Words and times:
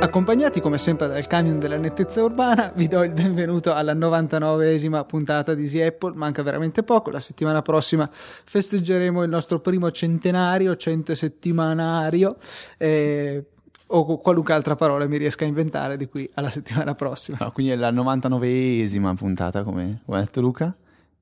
Accompagnati 0.00 0.60
come 0.60 0.78
sempre 0.78 1.06
dal 1.06 1.26
camion 1.26 1.58
della 1.58 1.76
nettezza 1.76 2.22
urbana, 2.22 2.72
vi 2.74 2.88
do 2.88 3.02
il 3.04 3.12
benvenuto 3.12 3.74
alla 3.74 3.94
99esima 3.94 5.04
puntata 5.04 5.54
di 5.54 5.64
Easy 5.64 5.82
Apple, 5.82 6.14
manca 6.14 6.42
veramente 6.42 6.82
poco, 6.82 7.10
la 7.10 7.20
settimana 7.20 7.62
prossima 7.62 8.08
festeggeremo 8.10 9.22
il 9.22 9.28
nostro 9.28 9.60
primo 9.60 9.90
centenario, 9.90 10.76
centesettimanario, 10.76 12.36
eh, 12.78 13.44
o 13.90 14.18
qualunque 14.18 14.52
altra 14.52 14.74
parola 14.74 15.06
mi 15.06 15.16
riesca 15.16 15.44
a 15.44 15.48
inventare 15.48 15.96
di 15.96 16.08
qui 16.08 16.28
alla 16.34 16.50
settimana 16.50 16.94
prossima. 16.94 17.38
No, 17.40 17.52
quindi 17.52 17.72
è 17.72 17.76
la 17.76 17.90
99esima 17.90 19.14
puntata, 19.14 19.62
come 19.62 20.02
ha 20.06 20.18
detto 20.18 20.40
Luca, 20.40 20.74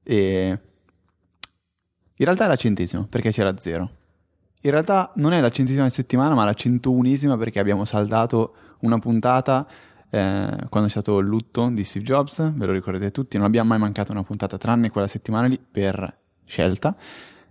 e 0.02 0.58
in 2.18 2.24
realtà 2.24 2.44
è 2.44 2.48
la 2.48 2.56
centesima, 2.56 3.06
perché 3.08 3.30
c'era 3.30 3.56
zero. 3.56 3.90
In 4.62 4.70
realtà 4.70 5.12
non 5.16 5.32
è 5.32 5.40
la 5.40 5.50
centesima 5.50 5.88
settimana, 5.88 6.34
ma 6.34 6.44
la 6.44 6.54
centounesima 6.54 7.36
perché 7.36 7.60
abbiamo 7.60 7.84
saldato 7.84 8.54
una 8.80 8.98
puntata 8.98 9.66
eh, 10.10 10.66
quando 10.68 10.88
è 10.88 10.90
stato 10.90 11.18
il 11.18 11.26
lutto 11.26 11.68
di 11.68 11.84
Steve 11.84 12.04
Jobs, 12.04 12.52
ve 12.52 12.66
lo 12.66 12.72
ricordate 12.72 13.10
tutti, 13.10 13.36
non 13.36 13.46
abbiamo 13.46 13.68
mai 13.68 13.78
mancato 13.78 14.12
una 14.12 14.22
puntata 14.22 14.56
tranne 14.56 14.90
quella 14.90 15.06
settimana 15.06 15.46
lì 15.46 15.58
per 15.58 16.18
scelta. 16.44 16.96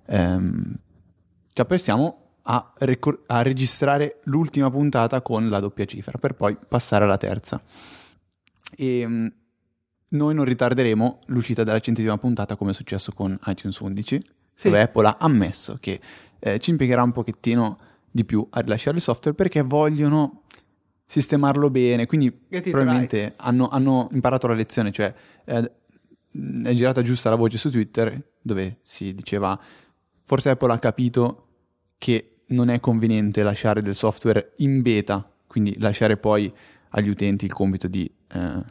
Ehm, 0.08 0.76
ci 1.54 1.62
apprestiamo 1.62 2.25
a, 2.48 2.74
rec- 2.80 3.22
a, 3.28 3.42
registrare 3.42 4.20
l'ultima 4.24 4.70
puntata 4.70 5.22
con 5.22 5.50
la 5.50 5.60
doppia 5.60 5.86
cifra 5.86 6.18
per 6.18 6.34
poi 6.34 6.56
passare 6.68 7.06
alla 7.06 7.18
terza. 7.18 7.62
E 8.76 9.00
ehm, 9.00 9.34
noi 10.10 10.34
non 10.34 10.46
ritarderemo 10.46 11.20
l'uscita 11.28 11.64
della 11.64 11.80
centesima 11.80 12.18
puntata 12.18 12.56
come 12.56 12.72
è 12.72 12.74
successo 12.74 13.12
con 13.12 13.38
iTunes 13.46 13.80
11, 13.80 14.20
sì. 14.54 14.68
dove 14.68 14.82
Apple 14.82 15.08
ha 15.08 15.18
ammesso 15.20 15.78
che 15.80 16.00
eh, 16.40 16.60
ci 16.60 16.70
impiegherà 16.70 17.04
un 17.04 17.12
pochettino 17.12 17.80
di 18.12 18.24
più 18.24 18.46
a 18.52 18.60
rilasciare 18.62 18.98
il 18.98 19.02
software 19.02 19.36
perché 19.36 19.62
vogliono 19.62 20.44
sistemarlo 21.08 21.70
bene, 21.70 22.06
quindi 22.06 22.32
probabilmente 22.32 23.18
right. 23.18 23.34
hanno, 23.38 23.68
hanno, 23.68 24.10
imparato 24.12 24.48
la 24.48 24.54
lezione, 24.54 24.92
cioè 24.92 25.14
eh, 25.46 25.72
è 26.64 26.74
girata 26.74 27.02
giusta 27.02 27.30
la 27.30 27.36
voce 27.36 27.58
su 27.58 27.70
Twitter 27.70 28.34
dove 28.42 28.80
si 28.82 29.14
diceva 29.14 29.60
forse 30.24 30.50
Apple 30.50 30.74
ha 30.74 30.80
capito 30.80 31.48
che 31.98 32.35
non 32.48 32.70
è 32.70 32.80
conveniente 32.80 33.44
lasciare 33.44 33.82
del 33.82 33.96
software 33.96 34.54
in 34.58 34.82
beta, 34.82 35.28
quindi 35.48 35.76
lasciare 35.80 36.18
poi 36.18 36.52
agli 36.90 37.10
utenti 37.10 37.46
il 37.46 37.54
compito 37.54 37.88
di 37.88 38.10
eh, 38.34 38.64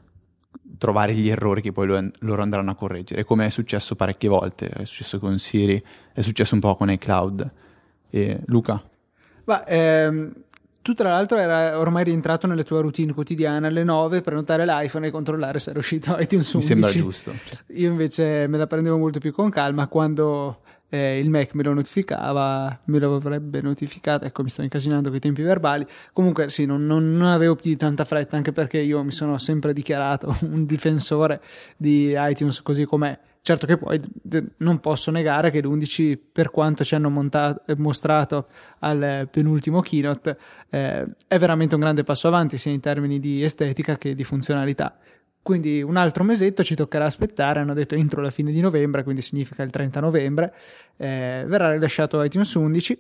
trovare 0.79 1.15
gli 1.15 1.29
errori 1.29 1.61
che 1.61 1.73
poi 1.73 1.87
lo, 1.87 2.11
loro 2.21 2.43
andranno 2.43 2.71
a 2.71 2.75
correggere, 2.75 3.25
come 3.25 3.47
è 3.47 3.51
successo 3.51 3.95
parecchie 3.97 4.29
volte, 4.29 4.69
è 4.69 4.85
successo 4.85 5.19
con 5.19 5.39
Siri, 5.39 5.83
è 6.13 6.21
successo 6.21 6.55
un 6.55 6.61
po' 6.61 6.75
con 6.75 6.91
iCloud. 6.91 7.53
E 8.11 8.41
Luca? 8.47 8.83
Ma, 9.45 9.67
ehm, 9.67 10.33
tu 10.85 10.93
tra 10.93 11.09
l'altro 11.09 11.39
era 11.39 11.79
ormai 11.79 12.05
rientrato 12.05 12.47
nelle 12.47 12.63
tue 12.63 12.81
routine 12.81 13.15
quotidiane 13.15 13.67
alle 13.67 13.85
9 13.85 14.21
prenotare 14.21 14.67
l'iPhone 14.67 15.07
e 15.07 15.11
controllare 15.11 15.59
se 15.59 15.71
era 15.71 15.79
uscito 15.79 16.15
iTunes 16.21 16.53
11. 16.53 16.57
Mi 16.57 16.63
sembra 16.63 16.91
giusto. 16.91 17.33
Io 17.69 17.89
invece 17.89 18.47
me 18.47 18.59
la 18.59 18.67
prendevo 18.67 18.99
molto 18.99 19.19
più 19.19 19.33
con 19.33 19.49
calma 19.49 19.87
quando 19.87 20.61
eh, 20.89 21.19
il 21.19 21.31
Mac 21.31 21.55
me 21.55 21.63
lo 21.63 21.73
notificava, 21.73 22.81
me 22.85 22.99
lo 22.99 23.17
avrebbe 23.17 23.61
notificato, 23.61 24.25
ecco 24.25 24.43
mi 24.43 24.51
sto 24.51 24.63
incasinando 24.63 25.09
con 25.09 25.17
i 25.17 25.21
tempi 25.21 25.43
verbali. 25.43 25.87
Comunque 26.13 26.51
sì, 26.51 26.67
non, 26.67 26.87
non, 26.87 27.17
non 27.17 27.29
avevo 27.29 27.55
più 27.57 27.71
di 27.71 27.77
tanta 27.77 28.05
fretta 28.05 28.37
anche 28.37 28.53
perché 28.53 28.79
io 28.79 29.03
mi 29.03 29.13
sono 29.13 29.39
sempre 29.39 29.73
dichiarato 29.73 30.37
un 30.43 30.67
difensore 30.67 31.41
di 31.77 32.15
iTunes 32.17 32.63
così 32.63 32.85
com'è 32.85 33.19
Certo 33.47 33.67
che 33.67 33.77
poi 33.77 34.01
non 34.57 34.81
posso 34.81 35.11
negare 35.11 35.51
che 35.51 35.61
l'11, 35.61 36.19
per 36.33 36.51
quanto 36.51 36.83
ci 36.83 36.95
hanno 36.95 37.11
montato, 37.11 37.63
mostrato 37.77 38.47
al 38.79 39.29
penultimo 39.31 39.83
keynote, 39.83 40.39
eh, 40.71 41.05
è 41.29 41.39
veramente 41.39 41.75
un 41.75 41.83
grande 41.83 42.05
passo 42.05 42.27
avanti 42.27 42.57
sia 42.57 42.73
in 42.73 42.81
termini 42.81 43.21
di 43.21 43.43
estetica 43.43 43.99
che 43.99 44.15
di 44.15 44.25
funzionalità. 44.25 44.97
Quindi 45.45 45.83
un 45.83 45.97
altro 45.97 46.25
mesetto 46.25 46.65
ci 46.65 46.75
toccherà 46.75 47.05
aspettare, 47.05 47.61
hanno 47.61 47.75
detto 47.75 47.95
entro 47.95 48.23
la 48.23 48.31
fine 48.31 48.51
di 48.51 48.63
novembre, 48.63 49.03
quindi 49.03 49.21
significa 49.21 49.63
il 49.63 49.69
30 49.69 50.01
novembre, 50.01 50.55
eh, 50.97 51.45
verrà 51.47 51.71
rilasciato 51.71 52.23
iTunes 52.23 52.55
11 52.55 52.99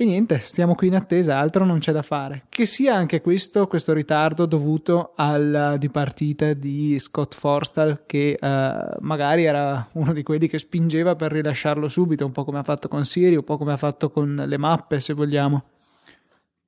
e 0.00 0.06
niente, 0.06 0.38
stiamo 0.38 0.74
qui 0.74 0.86
in 0.86 0.94
attesa, 0.94 1.36
altro 1.36 1.66
non 1.66 1.78
c'è 1.78 1.92
da 1.92 2.00
fare. 2.00 2.46
Che 2.48 2.64
sia 2.64 2.94
anche 2.94 3.20
questo, 3.20 3.66
questo 3.66 3.92
ritardo 3.92 4.46
dovuto 4.46 5.12
alla 5.14 5.76
dipartita 5.76 6.54
di 6.54 6.98
Scott 6.98 7.34
Forstall, 7.34 8.04
che 8.06 8.38
uh, 8.40 8.96
magari 9.00 9.44
era 9.44 9.90
uno 9.92 10.14
di 10.14 10.22
quelli 10.22 10.48
che 10.48 10.58
spingeva 10.58 11.16
per 11.16 11.32
rilasciarlo 11.32 11.86
subito, 11.86 12.24
un 12.24 12.32
po' 12.32 12.44
come 12.44 12.60
ha 12.60 12.62
fatto 12.62 12.88
con 12.88 13.04
Siri, 13.04 13.36
un 13.36 13.44
po' 13.44 13.58
come 13.58 13.74
ha 13.74 13.76
fatto 13.76 14.08
con 14.08 14.42
le 14.46 14.56
mappe, 14.56 15.00
se 15.00 15.12
vogliamo. 15.12 15.64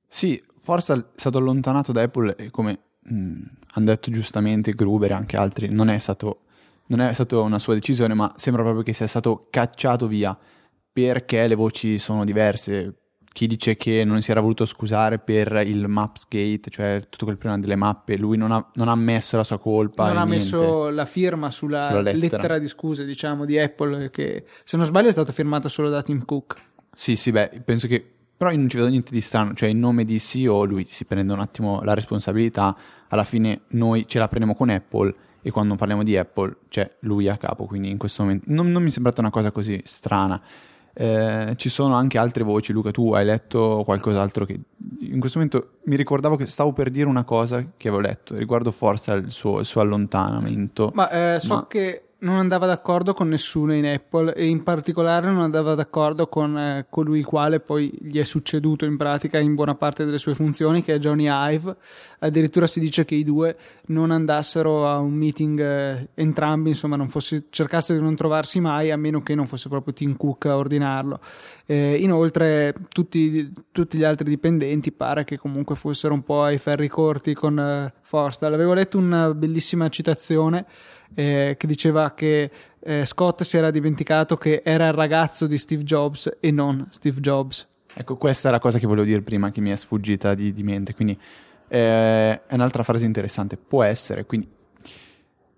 Sì, 0.07 0.39
Forstall 0.59 0.99
è 0.99 1.05
stato 1.15 1.39
allontanato 1.39 1.91
da 1.91 2.03
Apple 2.03 2.35
e 2.35 2.51
come 2.51 2.77
mh, 3.03 3.15
mm, 3.15 3.41
hanno 3.73 3.85
detto 3.85 4.11
giustamente 4.11 4.73
Gruber 4.73 5.11
e 5.11 5.13
anche 5.13 5.37
altri, 5.37 5.69
non 5.69 5.89
è 5.89 5.99
stato 5.99 6.39
non 6.85 6.99
è 6.99 7.13
stata 7.13 7.39
una 7.39 7.59
sua 7.59 7.73
decisione, 7.73 8.13
ma 8.13 8.33
sembra 8.35 8.61
proprio 8.61 8.83
che 8.83 8.93
sia 8.93 9.07
stato 9.07 9.47
cacciato 9.49 10.07
via 10.07 10.37
perché 10.91 11.47
le 11.47 11.55
voci 11.55 11.97
sono 11.97 12.23
diverse 12.25 13.03
chi 13.33 13.47
dice 13.47 13.75
che 13.75 14.03
non 14.03 14.21
si 14.21 14.29
era 14.29 14.41
voluto 14.41 14.65
scusare 14.65 15.17
per 15.17 15.63
il 15.65 15.87
Mapsgate, 15.87 16.69
cioè 16.69 17.01
tutto 17.09 17.25
quel 17.25 17.37
problema 17.37 17.59
delle 17.59 17.75
mappe, 17.75 18.15
lui 18.15 18.37
non 18.37 18.51
ha, 18.51 18.69
non 18.75 18.87
ha 18.87 18.91
ammesso 18.91 19.35
la 19.35 19.43
sua 19.43 19.57
colpa. 19.57 20.05
Non 20.05 20.17
ha 20.17 20.23
niente. 20.23 20.43
messo 20.43 20.89
la 20.89 21.05
firma 21.05 21.49
sulla, 21.49 21.87
sulla 21.87 22.01
lettera. 22.01 22.37
lettera. 22.37 22.59
di 22.59 22.67
scuse, 22.67 23.05
diciamo, 23.05 23.45
di 23.45 23.57
Apple, 23.57 24.11
che 24.11 24.45
se 24.63 24.77
non 24.77 24.85
sbaglio 24.85 25.07
è 25.07 25.11
stato 25.11 25.31
firmato 25.31 25.67
solo 25.67 25.89
da 25.89 26.03
Tim 26.03 26.23
Cook. 26.23 26.61
Sì, 26.93 27.15
sì, 27.15 27.31
beh, 27.31 27.63
penso 27.65 27.87
che... 27.87 28.12
Però 28.35 28.51
io 28.51 28.57
non 28.57 28.67
ci 28.67 28.77
vedo 28.77 28.89
niente 28.89 29.11
di 29.11 29.21
strano, 29.21 29.53
cioè 29.53 29.69
in 29.69 29.79
nome 29.79 30.05
di 30.05 30.19
CEO 30.19 30.63
lui 30.65 30.85
si 30.87 31.05
prende 31.05 31.31
un 31.31 31.39
attimo 31.39 31.81
la 31.83 31.93
responsabilità, 31.93 32.75
alla 33.07 33.23
fine 33.23 33.61
noi 33.69 34.05
ce 34.07 34.19
la 34.19 34.27
prendiamo 34.27 34.55
con 34.55 34.69
Apple 34.69 35.13
e 35.41 35.51
quando 35.51 35.75
parliamo 35.75 36.03
di 36.03 36.17
Apple 36.17 36.57
c'è 36.69 36.89
lui 37.01 37.27
a 37.27 37.37
capo, 37.37 37.65
quindi 37.65 37.89
in 37.89 37.97
questo 37.97 38.23
momento 38.23 38.45
non, 38.47 38.71
non 38.71 38.81
mi 38.81 38.89
è 38.89 38.91
sembrata 38.91 39.21
una 39.21 39.29
cosa 39.29 39.51
così 39.51 39.81
strana. 39.85 40.41
Eh, 40.95 41.53
ci 41.55 41.69
sono 41.69 41.95
anche 41.95 42.17
altre 42.17 42.43
voci, 42.43 42.71
Luca, 42.71 42.91
tu 42.91 43.13
hai 43.13 43.25
letto 43.25 43.81
qualcos'altro 43.83 44.45
che 44.45 44.59
in 44.99 45.19
questo 45.19 45.39
momento 45.39 45.79
mi 45.85 45.95
ricordavo 45.95 46.35
che 46.35 46.45
stavo 46.45 46.71
per 46.71 46.89
dire 46.89 47.07
una 47.07 47.23
cosa 47.23 47.65
che 47.75 47.87
avevo 47.87 48.03
letto 48.03 48.35
riguardo 48.35 48.71
forse 48.71 49.11
il 49.13 49.31
suo, 49.31 49.59
il 49.59 49.65
suo 49.65 49.81
allontanamento. 49.81 50.91
Ma 50.93 51.09
eh, 51.35 51.39
so 51.39 51.55
ma... 51.55 51.67
che 51.67 52.09
non 52.23 52.37
andava 52.37 52.65
d'accordo 52.65 53.13
con 53.13 53.27
nessuno 53.27 53.73
in 53.73 53.85
Apple 53.85 54.33
e 54.33 54.45
in 54.45 54.63
particolare 54.63 55.27
non 55.27 55.41
andava 55.41 55.75
d'accordo 55.75 56.27
con 56.27 56.57
eh, 56.57 56.85
colui 56.89 57.19
il 57.19 57.25
quale 57.25 57.59
poi 57.59 57.93
gli 58.01 58.17
è 58.17 58.23
succeduto 58.23 58.85
in 58.85 58.97
pratica 58.97 59.39
in 59.39 59.55
buona 59.55 59.75
parte 59.75 60.05
delle 60.05 60.17
sue 60.17 60.33
funzioni 60.33 60.81
che 60.81 60.95
è 60.95 60.99
Johnny 60.99 61.27
Ive. 61.29 61.75
Addirittura 62.19 62.65
si 62.65 62.79
dice 62.79 63.03
che 63.03 63.15
i 63.15 63.23
due 63.23 63.55
non 63.87 64.11
andassero 64.11 64.87
a 64.87 64.99
un 64.99 65.13
meeting 65.13 65.59
eh, 65.59 66.09
entrambi 66.13 66.69
insomma 66.69 66.95
non 66.95 67.09
fosse, 67.09 67.45
cercassero 67.49 67.99
di 67.99 68.05
non 68.05 68.15
trovarsi 68.15 68.59
mai 68.61 68.91
a 68.91 68.97
meno 68.97 69.21
che 69.21 69.35
non 69.35 69.45
fosse 69.45 69.67
proprio 69.67 69.93
Tim 69.93 70.15
Cook 70.15 70.45
a 70.45 70.55
ordinarlo. 70.55 71.19
Eh, 71.65 71.97
inoltre 71.99 72.73
tutti, 72.89 73.51
tutti, 73.71 73.97
gli 73.97 74.03
altri 74.03 74.29
dipendenti 74.29 74.91
pare 74.93 75.25
che 75.25 75.37
comunque 75.37 75.75
fossero 75.75 76.13
un 76.13 76.23
po' 76.23 76.43
ai 76.43 76.57
ferri 76.57 76.87
corti 76.87 77.33
con 77.33 77.59
eh, 77.59 77.93
Forstall 78.01 78.53
avevo 78.53 78.73
letto 78.73 78.97
una 78.97 79.33
bellissima 79.33 79.89
citazione 79.89 80.65
eh, 81.15 81.55
che 81.57 81.67
diceva 81.67 82.13
che 82.13 82.49
eh, 82.79 83.05
Scott 83.05 83.43
si 83.43 83.57
era 83.57 83.71
dimenticato 83.71 84.37
che 84.37 84.61
era 84.63 84.87
il 84.87 84.93
ragazzo 84.93 85.47
di 85.47 85.57
Steve 85.57 85.83
Jobs 85.83 86.37
e 86.39 86.51
non 86.51 86.87
Steve 86.91 87.19
Jobs. 87.19 87.67
Ecco, 87.95 88.17
questa 88.17 88.49
è 88.49 88.51
la 88.51 88.59
cosa 88.59 88.79
che 88.79 88.87
volevo 88.87 89.05
dire 89.05 89.21
prima, 89.21 89.51
che 89.51 89.61
mi 89.61 89.69
è 89.69 89.75
sfuggita 89.75 90.33
di, 90.33 90.51
di 90.51 90.63
mente. 90.63 90.93
Quindi 90.95 91.17
eh, 91.67 92.45
è 92.45 92.53
un'altra 92.53 92.83
frase 92.83 93.05
interessante. 93.05 93.57
Può 93.57 93.83
essere, 93.83 94.25
quindi... 94.25 94.49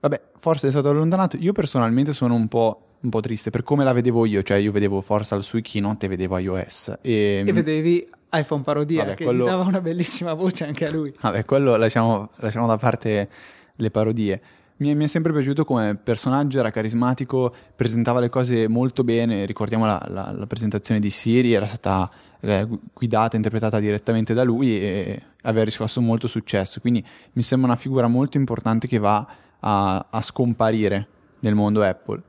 Vabbè, 0.01 0.21
forse 0.37 0.67
è 0.67 0.71
stato 0.71 0.89
allontanato. 0.89 1.37
Io 1.37 1.51
personalmente 1.53 2.13
sono 2.13 2.35
un 2.35 2.47
po', 2.47 2.97
un 2.99 3.09
po' 3.09 3.21
triste 3.21 3.49
per 3.49 3.63
come 3.63 3.83
la 3.83 3.93
vedevo 3.93 4.25
io. 4.25 4.43
Cioè, 4.43 4.57
io 4.57 4.71
vedevo 4.71 5.01
forse 5.01 5.33
al 5.33 5.43
sui 5.43 5.61
keynote 5.61 6.05
e 6.05 6.09
vedevo 6.09 6.37
iOS. 6.37 6.99
E, 7.01 7.43
e 7.45 7.53
vedevi 7.53 8.07
iPhone 8.33 8.61
parodia, 8.63 9.03
Vabbè, 9.03 9.15
che 9.15 9.23
quello... 9.23 9.45
gli 9.45 9.49
dava 9.49 9.63
una 9.63 9.81
bellissima 9.81 10.33
voce 10.33 10.65
anche 10.65 10.85
a 10.85 10.91
lui. 10.91 11.13
Vabbè, 11.19 11.45
quello 11.45 11.75
lasciamo, 11.77 12.29
lasciamo 12.35 12.67
da 12.67 12.77
parte 12.77 13.29
le 13.77 13.91
parodie. 13.91 14.41
Mi 14.77 14.89
è, 14.89 14.93
mi 14.93 15.05
è, 15.05 15.07
sempre 15.07 15.31
piaciuto 15.31 15.63
come 15.63 15.95
personaggio, 15.95 16.59
era 16.59 16.69
carismatico, 16.69 17.53
presentava 17.75 18.19
le 18.19 18.29
cose 18.29 18.67
molto 18.67 19.05
bene. 19.05 19.45
Ricordiamo 19.45 19.85
la, 19.85 20.05
la, 20.09 20.31
la 20.31 20.47
presentazione 20.47 20.99
di 20.99 21.09
Siri, 21.09 21.53
era 21.53 21.65
stata 21.65 22.11
eh, 22.41 22.67
guidata, 22.93 23.37
interpretata 23.37 23.79
direttamente 23.79 24.33
da 24.33 24.43
lui 24.43 24.77
e 24.81 25.21
aveva 25.43 25.63
riscosso 25.63 26.01
molto 26.01 26.27
successo. 26.27 26.81
Quindi 26.81 27.03
mi 27.33 27.41
sembra 27.41 27.71
una 27.71 27.79
figura 27.79 28.07
molto 28.07 28.37
importante 28.37 28.87
che 28.87 28.97
va 28.97 29.25
a, 29.59 30.07
a 30.09 30.21
scomparire 30.21 31.07
nel 31.39 31.55
mondo 31.55 31.81
Apple. 31.81 32.21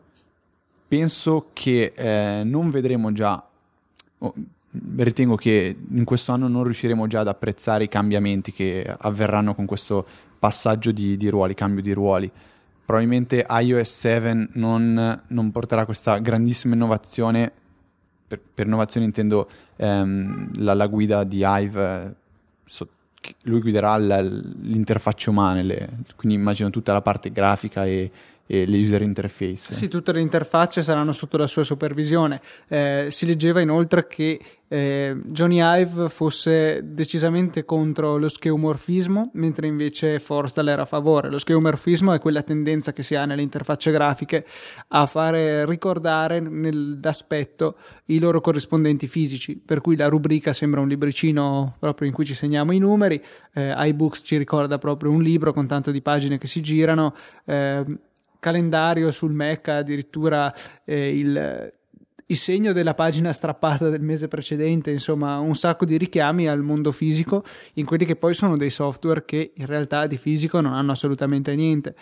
Penso 0.89 1.51
che 1.53 1.93
eh, 1.97 2.43
non 2.45 2.71
vedremo 2.71 3.13
già. 3.13 3.45
Oh, 4.19 4.35
ritengo 4.97 5.37
che 5.37 5.77
in 5.91 6.05
questo 6.05 6.33
anno 6.33 6.49
non 6.49 6.65
riusciremo 6.65 7.07
già 7.07 7.21
ad 7.21 7.29
apprezzare 7.29 7.85
i 7.85 7.89
cambiamenti 7.89 8.53
che 8.53 8.87
avverranno 8.97 9.55
con 9.55 9.67
questo 9.67 10.07
passaggio 10.38 10.93
di, 10.93 11.17
di 11.17 11.29
ruoli, 11.29 11.55
cambio 11.55 11.83
di 11.83 11.93
ruoli. 11.93 12.31
Probabilmente 12.85 13.44
iOS 13.49 13.99
7 13.99 14.49
non, 14.53 15.23
non 15.27 15.50
porterà 15.50 15.85
questa 15.85 16.19
grandissima 16.19 16.75
innovazione, 16.75 17.50
per, 18.29 18.41
per 18.55 18.67
innovazione 18.67 19.06
intendo 19.06 19.49
ehm, 19.77 20.62
la, 20.62 20.75
la, 20.75 20.87
guida 20.87 21.25
di 21.25 21.43
Hive, 21.44 22.05
eh, 22.05 22.15
so, 22.65 22.88
lui 23.43 23.61
guiderà 23.61 23.97
l'interfaccia 23.97 25.31
umana, 25.31 25.62
le, 25.62 25.88
quindi 26.15 26.38
immagino 26.38 26.71
tutta 26.71 26.93
la 26.93 27.03
parte 27.03 27.33
grafica 27.33 27.85
e, 27.85 28.11
e 28.47 28.65
le 28.67 28.79
user 28.79 29.03
interface. 29.03 29.73
Sì, 29.73 29.89
tutte 29.89 30.13
le 30.13 30.21
interfacce 30.21 30.83
saranno 30.83 31.13
sotto 31.13 31.37
la 31.37 31.47
sua 31.47 31.65
supervisione. 31.65 32.41
Eh, 32.69 33.09
si 33.11 33.27
leggeva 33.27 33.61
inoltre 33.61 34.07
che 34.07 34.41
eh, 34.69 35.17
Johnny 35.27 35.59
Ive 35.61 36.09
fosse 36.09 36.81
decisamente 36.85 37.65
contro 37.65 38.17
lo 38.17 38.29
scheomorfismo, 38.29 39.31
mentre 39.35 39.67
invece 39.67 40.19
Forstall 40.19 40.69
era 40.69 40.83
a 40.83 40.87
favore. 40.87 41.29
Lo 41.29 41.39
scheomorfismo 41.39 42.13
è 42.13 42.19
quella 42.19 42.43
tendenza 42.43 42.93
che 42.93 43.03
si 43.03 43.15
ha 43.15 43.25
nelle 43.25 43.43
interfacce 43.43 43.91
grafiche 43.91 44.47
a 44.89 45.07
fare 45.07 45.65
ricordare 45.67 46.41
nell'aspetto 46.41 47.77
i 48.07 48.19
loro 48.19 48.41
corrispondenti 48.41 49.07
fisici, 49.07 49.57
per 49.57 49.81
cui 49.81 49.97
la 49.97 50.09
rubrica 50.09 50.53
sembra 50.53 50.81
un 50.81 50.89
libricino 50.89 51.77
proprio 51.79 52.09
in 52.09 52.15
cui 52.15 52.25
ci 52.25 52.35
segniamo 52.35 52.73
i 52.73 52.79
numeri, 52.79 53.23
eh, 53.55 53.73
iBooks 53.77 54.23
ci 54.25 54.37
ricorda 54.37 54.79
proprio 54.79 55.11
un 55.11 55.23
libro 55.23 55.53
con 55.53 55.67
tanto 55.67 55.91
di 55.91 56.03
pagine 56.03 56.39
che 56.39 56.47
si 56.47 56.61
girano. 56.61 57.15
Eh, 57.45 57.85
calendario 58.47 59.11
sul 59.11 59.33
Mac 59.33 59.67
addirittura 59.67 60.55
eh, 60.85 61.19
il, 61.19 61.73
il 62.27 62.37
segno 62.37 62.73
della 62.73 62.95
pagina 62.95 63.33
strappata 63.33 63.89
del 63.89 64.03
mese 64.03 64.29
precedente, 64.29 64.93
insomma 64.93 65.41
un 65.41 65.57
sacco 65.57 65.85
di 65.85 65.99
richiami 65.99 66.47
al 66.47 66.63
mondo 66.63 66.93
fisico 66.93 67.43
in 67.75 67.85
quelli 67.85 68.05
che 68.05 68.15
poi 68.15 68.35
sono 68.35 68.57
dei 68.57 68.71
software 68.71 69.25
che 69.25 69.51
in 69.53 69.67
realtà 69.67 70.07
di 70.07 70.17
fisico 70.17 70.61
non 70.61 70.75
hanno 70.75 70.93
assolutamente 70.93 71.57
niente. 71.57 71.97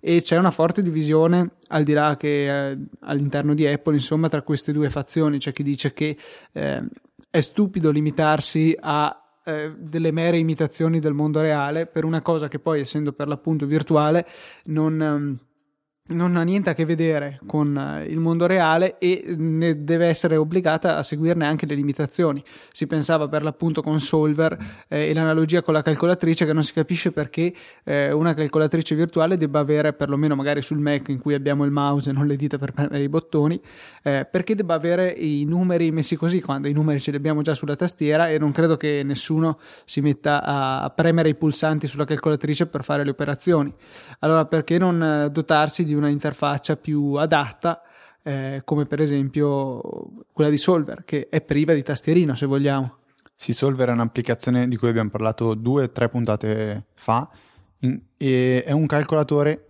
E 0.00 0.22
c'è 0.22 0.38
una 0.38 0.50
forte 0.50 0.80
divisione 0.80 1.56
al 1.68 1.84
di 1.84 1.92
là 1.92 2.16
che 2.16 2.70
eh, 2.70 2.78
all'interno 3.00 3.52
di 3.52 3.66
Apple 3.66 3.96
insomma 3.96 4.30
tra 4.30 4.40
queste 4.40 4.72
due 4.72 4.88
fazioni. 4.88 5.36
C'è 5.36 5.52
chi 5.52 5.62
dice 5.62 5.92
che 5.92 6.16
eh, 6.52 6.82
è 7.28 7.40
stupido 7.42 7.90
limitarsi 7.90 8.74
a 8.80 9.22
eh, 9.44 9.74
delle 9.76 10.12
mere 10.12 10.38
imitazioni 10.38 10.98
del 10.98 11.12
mondo 11.12 11.42
reale 11.42 11.84
per 11.84 12.04
una 12.04 12.22
cosa 12.22 12.48
che 12.48 12.58
poi 12.58 12.80
essendo 12.80 13.12
per 13.12 13.28
l'appunto 13.28 13.66
virtuale 13.66 14.26
non 14.64 15.02
ehm, 15.02 15.38
non 16.10 16.36
ha 16.36 16.42
niente 16.42 16.70
a 16.70 16.74
che 16.74 16.84
vedere 16.84 17.40
con 17.46 17.76
eh, 17.76 18.04
il 18.04 18.18
mondo 18.18 18.46
reale 18.46 18.98
e 18.98 19.24
ne 19.36 19.84
deve 19.84 20.06
essere 20.06 20.36
obbligata 20.36 20.96
a 20.96 21.02
seguirne 21.02 21.46
anche 21.46 21.66
le 21.66 21.74
limitazioni. 21.74 22.42
Si 22.72 22.86
pensava 22.86 23.28
per 23.28 23.42
l'appunto 23.42 23.82
con 23.82 24.00
Solver 24.00 24.56
eh, 24.88 25.08
e 25.08 25.14
l'analogia 25.14 25.62
con 25.62 25.74
la 25.74 25.82
calcolatrice 25.82 26.44
che 26.46 26.52
non 26.52 26.62
si 26.62 26.72
capisce 26.72 27.12
perché 27.12 27.52
eh, 27.84 28.12
una 28.12 28.34
calcolatrice 28.34 28.94
virtuale 28.94 29.36
debba 29.36 29.60
avere, 29.60 29.92
perlomeno 29.92 30.34
magari 30.34 30.62
sul 30.62 30.78
Mac 30.78 31.08
in 31.08 31.18
cui 31.18 31.34
abbiamo 31.34 31.64
il 31.64 31.70
mouse 31.70 32.10
e 32.10 32.12
non 32.12 32.26
le 32.26 32.36
dita 32.36 32.58
per 32.58 32.72
premere 32.72 33.02
i 33.02 33.08
bottoni, 33.08 33.60
eh, 34.02 34.26
perché 34.30 34.54
debba 34.54 34.74
avere 34.74 35.08
i 35.10 35.44
numeri 35.44 35.90
messi 35.90 36.16
così 36.16 36.40
quando 36.40 36.68
i 36.68 36.72
numeri 36.72 37.00
ce 37.00 37.10
li 37.10 37.16
abbiamo 37.16 37.42
già 37.42 37.54
sulla 37.54 37.76
tastiera 37.76 38.28
e 38.28 38.38
non 38.38 38.52
credo 38.52 38.76
che 38.76 39.02
nessuno 39.04 39.58
si 39.84 40.00
metta 40.00 40.42
a, 40.42 40.82
a 40.82 40.90
premere 40.90 41.28
i 41.28 41.34
pulsanti 41.34 41.86
sulla 41.86 42.04
calcolatrice 42.04 42.66
per 42.66 42.84
fare 42.84 43.04
le 43.04 43.10
operazioni. 43.10 43.72
Allora 44.20 44.44
perché 44.46 44.78
non 44.78 45.02
eh, 45.02 45.30
dotarsi 45.30 45.84
di 45.84 45.94
una 46.00 46.10
interfaccia 46.10 46.76
più 46.76 47.14
adatta, 47.14 47.82
eh, 48.22 48.62
come 48.64 48.86
per 48.86 49.00
esempio 49.00 49.80
quella 50.32 50.50
di 50.50 50.56
Solver, 50.56 51.04
che 51.04 51.28
è 51.28 51.40
priva 51.40 51.72
di 51.72 51.82
tastierino 51.82 52.34
se 52.34 52.46
vogliamo. 52.46 52.96
Sì, 53.34 53.52
Solver 53.52 53.88
è 53.88 53.92
un'applicazione 53.92 54.68
di 54.68 54.76
cui 54.76 54.88
abbiamo 54.88 55.08
parlato 55.08 55.54
due 55.54 55.84
o 55.84 55.90
tre 55.90 56.08
puntate 56.08 56.86
fa 56.94 57.28
in, 57.78 57.98
e 58.16 58.62
è 58.64 58.72
un 58.72 58.86
calcolatore 58.86 59.64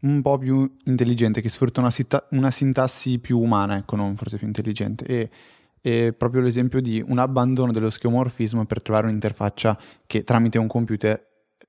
un 0.00 0.20
po' 0.20 0.36
più 0.36 0.70
intelligente 0.84 1.40
che 1.40 1.48
sfrutta 1.48 1.80
una, 1.80 1.90
sita- 1.90 2.26
una 2.32 2.50
sintassi 2.50 3.18
più 3.18 3.40
umana, 3.40 3.78
ecco, 3.78 3.96
non 3.96 4.16
forse 4.16 4.36
più 4.36 4.46
intelligente. 4.46 5.04
E, 5.06 5.30
è 5.80 6.12
proprio 6.12 6.40
l'esempio 6.40 6.80
di 6.80 7.02
un 7.06 7.18
abbandono 7.18 7.70
dello 7.70 7.90
scheomorfismo 7.90 8.64
per 8.64 8.80
trovare 8.80 9.06
un'interfaccia 9.06 9.78
che 10.06 10.24
tramite 10.24 10.58
un 10.58 10.66
computer 10.66 11.20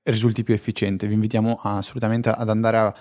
risulti 0.04 0.42
più 0.42 0.54
efficiente. 0.54 1.06
Vi 1.06 1.14
invitiamo 1.14 1.58
assolutamente 1.62 2.30
ad 2.30 2.48
andare 2.48 2.78
a 2.78 2.94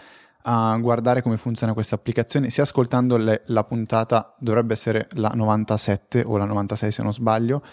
a 0.47 0.77
guardare 0.77 1.21
come 1.21 1.37
funziona 1.37 1.73
questa 1.73 1.95
applicazione, 1.95 2.49
sia 2.49 2.63
ascoltando 2.63 3.17
le, 3.17 3.43
la 3.47 3.63
puntata, 3.63 4.35
dovrebbe 4.39 4.73
essere 4.73 5.07
la 5.13 5.31
97 5.33 6.23
o 6.25 6.37
la 6.37 6.45
96 6.45 6.91
se 6.91 7.03
non 7.03 7.13
sbaglio, 7.13 7.63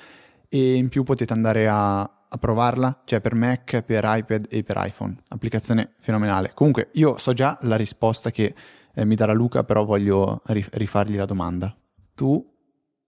e 0.48 0.74
in 0.74 0.88
più 0.88 1.02
potete 1.02 1.34
andare 1.34 1.68
a, 1.68 2.00
a 2.00 2.38
provarla, 2.38 3.02
cioè 3.04 3.20
per 3.20 3.34
Mac, 3.34 3.82
per 3.82 4.04
iPad 4.06 4.46
e 4.48 4.62
per 4.62 4.76
iPhone. 4.78 5.16
Applicazione 5.28 5.92
fenomenale. 5.98 6.52
Comunque 6.54 6.88
io 6.92 7.18
so 7.18 7.34
già 7.34 7.58
la 7.62 7.76
risposta 7.76 8.30
che 8.30 8.54
eh, 8.94 9.04
mi 9.04 9.16
darà 9.16 9.34
Luca, 9.34 9.64
però 9.64 9.84
voglio 9.84 10.40
rifargli 10.46 11.16
la 11.16 11.26
domanda. 11.26 11.76
Tu 12.14 12.42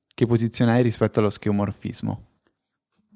che 0.06 0.26
posizione 0.26 0.72
hai 0.72 0.82
rispetto 0.82 1.20
allo 1.20 1.30
scheomorfismo? 1.30 2.26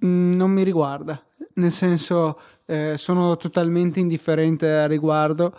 Mm, 0.05 0.33
non 0.33 0.51
mi 0.51 0.63
riguarda, 0.63 1.23
nel 1.55 1.73
senso 1.73 2.41
eh, 2.65 2.95
sono 2.97 3.37
totalmente 3.37 4.01
indifferente 4.01 4.71
al 4.73 4.89
riguardo 4.89 5.55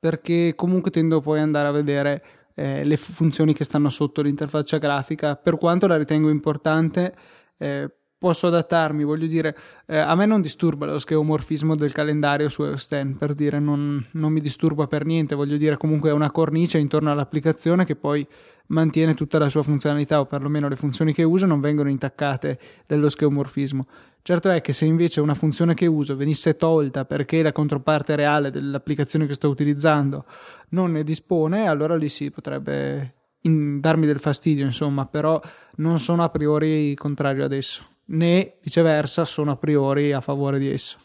perché 0.00 0.54
comunque 0.56 0.90
tendo 0.90 1.20
poi 1.20 1.38
ad 1.38 1.44
andare 1.44 1.68
a 1.68 1.72
vedere 1.72 2.24
eh, 2.54 2.84
le 2.84 2.96
funzioni 2.96 3.52
che 3.52 3.64
stanno 3.64 3.90
sotto 3.90 4.22
l'interfaccia 4.22 4.78
grafica, 4.78 5.36
per 5.36 5.56
quanto 5.56 5.86
la 5.86 5.96
ritengo 5.96 6.30
importante. 6.30 7.14
Eh, 7.58 7.90
posso 8.20 8.48
adattarmi, 8.48 9.02
voglio 9.02 9.26
dire, 9.26 9.56
eh, 9.86 9.96
a 9.96 10.14
me 10.14 10.26
non 10.26 10.42
disturba 10.42 10.84
lo 10.84 10.98
scheomorfismo 10.98 11.74
del 11.74 11.90
calendario 11.90 12.50
su 12.50 12.62
iOS 12.62 12.88
10, 12.88 13.14
per 13.14 13.32
dire, 13.32 13.58
non, 13.58 14.06
non, 14.10 14.30
mi 14.30 14.40
disturba 14.40 14.86
per 14.86 15.06
niente, 15.06 15.34
voglio 15.34 15.56
dire, 15.56 15.78
comunque 15.78 16.10
è 16.10 16.12
una 16.12 16.30
cornice 16.30 16.76
intorno 16.76 17.10
all'applicazione 17.10 17.86
che 17.86 17.96
poi 17.96 18.26
mantiene 18.66 19.14
tutta 19.14 19.38
la 19.38 19.48
sua 19.48 19.62
funzionalità, 19.62 20.20
o 20.20 20.26
perlomeno 20.26 20.68
le 20.68 20.76
funzioni 20.76 21.14
che 21.14 21.22
uso 21.22 21.46
non 21.46 21.60
vengono 21.60 21.88
intaccate 21.88 22.58
dallo 22.86 23.08
scheomorfismo. 23.08 23.86
Certo 24.22 24.50
è 24.50 24.60
che 24.60 24.72
se 24.72 24.84
invece 24.84 25.20
una 25.20 25.34
funzione 25.34 25.74
che 25.74 25.86
uso 25.86 26.16
venisse 26.16 26.56
tolta 26.56 27.04
perché 27.04 27.42
la 27.42 27.52
controparte 27.52 28.16
reale 28.16 28.50
dell'applicazione 28.50 29.26
che 29.26 29.34
sto 29.34 29.48
utilizzando 29.48 30.26
non 30.70 30.92
ne 30.92 31.02
dispone, 31.02 31.66
allora 31.66 31.96
lì 31.96 32.08
sì 32.08 32.30
potrebbe 32.30 33.14
darmi 33.40 34.06
del 34.06 34.20
fastidio, 34.20 34.64
insomma, 34.64 35.06
però 35.06 35.40
non 35.76 35.98
sono 35.98 36.22
a 36.22 36.28
priori 36.28 36.94
contrario 36.94 37.44
ad 37.44 37.52
esso 37.52 37.86
né 38.10 38.54
viceversa 38.62 39.24
sono 39.24 39.52
a 39.52 39.56
priori 39.56 40.12
a 40.12 40.20
favore 40.20 40.58
di 40.58 40.70
esso. 40.70 40.98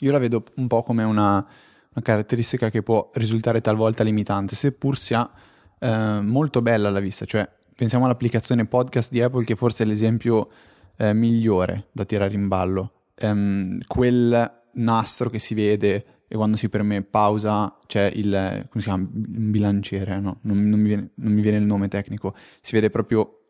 Io 0.00 0.12
la 0.12 0.18
vedo 0.18 0.44
un 0.56 0.66
po' 0.66 0.82
come 0.82 1.02
una, 1.02 1.34
una 1.34 2.02
caratteristica 2.02 2.70
che 2.70 2.82
può 2.82 3.10
risultare 3.14 3.60
talvolta 3.60 4.02
limitante, 4.02 4.54
seppur 4.54 4.96
sia 4.96 5.28
eh, 5.78 6.20
molto 6.22 6.62
bella 6.62 6.88
alla 6.88 7.00
vista, 7.00 7.24
cioè 7.24 7.48
pensiamo 7.74 8.04
all'applicazione 8.04 8.66
podcast 8.66 9.10
di 9.10 9.20
Apple 9.20 9.44
che 9.44 9.56
forse 9.56 9.84
è 9.84 9.86
l'esempio 9.86 10.48
eh, 10.96 11.12
migliore 11.12 11.88
da 11.92 12.04
tirare 12.04 12.34
in 12.34 12.48
ballo. 12.48 12.92
Um, 13.20 13.78
quel 13.86 14.60
nastro 14.74 15.30
che 15.30 15.38
si 15.38 15.54
vede 15.54 16.06
e 16.26 16.34
quando 16.34 16.56
si 16.56 16.68
preme 16.68 17.02
pausa 17.02 17.76
c'è 17.86 18.10
il, 18.14 18.30
come 18.70 18.82
si 18.82 18.88
chiama, 18.88 19.06
un 19.12 19.50
bilanciere, 19.50 20.18
no? 20.18 20.38
non, 20.42 20.66
non, 20.68 20.80
mi 20.80 20.88
viene, 20.88 21.10
non 21.16 21.32
mi 21.32 21.42
viene 21.42 21.58
il 21.58 21.64
nome 21.64 21.88
tecnico, 21.88 22.34
si 22.62 22.72
vede 22.72 22.88
proprio 22.88 23.42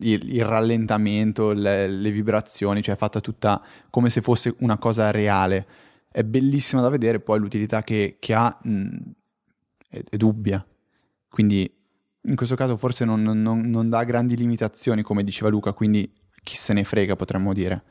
il, 0.00 0.34
il 0.34 0.44
rallentamento, 0.44 1.52
le, 1.52 1.88
le, 1.88 2.10
vibrazioni, 2.10 2.82
cioè 2.82 2.96
fatta 2.96 3.20
tutta 3.20 3.62
come 3.88 4.10
se 4.10 4.20
fosse 4.20 4.54
una 4.58 4.76
cosa 4.76 5.10
reale. 5.10 5.66
È 6.10 6.22
bellissima 6.22 6.82
da 6.82 6.88
vedere, 6.88 7.20
poi 7.20 7.38
l'utilità 7.38 7.82
che, 7.82 8.16
che 8.18 8.34
ha 8.34 8.58
mh, 8.62 8.96
è, 9.88 10.02
è, 10.10 10.16
dubbia. 10.16 10.64
Quindi 11.28 11.70
in 12.28 12.36
questo 12.36 12.56
caso 12.56 12.76
forse 12.76 13.04
non, 13.04 13.22
non, 13.22 13.88
dà 13.88 14.04
grandi 14.04 14.36
limitazioni, 14.36 15.02
come 15.02 15.22
diceva 15.22 15.48
Luca, 15.48 15.72
quindi 15.72 16.10
chi 16.46 16.54
se 16.56 16.72
ne 16.72 16.84
frega 16.84 17.16
potremmo 17.16 17.52
dire. 17.52 17.82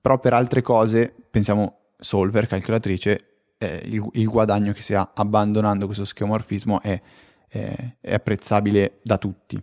Però 0.00 0.20
per 0.20 0.32
altre 0.32 0.62
cose, 0.62 1.12
pensiamo 1.28 1.94
solver, 1.98 2.46
calcolatrice, 2.46 3.24
eh, 3.58 3.82
il, 3.86 4.08
il, 4.12 4.28
guadagno 4.28 4.72
che 4.72 4.82
si 4.82 4.94
ha 4.94 5.10
abbandonando 5.12 5.86
questo 5.86 6.04
schemorfismo 6.04 6.80
è, 6.80 7.00
è, 7.48 7.96
è 8.00 8.14
apprezzabile 8.14 9.00
da 9.02 9.18
tutti. 9.18 9.60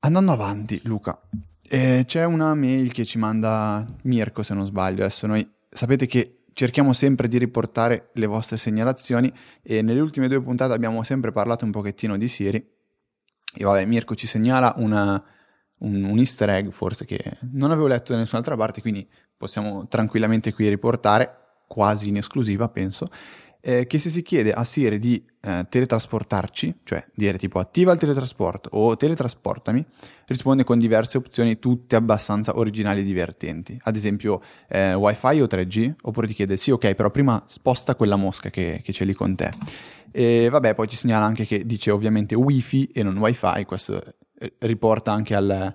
Andando 0.00 0.32
avanti, 0.32 0.80
Luca, 0.84 1.20
eh, 1.68 2.04
c'è 2.06 2.24
una 2.24 2.54
mail 2.54 2.90
che 2.92 3.04
ci 3.04 3.18
manda 3.18 3.84
Mirko, 4.04 4.42
se 4.42 4.54
non 4.54 4.64
sbaglio. 4.64 5.02
Adesso 5.02 5.26
noi 5.26 5.46
sapete 5.68 6.06
che 6.06 6.38
cerchiamo 6.54 6.94
sempre 6.94 7.28
di 7.28 7.36
riportare 7.36 8.08
le 8.14 8.24
vostre 8.24 8.56
segnalazioni 8.56 9.30
e 9.60 9.82
nelle 9.82 10.00
ultime 10.00 10.28
due 10.28 10.40
puntate 10.40 10.72
abbiamo 10.72 11.02
sempre 11.02 11.30
parlato 11.30 11.66
un 11.66 11.72
pochettino 11.72 12.16
di 12.16 12.28
Siri. 12.28 12.56
E 13.58 13.64
vabbè, 13.64 13.84
Mirko 13.84 14.14
ci 14.14 14.26
segnala 14.26 14.72
una, 14.78 15.22
un, 15.78 16.04
un, 16.04 16.18
easter 16.18 16.48
egg 16.50 16.70
forse 16.70 17.04
che 17.04 17.38
non 17.52 17.70
avevo 17.70 17.86
letto 17.86 18.12
da 18.12 18.18
nessun'altra 18.18 18.56
parte, 18.56 18.80
quindi 18.80 19.06
possiamo 19.36 19.86
tranquillamente 19.88 20.52
qui 20.52 20.68
riportare, 20.68 21.62
quasi 21.66 22.08
in 22.08 22.16
esclusiva 22.16 22.68
penso. 22.68 23.08
eh, 23.60 23.86
che 23.88 23.98
se 23.98 24.10
si 24.10 24.22
chiede 24.22 24.52
a 24.52 24.62
Siri 24.62 25.00
di 25.00 25.20
eh, 25.40 25.66
teletrasportarci, 25.68 26.80
cioè 26.84 27.04
dire 27.12 27.36
tipo 27.36 27.58
attiva 27.58 27.92
il 27.92 27.98
teletrasporto 27.98 28.68
o 28.72 28.96
teletrasportami, 28.96 29.84
risponde 30.26 30.62
con 30.62 30.78
diverse 30.78 31.18
opzioni 31.18 31.58
tutte 31.58 31.96
abbastanza 31.96 32.56
originali 32.56 33.00
e 33.00 33.04
divertenti. 33.04 33.76
Ad 33.82 33.96
esempio 33.96 34.40
eh, 34.68 34.94
wifi 34.94 35.40
o 35.40 35.46
3G, 35.46 35.94
oppure 36.02 36.28
ti 36.28 36.34
chiede 36.34 36.56
sì 36.56 36.70
ok 36.70 36.94
però 36.94 37.10
prima 37.10 37.42
sposta 37.46 37.96
quella 37.96 38.14
mosca 38.14 38.50
che, 38.50 38.82
che 38.84 38.92
c'è 38.92 39.04
lì 39.04 39.14
con 39.14 39.34
te. 39.34 39.50
E 40.12 40.48
vabbè 40.48 40.74
poi 40.74 40.86
ci 40.86 40.96
segnala 40.96 41.26
anche 41.26 41.44
che 41.44 41.66
dice 41.66 41.90
ovviamente 41.90 42.34
wifi 42.36 42.86
e 42.86 43.02
non 43.02 43.18
wifi, 43.18 43.64
questo 43.64 44.00
riporta 44.58 45.12
anche 45.12 45.34
al 45.34 45.74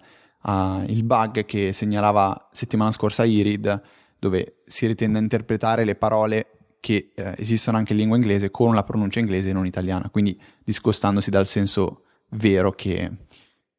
il 0.87 1.03
bug 1.03 1.45
che 1.45 1.71
segnalava 1.71 2.49
settimana 2.51 2.91
scorsa 2.91 3.23
Irid, 3.23 3.81
dove 4.17 4.61
si 4.65 4.87
ritende 4.87 5.19
a 5.19 5.21
interpretare 5.21 5.83
le 5.83 5.95
parole 5.95 6.47
che 6.79 7.11
eh, 7.13 7.35
esistono 7.37 7.77
anche 7.77 7.91
in 7.91 7.99
lingua 7.99 8.17
inglese 8.17 8.49
con 8.49 8.73
la 8.73 8.83
pronuncia 8.83 9.19
inglese 9.19 9.49
e 9.49 9.53
non 9.53 9.67
italiana, 9.67 10.09
quindi 10.09 10.39
discostandosi 10.63 11.29
dal 11.29 11.45
senso 11.45 12.05
vero 12.29 12.71
che, 12.71 13.11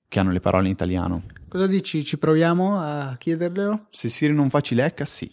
che 0.06 0.18
hanno 0.20 0.30
le 0.30 0.40
parole 0.40 0.66
in 0.66 0.72
italiano. 0.72 1.24
Cosa 1.48 1.66
dici? 1.66 2.04
Ci 2.04 2.18
proviamo 2.18 2.78
a 2.78 3.16
chiederglielo? 3.18 3.86
Se 3.88 4.08
Siri 4.08 4.32
non 4.32 4.50
fa 4.50 4.60
cilecca, 4.60 5.04
sì. 5.04 5.32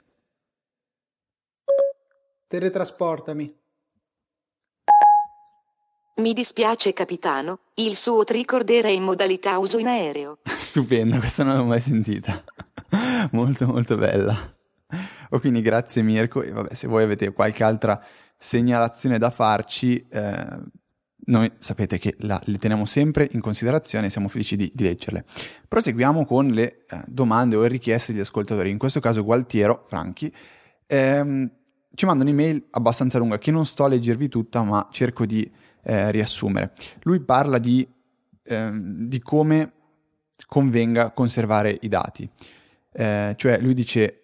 Teletrasportami. 2.47 3.58
Mi 6.19 6.33
dispiace 6.33 6.91
capitano, 6.91 7.59
il 7.75 7.95
suo 7.95 8.25
tricorder 8.25 8.83
è 8.83 8.89
in 8.89 9.03
modalità 9.03 9.57
uso 9.57 9.77
in 9.77 9.87
aereo. 9.87 10.39
Stupenda, 10.43 11.17
questa 11.17 11.43
non 11.43 11.55
l'ho 11.55 11.63
mai 11.63 11.79
sentita. 11.79 12.43
molto 13.31 13.65
molto 13.65 13.95
bella. 13.95 14.53
Oh, 15.29 15.39
quindi 15.39 15.61
grazie 15.61 16.01
Mirko 16.01 16.41
e 16.41 16.51
vabbè 16.51 16.73
se 16.73 16.87
voi 16.87 17.03
avete 17.03 17.31
qualche 17.31 17.63
altra 17.63 18.03
segnalazione 18.35 19.17
da 19.17 19.29
farci 19.29 20.05
eh, 20.09 20.59
noi 21.27 21.49
sapete 21.59 21.97
che 21.97 22.15
la, 22.19 22.41
le 22.45 22.57
teniamo 22.57 22.85
sempre 22.85 23.29
in 23.31 23.39
considerazione 23.39 24.07
e 24.07 24.09
siamo 24.09 24.27
felici 24.27 24.57
di, 24.57 24.69
di 24.73 24.83
leggerle. 24.83 25.23
Proseguiamo 25.69 26.25
con 26.25 26.47
le 26.47 26.85
eh, 26.89 27.01
domande 27.05 27.55
o 27.55 27.63
richieste 27.63 28.11
degli 28.11 28.21
ascoltatori, 28.21 28.69
in 28.69 28.77
questo 28.77 28.99
caso 28.99 29.23
Gualtiero 29.23 29.85
Franchi. 29.87 30.33
Ehm, 30.85 31.49
ci 31.93 32.05
manda 32.05 32.23
un'email 32.25 32.67
abbastanza 32.71 33.19
lunga 33.19 33.37
che 33.37 33.51
non 33.51 33.65
sto 33.65 33.85
a 33.85 33.87
leggervi 33.87 34.27
tutta 34.27 34.63
ma 34.63 34.85
cerco 34.91 35.25
di 35.25 35.49
eh, 35.83 36.11
riassumere. 36.11 36.71
Lui 37.03 37.19
parla 37.21 37.57
di, 37.57 37.87
ehm, 38.43 39.07
di 39.07 39.19
come 39.21 39.73
convenga 40.47 41.11
conservare 41.11 41.77
i 41.81 41.87
dati. 41.87 42.29
Eh, 42.91 43.33
cioè 43.35 43.59
lui 43.59 43.73
dice 43.73 44.15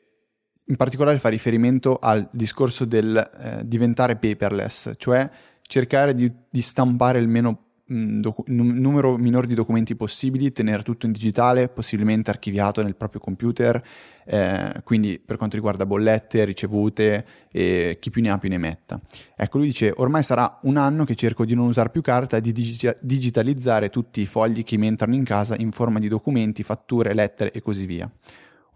in 0.67 0.75
particolare 0.77 1.19
fa 1.19 1.29
riferimento 1.29 2.00
al 2.00 2.27
discorso 2.31 2.85
del 2.85 3.15
eh, 3.15 3.67
diventare 3.67 4.15
paperless, 4.15 4.93
cioè 4.97 5.29
cercare 5.62 6.13
di, 6.13 6.31
di 6.50 6.62
stampare 6.62 7.19
il 7.19 7.27
meno 7.27 7.64
docu- 7.88 8.48
n- 8.50 8.80
numero 8.80 9.18
minore 9.18 9.48
di 9.48 9.54
documenti 9.54 9.96
possibili, 9.96 10.51
tenere 10.51 10.84
tutto 10.84 11.06
in 11.06 11.12
digitale, 11.12 11.68
possibilmente 11.68 12.30
archiviato 12.30 12.82
nel 12.82 12.96
proprio 12.96 13.22
computer, 13.22 13.82
eh, 14.25 14.82
quindi 14.84 15.22
per 15.24 15.38
quanto 15.38 15.56
riguarda 15.56 15.86
bollette, 15.86 16.44
ricevute 16.46 17.25
e 17.51 17.98
chi 18.00 18.10
più 18.10 18.22
ne 18.22 18.32
ha 18.32 18.38
più 18.38 18.50
ne 18.50 18.58
metta. 18.58 19.00
Ecco, 19.36 19.60
lui 19.60 19.68
dice, 19.68 19.94
ormai 19.96 20.24
sarà 20.24 20.60
un 20.63 20.77
anno 20.77 21.06
che 21.06 21.15
cerco 21.15 21.46
di 21.46 21.54
non 21.54 21.68
usare 21.68 21.89
più 21.89 22.01
carta 22.01 22.38
e 22.38 22.42
di 22.42 22.51
dig- 22.51 22.98
digitalizzare 23.01 23.89
tutti 23.89 24.22
i 24.22 24.25
fogli 24.25 24.63
che 24.63 24.77
mi 24.77 24.88
entrano 24.88 25.15
in 25.15 25.24
casa 25.24 25.56
in 25.58 25.72
forma 25.72 26.00
di 26.00 26.08
documenti, 26.08 26.63
fatture, 26.63 27.13
lettere 27.13 27.51
e 27.51 27.62
così 27.62 27.86
via. 27.86 28.10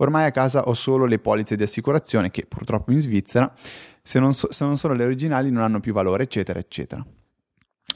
Ormai 0.01 0.25
a 0.25 0.31
casa 0.31 0.67
ho 0.67 0.73
solo 0.73 1.05
le 1.05 1.19
polizze 1.19 1.57
di 1.57 1.63
assicurazione 1.63 2.31
che 2.31 2.45
purtroppo 2.45 2.91
in 2.91 3.01
Svizzera, 3.01 3.51
se 4.01 4.19
non, 4.19 4.33
so, 4.33 4.49
se 4.51 4.63
non 4.63 4.77
sono 4.77 4.93
le 4.93 5.03
originali, 5.03 5.51
non 5.51 5.61
hanno 5.61 5.81
più 5.81 5.91
valore, 5.91 6.23
eccetera, 6.23 6.57
eccetera. 6.57 7.05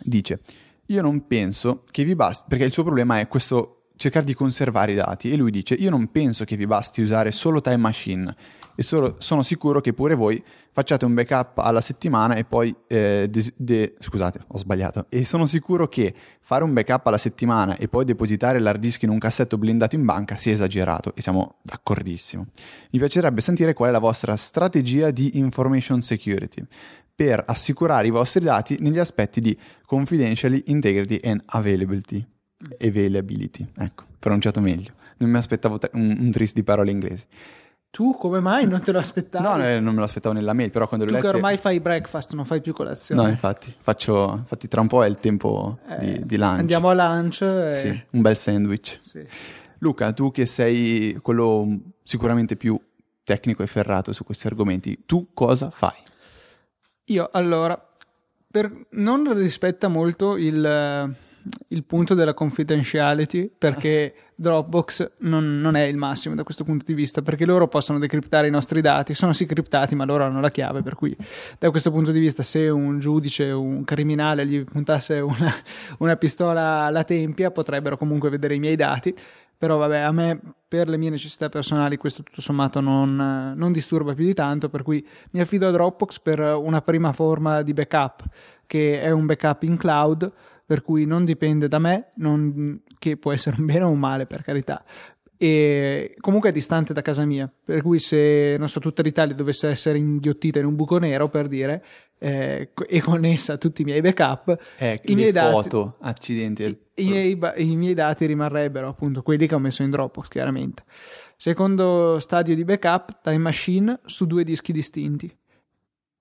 Dice, 0.02 0.42
io 0.88 1.02
non 1.02 1.28
penso 1.28 1.84
che 1.90 2.04
vi 2.04 2.16
basti, 2.16 2.46
perché 2.48 2.66
il 2.66 2.74
suo 2.74 2.84
problema 2.84 3.20
è 3.20 3.28
questo 3.28 3.84
cercare 3.96 4.26
di 4.26 4.34
conservare 4.34 4.92
i 4.92 4.96
dati 4.96 5.32
e 5.32 5.36
lui 5.36 5.52
dice, 5.52 5.76
io 5.76 5.90
non 5.90 6.12
penso 6.12 6.44
che 6.44 6.58
vi 6.58 6.68
basti 6.68 7.02
usare 7.02 7.32
solo 7.32 7.62
Time 7.62 7.78
Machine 7.78 8.36
e 8.76 8.82
solo, 8.82 9.16
sono 9.20 9.44
sicuro 9.44 9.82
che 9.82 9.94
pure 9.94 10.16
voi 10.16 10.44
facciate 10.72 11.06
un 11.06 11.14
backup 11.14 11.60
alla 11.60 11.82
settimana 11.82 12.34
e 12.34 12.44
poi 12.44 12.76
eh, 12.88 13.28
de- 13.30 13.54
de- 13.56 13.94
scusate 14.00 14.46
ho 14.48 14.58
sbagliato. 14.58 15.06
E 15.10 15.26
sono 15.26 15.46
sicuro 15.46 15.88
che 15.88 16.14
fare 16.42 16.64
un 16.64 16.74
backup 16.74 17.06
alla 17.06 17.20
settimana 17.20 17.78
e 17.78 17.88
poi 17.88 18.04
depositare 18.04 18.60
l'hard 18.60 18.80
disk 18.80 19.04
in 19.04 19.10
un 19.10 19.20
cassetto 19.20 19.60
blindato 19.60 19.96
in 19.96 20.04
banca 20.04 20.36
sia 20.36 20.52
esagerato 20.52 21.14
e 21.16 21.22
siamo 21.22 21.60
d'accordissimo. 21.62 22.48
Mi 22.92 23.00
piacerebbe 23.00 23.42
sentire 23.42 23.74
qual 23.74 23.90
è 23.90 23.92
la 23.92 24.00
vostra 24.00 24.36
strategia 24.36 25.12
di 25.12 25.38
information 25.38 26.02
security 26.02 26.66
per 27.16 27.44
assicurare 27.46 28.08
i 28.08 28.12
vostri 28.12 28.44
dati 28.44 28.78
negli 28.80 29.00
aspetti 29.00 29.40
di 29.40 29.58
confidentiality, 29.86 30.72
integrity 30.72 31.20
and 31.24 31.42
availability 31.46 32.26
availability 32.80 33.68
ecco 33.78 34.06
pronunciato 34.20 34.62
meglio 34.62 34.94
non 35.18 35.30
mi 35.30 35.38
aspettavo 35.38 35.80
un, 35.94 36.18
un 36.20 36.32
tris 36.32 36.54
di 36.54 36.64
parole 36.64 36.92
inglesi 36.92 37.26
tu 37.94 38.18
come 38.18 38.40
mai 38.40 38.66
non 38.66 38.82
te 38.82 38.92
lo 38.92 38.98
aspettavi? 38.98 39.44
No, 39.44 39.64
eh, 39.64 39.80
non 39.80 39.94
me 39.94 40.00
lo 40.00 40.06
aspettavo 40.06 40.34
nella 40.34 40.54
mail, 40.54 40.72
però 40.72 40.88
quando 40.88 41.06
tu 41.06 41.12
l'ho 41.12 41.18
lette... 41.18 41.30
che 41.30 41.36
ormai 41.36 41.58
fai 41.58 41.80
breakfast, 41.80 42.34
non 42.34 42.44
fai 42.44 42.60
più 42.60 42.74
colazione. 42.74 43.22
No, 43.22 43.28
infatti, 43.28 43.72
faccio, 43.78 44.34
infatti 44.36 44.68
tra 44.68 44.82
un 44.82 44.88
po' 44.88 45.04
è 45.04 45.08
il 45.08 45.20
tempo 45.20 45.78
eh, 45.88 45.98
di, 46.00 46.26
di, 46.26 46.38
lunch. 46.38 46.58
Andiamo 46.58 46.90
a 46.90 46.94
lunch. 46.96 47.42
E... 47.44 47.72
Sì, 47.72 48.04
un 48.10 48.22
bel 48.22 48.36
sandwich. 48.36 48.98
Sì. 49.00 49.24
Luca, 49.78 50.12
tu 50.12 50.32
che 50.32 50.48
sei 50.48 51.20
quello 51.22 51.68
sicuramente 52.02 52.56
più 52.56 52.76
tecnico 53.24 53.62
e 53.62 53.68
ferrato 53.68 54.12
su 54.12 54.24
questi 54.24 54.48
argomenti, 54.48 55.04
tu 55.06 55.28
cosa 55.32 55.70
fai? 55.70 55.94
Io, 57.06 57.30
allora, 57.32 57.90
per... 58.50 58.86
non 58.92 59.34
rispetta 59.38 59.88
molto 59.88 60.38
il 60.38 61.16
il 61.70 61.84
punto 61.84 62.14
della 62.14 62.34
confidentiality 62.34 63.52
perché 63.58 64.14
Dropbox 64.36 65.12
non, 65.20 65.60
non, 65.60 65.76
è 65.76 65.84
il 65.84 65.98
massimo 65.98 66.36
da 66.36 66.44
questo 66.44 66.64
punto 66.64 66.86
di 66.86 66.94
vista 66.94 67.22
perché 67.22 67.46
loro 67.46 67.68
possono 67.68 68.00
decriptare 68.00 68.48
i 68.48 68.52
nostri 68.52 68.82
dati, 68.82 69.14
sono 69.14 69.34
sì 69.34 69.46
criptati 69.46 69.96
ma 69.96 70.06
loro 70.06 70.24
hanno 70.24 70.40
la 70.40 70.50
chiave 70.50 70.82
per 70.82 70.96
cui 70.96 71.16
da 71.60 71.70
questo 71.70 71.92
punto 71.92 72.12
di 72.12 72.20
vista 72.20 72.44
se 72.44 72.70
un 72.70 73.00
giudice 73.00 73.52
o 73.52 73.62
un 73.62 73.84
criminale 73.84 74.46
gli 74.46 74.64
puntasse 74.64 75.20
una, 75.20 75.54
una 76.00 76.16
pistola 76.16 76.84
alla 76.84 77.04
tempia 77.04 77.52
potrebbero 77.52 77.98
comunque 77.98 78.30
vedere 78.30 78.56
i 78.56 78.60
miei 78.60 78.76
dati 78.76 79.14
però 79.64 79.78
vabbè 79.78 80.00
a 80.00 80.12
me 80.12 80.42
per 80.68 80.90
le 80.90 80.98
mie 80.98 81.10
necessità 81.10 81.48
personali 81.48 81.96
questo 81.96 82.22
tutto 82.22 82.42
sommato 82.42 82.82
non, 82.82 83.54
non 83.56 83.72
disturba 83.72 84.14
più 84.14 84.26
di 84.26 84.34
tanto 84.34 84.68
per 84.68 84.84
cui 84.84 85.08
mi 85.32 85.40
affido 85.40 85.70
a 85.70 85.72
Dropbox 85.72 86.20
per 86.20 86.42
una 86.42 86.82
prima 86.82 87.14
forma 87.14 87.62
di 87.62 87.72
backup 87.72 88.26
che 88.68 89.00
è 89.00 89.10
un 89.10 89.26
backup 89.26 89.64
in 89.64 89.78
cloud 89.78 90.30
per 90.66 90.82
cui 90.82 91.06
non 91.06 91.24
dipende 91.24 91.70
da 91.70 91.80
me, 91.80 92.10
non, 92.16 92.82
che 93.00 93.16
può 93.16 93.32
essere 93.32 93.56
un 93.58 93.66
bene 93.66 93.86
o 93.86 93.90
un 93.90 94.00
male 94.00 94.26
per 94.26 94.44
carità. 94.44 94.84
E 95.38 96.16
comunque 96.20 96.50
è 96.50 96.54
distante 96.54 96.94
da 96.94 97.02
casa 97.02 97.26
mia, 97.26 97.52
per 97.64 97.82
cui 97.82 98.00
se 98.00 98.56
non 98.58 98.70
so, 98.70 98.80
tutta 98.80 99.02
l'Italia 99.02 99.36
dovesse 99.36 99.68
essere 99.68 99.98
inghiottita 99.98 100.60
in 100.60 100.66
un 100.66 100.76
buco 100.76 100.98
nero 100.98 101.28
per 101.28 101.48
dire 101.48 101.84
eh, 102.24 102.70
e 102.88 103.02
connessa 103.02 103.54
a 103.54 103.58
tutti 103.58 103.82
i 103.82 103.86
miei 103.86 104.00
backup, 104.00 104.58
eh, 104.78 105.02
i 105.06 105.16
miei 105.16 105.34
foto, 105.34 105.98
dati, 106.00 106.10
accidenti. 106.10 106.64
I, 106.64 106.78
i, 106.96 107.08
miei, 107.08 107.38
i 107.58 107.76
miei 107.76 107.94
dati 107.94 108.26
rimarrebbero 108.26 108.88
appunto 108.88 109.22
quelli 109.22 109.46
che 109.46 109.56
ho 109.56 109.60
messo 109.60 109.84
in 109.84 109.90
Dropbox, 109.90 110.30
chiaramente. 110.30 110.84
Secondo 111.36 112.20
stadio 112.20 112.56
di 112.56 112.64
backup, 112.64 113.20
Time 113.22 113.40
Machine 113.40 114.00
su 114.06 114.26
due 114.26 114.46
dischi 114.46 114.72
distinti 114.72 115.36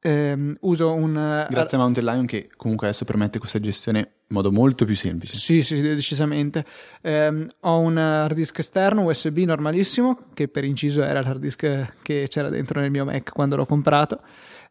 ehm, 0.03 0.57
uso 0.61 0.93
un... 0.93 1.17
Eh, 1.17 1.47
Grazie 1.49 1.79
a 1.79 1.81
Mountain 1.81 2.07
Lion 2.07 2.27
che 2.27 2.49
comunque 2.57 2.89
adesso 2.89 3.05
permette 3.05 3.39
questa 3.39 3.61
gestione 3.61 3.99
in 3.99 4.07
modo 4.29 4.51
molto 4.51 4.85
più 4.85 4.97
semplice. 4.97 5.37
Sì, 5.37 5.63
sì, 5.63 5.81
decisamente. 5.81 6.65
Eh, 7.01 7.47
ho 7.61 7.79
un 7.79 7.97
hard 7.97 8.35
disk 8.35 8.59
esterno 8.59 9.05
USB 9.05 9.39
normalissimo, 9.39 10.19
che 10.35 10.49
per 10.49 10.65
inciso 10.65 11.03
era 11.03 11.23
l'hard 11.23 11.41
disk 11.41 11.97
che 12.03 12.27
c'era 12.29 12.49
dentro 12.49 12.81
nel 12.81 12.91
mio 12.91 13.05
Mac 13.05 13.31
quando 13.33 13.57
l'ho 13.57 13.67
comprato, 13.67 14.21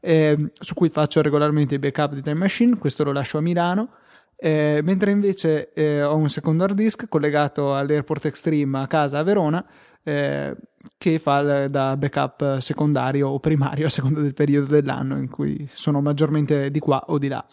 eh, 0.01 0.51
su 0.59 0.73
cui 0.73 0.89
faccio 0.89 1.21
regolarmente 1.21 1.75
i 1.75 1.79
backup 1.79 2.13
di 2.13 2.21
Time 2.21 2.39
Machine, 2.39 2.77
questo 2.77 3.03
lo 3.03 3.13
lascio 3.13 3.37
a 3.37 3.41
Milano. 3.41 3.89
Eh, 4.35 4.81
mentre 4.83 5.11
invece 5.11 5.71
eh, 5.71 6.01
ho 6.01 6.15
un 6.15 6.27
secondo 6.27 6.63
hard 6.63 6.73
disk 6.73 7.07
collegato 7.07 7.75
all'Airport 7.75 8.25
Extreme 8.25 8.79
a 8.79 8.87
casa 8.87 9.19
a 9.19 9.23
Verona 9.23 9.63
eh, 10.03 10.55
che 10.97 11.19
fa 11.19 11.67
da 11.67 11.95
backup 11.95 12.57
secondario 12.57 13.29
o 13.29 13.39
primario 13.39 13.85
a 13.87 13.89
seconda 13.89 14.21
del 14.21 14.33
periodo 14.33 14.67
dell'anno 14.67 15.17
in 15.17 15.29
cui 15.29 15.69
sono 15.71 16.01
maggiormente 16.01 16.71
di 16.71 16.79
qua 16.79 17.03
o 17.07 17.17
di 17.17 17.27
là. 17.27 17.45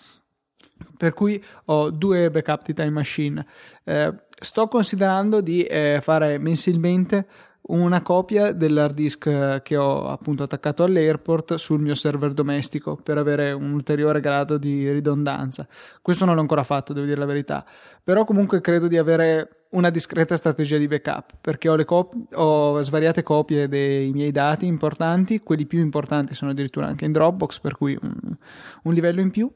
Per 0.97 1.13
cui 1.13 1.43
ho 1.67 1.91
due 1.91 2.31
backup 2.31 2.65
di 2.65 2.75
Time 2.75 2.91
Machine. 2.91 3.45
Eh, 3.85 4.15
sto 4.41 4.69
considerando 4.69 5.41
di 5.41 5.63
eh, 5.65 5.99
fare 6.03 6.39
mensilmente 6.39 7.27
una 7.61 8.01
copia 8.03 8.53
dell'hard 8.53 8.95
disk 8.95 9.63
che 9.63 9.77
ho 9.77 10.09
appunto 10.09 10.43
attaccato 10.43 10.85
all'airport 10.85 11.55
sul 11.57 11.81
mio 11.81 11.95
server 11.95 12.33
domestico 12.33 12.97
per 12.97 13.19
avere 13.19 13.53
un 13.53 13.73
ulteriore 13.73 14.21
grado 14.21 14.57
di 14.57 14.91
ridondanza. 14.91 15.67
Questo 16.01 16.25
non 16.25 16.35
l'ho 16.35 16.41
ancora 16.41 16.63
fatto, 16.63 16.93
devo 16.93 17.07
dire 17.07 17.19
la 17.19 17.27
verità, 17.27 17.67
però 18.03 18.25
comunque 18.25 18.61
credo 18.61 18.87
di 18.89 18.97
avere 18.97 19.67
una 19.71 19.91
discreta 19.91 20.37
strategia 20.37 20.79
di 20.79 20.87
backup 20.87 21.33
perché 21.43 21.69
ho, 21.69 21.85
cop- 21.85 22.15
ho 22.35 22.81
svariate 22.81 23.23
copie 23.23 23.69
dei 23.69 24.13
miei 24.13 24.31
dati 24.31 24.65
importanti, 24.65 25.41
quelli 25.41 25.67
più 25.67 25.81
importanti 25.81 26.35
sono 26.35 26.53
addirittura 26.53 26.87
anche 26.87 27.05
in 27.05 27.13
Dropbox, 27.13 27.61
per 27.61 27.77
cui 27.77 27.99
un, 28.01 28.37
un 28.85 28.93
livello 28.95 29.21
in 29.21 29.31
più 29.31 29.51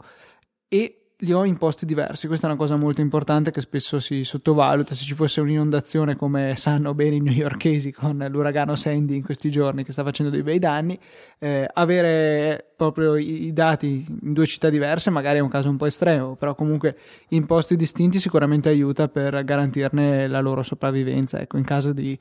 e 0.68 1.01
li 1.22 1.32
ho 1.32 1.44
in 1.44 1.56
posti 1.56 1.86
diversi. 1.86 2.26
Questa 2.26 2.46
è 2.46 2.50
una 2.50 2.58
cosa 2.58 2.76
molto 2.76 3.00
importante 3.00 3.50
che 3.50 3.60
spesso 3.60 4.00
si 4.00 4.24
sottovaluta. 4.24 4.94
Se 4.94 5.04
ci 5.04 5.14
fosse 5.14 5.40
un'inondazione, 5.40 6.16
come 6.16 6.54
sanno 6.56 6.94
bene 6.94 7.16
i 7.16 7.20
newyorkesi 7.20 7.92
con 7.92 8.24
l'uragano 8.28 8.74
Sandy 8.76 9.16
in 9.16 9.22
questi 9.22 9.50
giorni, 9.50 9.84
che 9.84 9.92
sta 9.92 10.02
facendo 10.02 10.32
dei 10.32 10.42
bei 10.42 10.58
danni, 10.58 10.98
eh, 11.38 11.68
avere 11.72 12.72
proprio 12.76 13.16
i 13.16 13.52
dati 13.52 14.04
in 14.22 14.32
due 14.32 14.46
città 14.46 14.68
diverse 14.68 15.10
magari 15.10 15.38
è 15.38 15.40
un 15.40 15.48
caso 15.48 15.68
un 15.68 15.76
po' 15.76 15.86
estremo, 15.86 16.34
però 16.34 16.54
comunque 16.54 16.96
in 17.28 17.46
posti 17.46 17.76
distinti 17.76 18.18
sicuramente 18.18 18.68
aiuta 18.68 19.08
per 19.08 19.44
garantirne 19.44 20.26
la 20.26 20.40
loro 20.40 20.62
sopravvivenza. 20.62 21.40
Ecco, 21.40 21.56
in 21.56 21.64
caso 21.64 21.92
di 21.92 22.18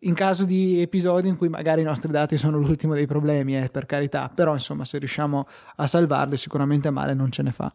in 0.00 0.14
caso 0.14 0.44
di 0.44 0.80
episodi 0.80 1.26
in 1.28 1.36
cui 1.36 1.48
magari 1.48 1.80
i 1.80 1.84
nostri 1.84 2.12
dati 2.12 2.36
sono 2.36 2.58
l'ultimo 2.58 2.94
dei 2.94 3.06
problemi, 3.06 3.56
eh, 3.56 3.68
per 3.70 3.86
carità, 3.86 4.30
però 4.32 4.52
insomma 4.52 4.84
se 4.84 4.98
riusciamo 4.98 5.46
a 5.76 5.86
salvarli 5.86 6.36
sicuramente 6.36 6.90
male 6.90 7.14
non 7.14 7.30
ce 7.32 7.42
ne 7.42 7.50
fa. 7.50 7.74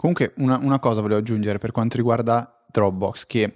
Comunque 0.00 0.32
una, 0.38 0.56
una, 0.56 0.78
cosa 0.78 1.02
volevo 1.02 1.20
aggiungere 1.20 1.58
per 1.58 1.72
quanto 1.72 1.98
riguarda 1.98 2.62
Dropbox, 2.72 3.26
che 3.26 3.52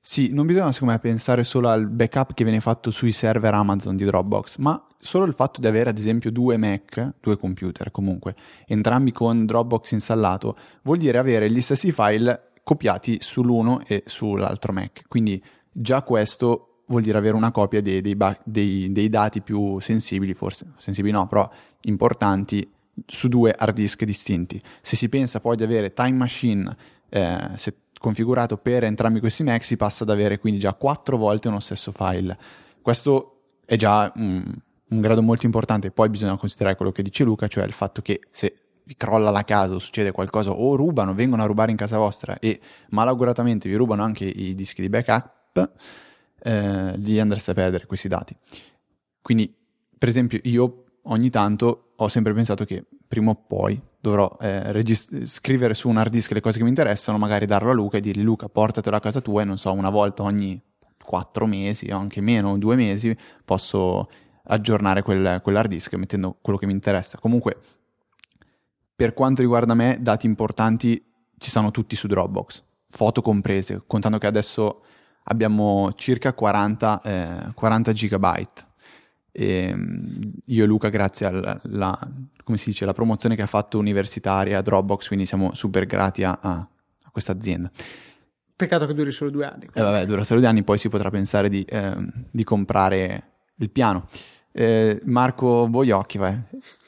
sì, 0.00 0.32
non 0.32 0.46
bisogna 0.46 0.72
secondo 0.72 0.94
me 0.94 0.98
pensare 0.98 1.44
solo 1.44 1.68
al 1.68 1.86
backup 1.86 2.32
che 2.32 2.44
viene 2.44 2.60
fatto 2.60 2.90
sui 2.90 3.12
server 3.12 3.52
Amazon 3.52 3.94
di 3.94 4.06
Dropbox, 4.06 4.56
ma 4.56 4.82
solo 4.98 5.26
il 5.26 5.34
fatto 5.34 5.60
di 5.60 5.66
avere 5.66 5.90
ad 5.90 5.98
esempio 5.98 6.30
due 6.30 6.56
Mac, 6.56 7.16
due 7.20 7.36
computer 7.36 7.90
comunque, 7.90 8.34
entrambi 8.66 9.12
con 9.12 9.44
Dropbox 9.44 9.90
installato, 9.90 10.56
vuol 10.84 10.96
dire 10.96 11.18
avere 11.18 11.50
gli 11.50 11.60
stessi 11.60 11.92
file 11.92 12.52
copiati 12.62 13.18
sull'uno 13.20 13.82
e 13.86 14.02
sull'altro 14.06 14.72
Mac. 14.72 15.02
Quindi 15.08 15.44
già 15.70 16.00
questo 16.00 16.84
vuol 16.86 17.02
dire 17.02 17.18
avere 17.18 17.36
una 17.36 17.50
copia 17.50 17.82
dei, 17.82 18.00
dei, 18.00 18.16
dei, 18.44 18.90
dei 18.92 19.08
dati 19.10 19.42
più 19.42 19.78
sensibili, 19.78 20.32
forse 20.32 20.72
sensibili 20.78 21.12
no, 21.12 21.26
però 21.26 21.46
importanti 21.82 22.66
su 23.06 23.28
due 23.28 23.54
hard 23.56 23.74
disk 23.74 24.04
distinti. 24.04 24.62
Se 24.80 24.96
si 24.96 25.08
pensa 25.08 25.40
poi 25.40 25.56
di 25.56 25.62
avere 25.62 25.92
Time 25.92 26.12
Machine 26.12 26.76
eh, 27.08 27.50
configurato 27.98 28.56
per 28.56 28.84
entrambi 28.84 29.20
questi 29.20 29.44
Mac, 29.44 29.64
si 29.64 29.76
passa 29.76 30.02
ad 30.02 30.10
avere 30.10 30.38
quindi 30.38 30.58
già 30.58 30.74
quattro 30.74 31.16
volte 31.16 31.48
uno 31.48 31.60
stesso 31.60 31.92
file. 31.92 32.36
Questo 32.82 33.36
è 33.64 33.76
già 33.76 34.12
un, 34.16 34.44
un 34.88 35.00
grado 35.00 35.22
molto 35.22 35.46
importante. 35.46 35.90
Poi 35.90 36.08
bisogna 36.08 36.36
considerare 36.36 36.76
quello 36.76 36.92
che 36.92 37.02
dice 37.02 37.24
Luca, 37.24 37.46
cioè 37.46 37.64
il 37.64 37.72
fatto 37.72 38.02
che 38.02 38.20
se 38.30 38.56
vi 38.84 38.96
crolla 38.96 39.30
la 39.30 39.44
casa 39.44 39.74
o 39.74 39.78
succede 39.78 40.10
qualcosa 40.10 40.50
o 40.50 40.74
rubano, 40.74 41.14
vengono 41.14 41.42
a 41.42 41.46
rubare 41.46 41.70
in 41.70 41.76
casa 41.76 41.96
vostra 41.98 42.38
e 42.38 42.60
malauguratamente 42.90 43.68
vi 43.68 43.76
rubano 43.76 44.02
anche 44.02 44.24
i 44.24 44.54
dischi 44.54 44.80
di 44.80 44.88
backup, 44.88 45.70
eh, 46.42 46.96
li 46.96 47.20
andreste 47.20 47.52
a 47.52 47.54
perdere 47.54 47.86
questi 47.86 48.08
dati. 48.08 48.36
Quindi, 49.20 49.54
per 49.96 50.08
esempio, 50.08 50.40
io 50.42 50.84
ogni 51.04 51.30
tanto 51.30 51.92
ho 51.96 52.08
sempre 52.08 52.32
pensato 52.34 52.64
che 52.64 52.84
prima 53.06 53.30
o 53.30 53.34
poi 53.34 53.80
dovrò 54.00 54.36
eh, 54.40 54.72
regist- 54.72 55.24
scrivere 55.24 55.74
su 55.74 55.88
un 55.88 55.96
hard 55.96 56.10
disk 56.10 56.32
le 56.32 56.40
cose 56.40 56.58
che 56.58 56.64
mi 56.64 56.70
interessano, 56.70 57.18
magari 57.18 57.46
darlo 57.46 57.70
a 57.70 57.74
Luca 57.74 57.98
e 57.98 58.00
dirgli 58.00 58.22
Luca 58.22 58.48
portatelo 58.48 58.96
a 58.96 59.00
casa 59.00 59.20
tua 59.20 59.42
e 59.42 59.44
non 59.44 59.58
so, 59.58 59.72
una 59.72 59.90
volta 59.90 60.22
ogni 60.22 60.60
quattro 61.02 61.46
mesi 61.46 61.90
o 61.90 61.96
anche 61.96 62.20
meno, 62.20 62.58
due 62.58 62.76
mesi, 62.76 63.16
posso 63.44 64.08
aggiornare 64.44 65.02
quel, 65.02 65.40
quell'hard 65.42 65.68
disk 65.68 65.94
mettendo 65.94 66.38
quello 66.40 66.58
che 66.58 66.66
mi 66.66 66.72
interessa. 66.72 67.18
Comunque, 67.18 67.58
per 68.94 69.14
quanto 69.14 69.42
riguarda 69.42 69.74
me, 69.74 69.98
dati 70.00 70.26
importanti 70.26 71.04
ci 71.38 71.50
sono 71.50 71.70
tutti 71.70 71.96
su 71.96 72.06
Dropbox, 72.06 72.62
foto 72.88 73.20
comprese, 73.20 73.82
contando 73.86 74.18
che 74.18 74.26
adesso 74.26 74.82
abbiamo 75.24 75.92
circa 75.94 76.32
40, 76.32 77.02
eh, 77.02 77.52
40 77.54 77.92
gigabyte 77.92 78.70
e 79.32 79.68
ehm, 79.68 80.32
io 80.46 80.64
e 80.64 80.66
Luca, 80.66 80.90
grazie 80.90 81.26
alla 81.26 81.98
dice, 82.44 82.84
promozione 82.92 83.34
che 83.34 83.42
ha 83.42 83.46
fatto 83.46 83.78
universitaria 83.78 84.60
Dropbox, 84.60 85.06
quindi 85.06 85.24
siamo 85.24 85.54
super 85.54 85.86
grati 85.86 86.22
a, 86.22 86.38
a, 86.40 86.68
questa 87.10 87.32
azienda. 87.32 87.70
Peccato 88.54 88.86
che 88.86 88.94
duri 88.94 89.10
solo 89.10 89.30
due 89.30 89.46
anni. 89.46 89.68
Eh, 89.72 89.80
vabbè, 89.80 90.04
dura 90.06 90.22
solo 90.22 90.40
due 90.40 90.48
anni, 90.48 90.62
poi 90.62 90.78
si 90.78 90.88
potrà 90.88 91.10
pensare 91.10 91.48
di, 91.48 91.62
eh, 91.62 91.94
di 92.30 92.44
comprare 92.44 93.30
il 93.56 93.70
piano. 93.70 94.06
Eh, 94.54 95.00
Marco 95.04 95.66
Boiocchi 95.66 96.20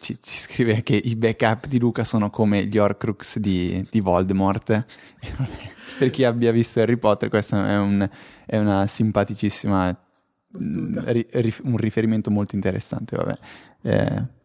ci, 0.01 0.19
ci, 0.21 0.37
scrive 0.39 0.83
che 0.83 0.95
i 0.95 1.17
backup 1.17 1.67
di 1.67 1.79
Luca 1.79 2.05
sono 2.05 2.29
come 2.29 2.67
gli 2.67 2.77
Horcrux 2.77 3.39
di, 3.39 3.87
di 3.91 4.01
Voldemort. 4.01 4.85
per 5.99 6.11
chi 6.11 6.25
abbia 6.25 6.53
visto 6.53 6.81
Harry 6.81 6.97
Potter, 6.97 7.29
questa 7.29 7.69
è, 7.69 7.79
un, 7.79 8.09
è 8.45 8.59
una 8.59 8.87
simpaticissima 8.87 10.04
un 10.59 11.77
riferimento 11.77 12.31
molto 12.31 12.55
interessante, 12.55 13.17
vabbè. 13.17 13.39
Eh, 13.83 14.43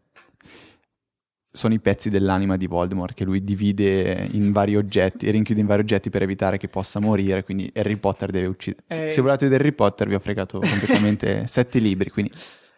sono 1.52 1.74
i 1.74 1.80
pezzi 1.80 2.10
dell'anima 2.10 2.58
di 2.58 2.68
Voldemort 2.68 3.14
che 3.14 3.24
lui 3.24 3.44
divide 3.44 4.28
in 4.32 4.52
vari 4.52 4.76
oggetti, 4.76 5.30
rinchiude 5.30 5.62
in 5.62 5.68
vari 5.68 5.82
oggetti 5.82 6.10
per 6.10 6.22
evitare 6.22 6.58
che 6.58 6.68
possa 6.68 7.00
morire, 7.00 7.44
quindi 7.44 7.72
Harry 7.76 7.98
Potter 7.98 8.30
deve 8.30 8.46
uccidere. 8.46 8.84
Eh... 8.88 9.10
Se 9.10 9.22
volete 9.22 9.46
vedere 9.46 9.64
Harry 9.64 9.76
Potter 9.76 10.08
vi 10.08 10.16
ho 10.16 10.20
fregato 10.20 10.60
completamente 10.60 11.48
sette 11.48 11.80
libri, 11.80 12.10
quindi 12.12 12.32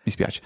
mi 0.04 0.12
spiace. 0.12 0.42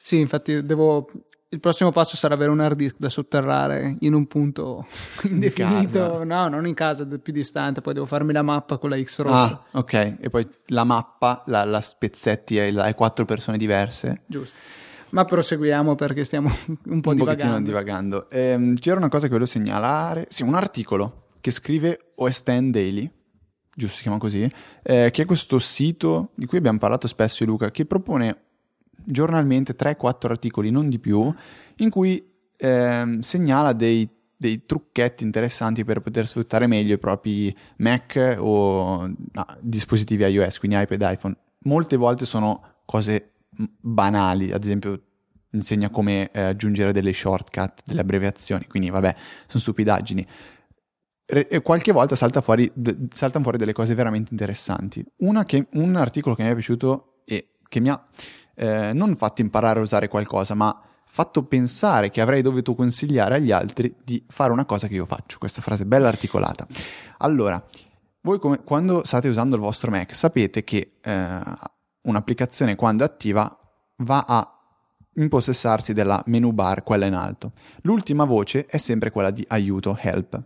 Sì, 0.00 0.18
infatti 0.18 0.64
devo 0.64 1.08
il 1.48 1.60
prossimo 1.60 1.92
passo 1.92 2.16
sarà 2.16 2.34
avere 2.34 2.50
un 2.50 2.60
hard 2.60 2.76
disk 2.76 2.96
da 2.98 3.08
sotterrare 3.08 3.96
in 4.00 4.14
un 4.14 4.26
punto 4.26 4.86
indefinito. 5.24 6.24
no, 6.24 6.48
non 6.48 6.66
in 6.66 6.74
casa, 6.74 7.06
più 7.06 7.32
distante. 7.32 7.80
Poi 7.80 7.94
devo 7.94 8.06
farmi 8.06 8.32
la 8.32 8.42
mappa 8.42 8.78
con 8.78 8.90
la 8.90 9.00
X 9.00 9.20
rossa. 9.20 9.62
Ah, 9.70 9.78
ok. 9.78 10.16
E 10.20 10.28
poi 10.30 10.46
la 10.66 10.84
mappa 10.84 11.42
la, 11.46 11.64
la 11.64 11.80
spezzetti 11.80 12.58
ai, 12.58 12.76
ai 12.76 12.94
quattro 12.94 13.24
persone 13.24 13.58
diverse. 13.58 14.22
Giusto. 14.26 14.58
Ma 15.10 15.24
proseguiamo 15.24 15.94
perché 15.94 16.24
stiamo 16.24 16.50
un 16.86 17.00
po' 17.00 17.10
un 17.10 17.16
divagando. 17.16 17.60
divagando. 17.60 18.30
Ehm, 18.30 18.76
c'era 18.76 18.96
una 18.96 19.08
cosa 19.08 19.24
che 19.24 19.32
volevo 19.32 19.48
segnalare. 19.48 20.26
Sì, 20.28 20.42
un 20.42 20.54
articolo 20.54 21.28
che 21.40 21.52
scrive 21.52 22.12
OS10 22.18 22.70
Daily 22.70 23.10
giusto 23.76 23.96
si 23.96 24.02
chiama 24.02 24.16
così, 24.16 24.50
eh, 24.82 25.10
che 25.12 25.22
è 25.22 25.24
questo 25.26 25.58
sito 25.58 26.30
di 26.34 26.46
cui 26.46 26.56
abbiamo 26.56 26.78
parlato 26.78 27.06
spesso 27.06 27.44
Luca, 27.44 27.70
che 27.70 27.84
propone 27.84 28.45
giornalmente 29.04 29.74
3-4 29.76 30.30
articoli, 30.30 30.70
non 30.70 30.88
di 30.88 30.98
più, 30.98 31.32
in 31.76 31.90
cui 31.90 32.24
eh, 32.56 33.18
segnala 33.20 33.72
dei, 33.72 34.08
dei, 34.36 34.64
trucchetti 34.64 35.24
interessanti 35.24 35.84
per 35.84 36.00
poter 36.00 36.26
sfruttare 36.26 36.66
meglio 36.66 36.94
i 36.94 36.98
propri 36.98 37.54
Mac 37.78 38.36
o 38.38 39.06
no, 39.06 39.46
dispositivi 39.60 40.24
iOS, 40.24 40.58
quindi 40.58 40.80
iPad, 40.80 41.10
iPhone. 41.12 41.36
Molte 41.60 41.96
volte 41.96 42.24
sono 42.24 42.80
cose 42.84 43.32
banali, 43.80 44.52
ad 44.52 44.62
esempio 44.62 45.00
insegna 45.50 45.90
come 45.90 46.30
eh, 46.32 46.40
aggiungere 46.40 46.92
delle 46.92 47.12
shortcut, 47.12 47.82
delle 47.84 48.00
abbreviazioni, 48.00 48.66
quindi 48.66 48.90
vabbè, 48.90 49.14
sono 49.46 49.62
stupidaggini. 49.62 50.26
E 51.28 51.60
qualche 51.60 51.90
volta 51.90 52.14
salta 52.14 52.40
fuori, 52.40 52.70
d- 52.72 53.12
saltano 53.12 53.42
fuori 53.42 53.58
delle 53.58 53.72
cose 53.72 53.94
veramente 53.94 54.28
interessanti. 54.30 55.04
Che, 55.44 55.66
un 55.72 55.96
articolo 55.96 56.36
che 56.36 56.44
mi 56.44 56.50
è 56.50 56.52
piaciuto 56.52 57.22
e 57.24 57.54
che 57.68 57.80
mi 57.80 57.88
ha 57.88 58.06
eh, 58.56 58.92
non 58.92 59.14
fatto 59.14 59.42
imparare 59.42 59.78
a 59.78 59.82
usare 59.82 60.08
qualcosa, 60.08 60.54
ma 60.54 60.80
fatto 61.04 61.44
pensare 61.44 62.10
che 62.10 62.20
avrei 62.20 62.42
dovuto 62.42 62.74
consigliare 62.74 63.36
agli 63.36 63.52
altri 63.52 63.94
di 64.04 64.22
fare 64.28 64.52
una 64.52 64.64
cosa 64.64 64.88
che 64.88 64.94
io 64.94 65.06
faccio. 65.06 65.38
Questa 65.38 65.62
frase 65.62 65.86
bella 65.86 66.08
articolata. 66.08 66.66
Allora, 67.18 67.64
voi 68.22 68.38
come, 68.38 68.62
quando 68.62 69.04
state 69.04 69.28
usando 69.28 69.56
il 69.56 69.62
vostro 69.62 69.90
Mac 69.90 70.14
sapete 70.14 70.64
che 70.64 70.96
eh, 71.00 71.40
un'applicazione 72.02 72.74
quando 72.74 73.04
è 73.04 73.06
attiva 73.06 73.56
va 73.98 74.24
a 74.26 74.50
impossessarsi 75.14 75.92
della 75.92 76.22
menu 76.26 76.52
bar, 76.52 76.82
quella 76.82 77.06
in 77.06 77.14
alto. 77.14 77.52
L'ultima 77.82 78.24
voce 78.24 78.66
è 78.66 78.76
sempre 78.76 79.10
quella 79.10 79.30
di 79.30 79.44
aiuto, 79.48 79.96
help. 79.98 80.42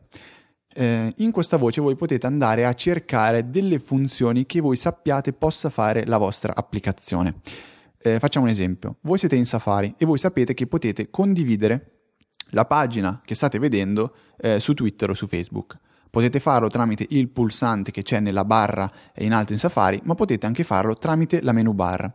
Eh, 0.72 1.12
in 1.16 1.32
questa 1.32 1.56
voce 1.56 1.80
voi 1.80 1.96
potete 1.96 2.28
andare 2.28 2.64
a 2.64 2.74
cercare 2.74 3.50
delle 3.50 3.80
funzioni 3.80 4.46
che 4.46 4.60
voi 4.60 4.76
sappiate 4.76 5.32
possa 5.32 5.68
fare 5.68 6.04
la 6.06 6.18
vostra 6.18 6.54
applicazione. 6.54 7.40
Eh, 8.02 8.18
facciamo 8.18 8.46
un 8.46 8.50
esempio. 8.50 8.96
Voi 9.02 9.18
siete 9.18 9.36
in 9.36 9.44
Safari 9.44 9.94
e 9.98 10.06
voi 10.06 10.16
sapete 10.16 10.54
che 10.54 10.66
potete 10.66 11.10
condividere 11.10 11.98
la 12.50 12.64
pagina 12.64 13.20
che 13.24 13.34
state 13.34 13.58
vedendo 13.58 14.14
eh, 14.38 14.58
su 14.58 14.72
Twitter 14.72 15.10
o 15.10 15.14
su 15.14 15.26
Facebook. 15.26 15.78
Potete 16.08 16.40
farlo 16.40 16.68
tramite 16.68 17.06
il 17.10 17.28
pulsante 17.28 17.90
che 17.90 18.02
c'è 18.02 18.18
nella 18.18 18.44
barra 18.44 18.90
in 19.18 19.32
alto 19.32 19.52
in 19.52 19.58
Safari, 19.58 20.00
ma 20.04 20.14
potete 20.14 20.46
anche 20.46 20.64
farlo 20.64 20.94
tramite 20.94 21.42
la 21.42 21.52
menu 21.52 21.72
bar. 21.72 22.12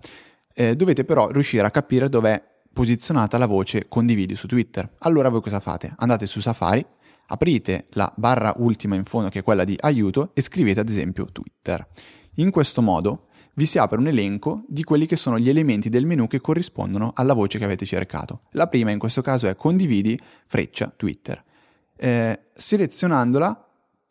Eh, 0.54 0.76
dovete 0.76 1.06
però 1.06 1.30
riuscire 1.30 1.66
a 1.66 1.72
capire 1.72 2.10
dov'è 2.10 2.44
posizionata 2.74 3.38
la 3.38 3.46
voce 3.46 3.88
condividi 3.88 4.36
su 4.36 4.48
Twitter. 4.48 4.90
Allora 5.00 5.30
voi 5.30 5.42
cosa 5.42 5.60
fate? 5.60 5.94
Andate 5.98 6.26
su 6.26 6.42
Safari, 6.42 6.86
aprite 7.28 7.86
la 7.92 8.12
barra 8.18 8.54
ultima 8.58 8.96
in 8.96 9.06
fondo 9.06 9.30
che 9.30 9.40
è 9.40 9.44
quella 9.44 9.64
di 9.64 9.78
aiuto 9.80 10.32
e 10.34 10.42
scrivete 10.42 10.80
ad 10.80 10.90
esempio 10.90 11.28
Twitter. 11.32 11.88
In 12.36 12.50
questo 12.50 12.82
modo 12.82 13.28
vi 13.56 13.66
si 13.66 13.78
apre 13.78 13.98
un 13.98 14.08
elenco 14.08 14.64
di 14.68 14.84
quelli 14.84 15.06
che 15.06 15.16
sono 15.16 15.40
gli 15.40 15.50
elementi 15.50 15.90
del 15.90 16.06
menu 16.06 16.28
che 16.28 16.42
corrispondono 16.42 17.12
alla 17.16 17.34
voce 17.34 17.58
che 17.58 17.66
avete 17.66 17.86
cercato. 17.86 18.42
La 18.52 18.68
prima 18.68 18.92
in 18.92 19.00
questo 19.00 19.22
caso 19.22 19.48
è 19.48 19.56
condividi 19.56 20.20
freccia 20.46 20.94
Twitter. 20.96 21.44
Eh, 21.98 22.40
selezionandola 22.54 23.66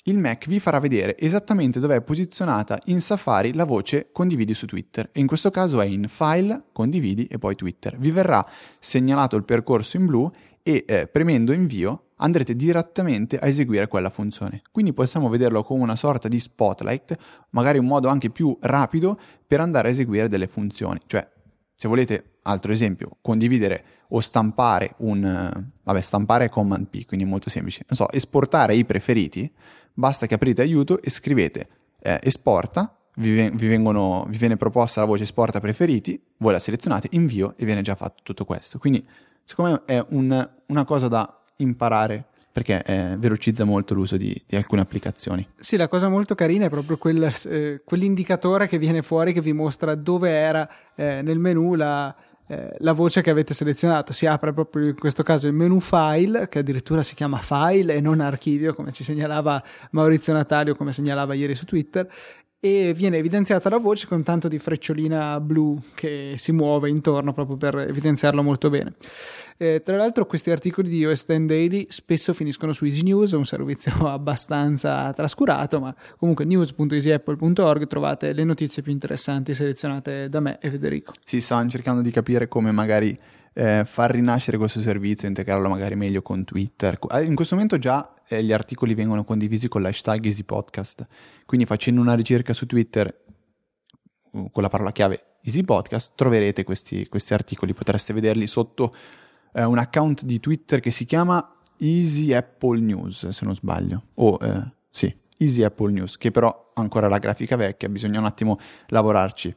il 0.06 0.18
Mac 0.18 0.48
vi 0.48 0.60
farà 0.60 0.80
vedere 0.80 1.16
esattamente 1.18 1.80
dove 1.80 1.96
è 1.96 2.02
posizionata 2.02 2.78
in 2.86 3.00
Safari 3.00 3.54
la 3.54 3.64
voce 3.64 4.10
condividi 4.12 4.52
su 4.52 4.66
Twitter 4.66 5.08
e 5.12 5.20
in 5.20 5.26
questo 5.26 5.50
caso 5.50 5.80
è 5.80 5.86
in 5.86 6.08
File, 6.08 6.64
condividi 6.72 7.24
e 7.24 7.38
poi 7.38 7.54
Twitter. 7.54 7.96
Vi 7.96 8.10
verrà 8.10 8.46
segnalato 8.78 9.36
il 9.36 9.44
percorso 9.44 9.96
in 9.96 10.04
blu 10.04 10.30
e 10.62 10.84
eh, 10.86 11.06
premendo 11.06 11.52
invio 11.52 12.08
andrete 12.16 12.54
direttamente 12.54 13.38
a 13.38 13.46
eseguire 13.46 13.88
quella 13.88 14.10
funzione. 14.10 14.62
Quindi 14.70 14.92
possiamo 14.92 15.28
vederlo 15.28 15.62
come 15.62 15.82
una 15.82 15.96
sorta 15.96 16.28
di 16.28 16.38
spotlight, 16.38 17.16
magari 17.50 17.78
un 17.78 17.86
modo 17.86 18.08
anche 18.08 18.30
più 18.30 18.56
rapido 18.60 19.18
per 19.46 19.60
andare 19.60 19.88
a 19.88 19.90
eseguire 19.90 20.28
delle 20.28 20.46
funzioni. 20.46 21.00
Cioè, 21.06 21.28
se 21.74 21.88
volete, 21.88 22.38
altro 22.42 22.72
esempio, 22.72 23.16
condividere 23.20 23.84
o 24.08 24.20
stampare 24.20 24.94
un... 24.98 25.72
vabbè, 25.82 26.00
stampare 26.00 26.44
è 26.44 26.48
Command 26.48 26.86
P, 26.86 27.04
quindi 27.04 27.26
molto 27.26 27.50
semplice. 27.50 27.84
Non 27.88 27.96
so, 27.96 28.10
esportare 28.10 28.74
i 28.74 28.84
preferiti, 28.84 29.52
basta 29.92 30.26
che 30.26 30.34
aprite 30.34 30.62
aiuto 30.62 31.00
e 31.00 31.10
scrivete 31.10 31.68
eh, 32.00 32.20
esporta, 32.22 32.96
vi, 33.16 33.48
vengono, 33.48 34.24
vi 34.28 34.38
viene 34.38 34.56
proposta 34.56 35.00
la 35.00 35.06
voce 35.06 35.24
esporta 35.24 35.60
preferiti, 35.60 36.20
voi 36.38 36.52
la 36.52 36.58
selezionate, 36.58 37.08
invio 37.12 37.54
e 37.56 37.64
viene 37.64 37.82
già 37.82 37.94
fatto 37.94 38.22
tutto 38.22 38.44
questo. 38.44 38.78
Quindi, 38.78 39.04
secondo 39.42 39.82
me 39.86 39.94
è 39.96 40.04
un, 40.10 40.50
una 40.66 40.84
cosa 40.84 41.08
da 41.08 41.43
imparare 41.56 42.26
perché 42.54 42.84
eh, 42.84 43.16
velocizza 43.18 43.64
molto 43.64 43.94
l'uso 43.94 44.16
di, 44.16 44.32
di, 44.46 44.54
alcune 44.54 44.80
applicazioni. 44.80 45.44
Sì, 45.58 45.76
la 45.76 45.88
cosa 45.88 46.08
molto 46.08 46.36
carina 46.36 46.66
è 46.66 46.70
proprio 46.70 46.96
quel, 46.98 47.32
eh, 47.46 47.82
quell'indicatore 47.84 48.68
che 48.68 48.78
viene 48.78 49.02
fuori 49.02 49.32
che 49.32 49.40
vi 49.40 49.52
mostra 49.52 49.96
dove 49.96 50.30
era 50.30 50.68
eh, 50.94 51.20
nel 51.20 51.40
menu 51.40 51.74
la, 51.74 52.14
eh, 52.46 52.76
la 52.78 52.92
voce 52.92 53.22
che 53.22 53.30
avete 53.30 53.54
selezionato. 53.54 54.12
Si 54.12 54.26
apre 54.26 54.52
proprio 54.52 54.86
in 54.86 54.94
questo 54.94 55.24
caso 55.24 55.48
il 55.48 55.52
menu 55.52 55.80
file, 55.80 56.48
che 56.48 56.60
addirittura 56.60 57.02
si 57.02 57.16
chiama 57.16 57.38
file 57.38 57.94
e 57.94 58.00
non 58.00 58.20
archivio, 58.20 58.72
come 58.72 58.92
ci 58.92 59.02
segnalava 59.02 59.60
Maurizio 59.90 60.32
Natalio, 60.32 60.76
come 60.76 60.92
segnalava 60.92 61.34
ieri 61.34 61.56
su 61.56 61.64
Twitter, 61.64 62.08
e 62.64 62.94
viene 62.94 63.18
evidenziata 63.18 63.68
la 63.68 63.76
voce 63.76 64.06
con 64.06 64.22
tanto 64.22 64.48
di 64.48 64.58
frecciolina 64.58 65.38
blu 65.38 65.78
che 65.92 66.32
si 66.38 66.50
muove 66.50 66.88
intorno 66.88 67.34
proprio 67.34 67.58
per 67.58 67.76
evidenziarlo 67.76 68.42
molto 68.42 68.70
bene. 68.70 68.94
Eh, 69.58 69.82
tra 69.84 69.98
l'altro 69.98 70.24
questi 70.24 70.50
articoli 70.50 70.88
di 70.88 71.04
OS 71.04 71.26
X 71.26 71.36
Daily 71.40 71.84
spesso 71.90 72.32
finiscono 72.32 72.72
su 72.72 72.86
Easy 72.86 73.02
News, 73.02 73.32
un 73.32 73.44
servizio 73.44 73.92
abbastanza 74.08 75.12
trascurato, 75.12 75.78
ma 75.78 75.94
comunque 76.16 76.46
news.easyapple.org 76.46 77.86
trovate 77.86 78.32
le 78.32 78.44
notizie 78.44 78.80
più 78.80 78.92
interessanti 78.92 79.52
selezionate 79.52 80.30
da 80.30 80.40
me 80.40 80.56
e 80.58 80.70
Federico. 80.70 81.12
Si 81.22 81.42
stanno 81.42 81.68
cercando 81.68 82.00
di 82.00 82.10
capire 82.10 82.48
come 82.48 82.72
magari 82.72 83.14
eh, 83.54 83.84
far 83.86 84.10
rinascere 84.10 84.58
questo 84.58 84.80
servizio, 84.80 85.28
integrarlo 85.28 85.68
magari 85.68 85.94
meglio 85.94 86.22
con 86.22 86.44
Twitter. 86.44 86.98
Eh, 87.10 87.22
in 87.22 87.34
questo 87.34 87.54
momento 87.54 87.78
già 87.78 88.14
eh, 88.28 88.42
gli 88.42 88.52
articoli 88.52 88.94
vengono 88.94 89.24
condivisi 89.24 89.68
con 89.68 89.82
l'hashtag 89.82 90.24
EasyPodcast, 90.24 91.06
quindi 91.46 91.64
facendo 91.64 92.00
una 92.00 92.14
ricerca 92.14 92.52
su 92.52 92.66
Twitter 92.66 93.22
con 94.50 94.62
la 94.62 94.68
parola 94.68 94.90
chiave 94.90 95.36
EasyPodcast 95.42 96.12
troverete 96.16 96.64
questi, 96.64 97.06
questi 97.06 97.34
articoli, 97.34 97.72
potreste 97.72 98.12
vederli 98.12 98.46
sotto 98.46 98.92
eh, 99.52 99.62
un 99.62 99.78
account 99.78 100.24
di 100.24 100.40
Twitter 100.40 100.80
che 100.80 100.90
si 100.90 101.04
chiama 101.04 101.56
Easy 101.78 102.32
Apple 102.32 102.80
News, 102.80 103.28
se 103.28 103.44
non 103.44 103.54
sbaglio, 103.54 104.06
o 104.14 104.38
eh, 104.40 104.72
sì, 104.90 105.14
Easy 105.38 105.62
Apple 105.62 105.92
News, 105.92 106.16
che 106.16 106.30
però 106.30 106.72
ha 106.74 106.80
ancora 106.80 107.08
la 107.08 107.18
grafica 107.18 107.56
vecchia, 107.56 107.88
bisogna 107.88 108.18
un 108.18 108.24
attimo 108.24 108.58
lavorarci. 108.88 109.54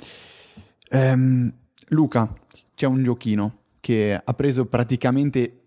Ehm, 0.90 1.52
Luca, 1.90 2.34
c'è 2.76 2.86
un 2.86 3.02
giochino 3.02 3.60
che 3.88 4.22
ha 4.22 4.34
preso 4.34 4.66
praticamente 4.66 5.62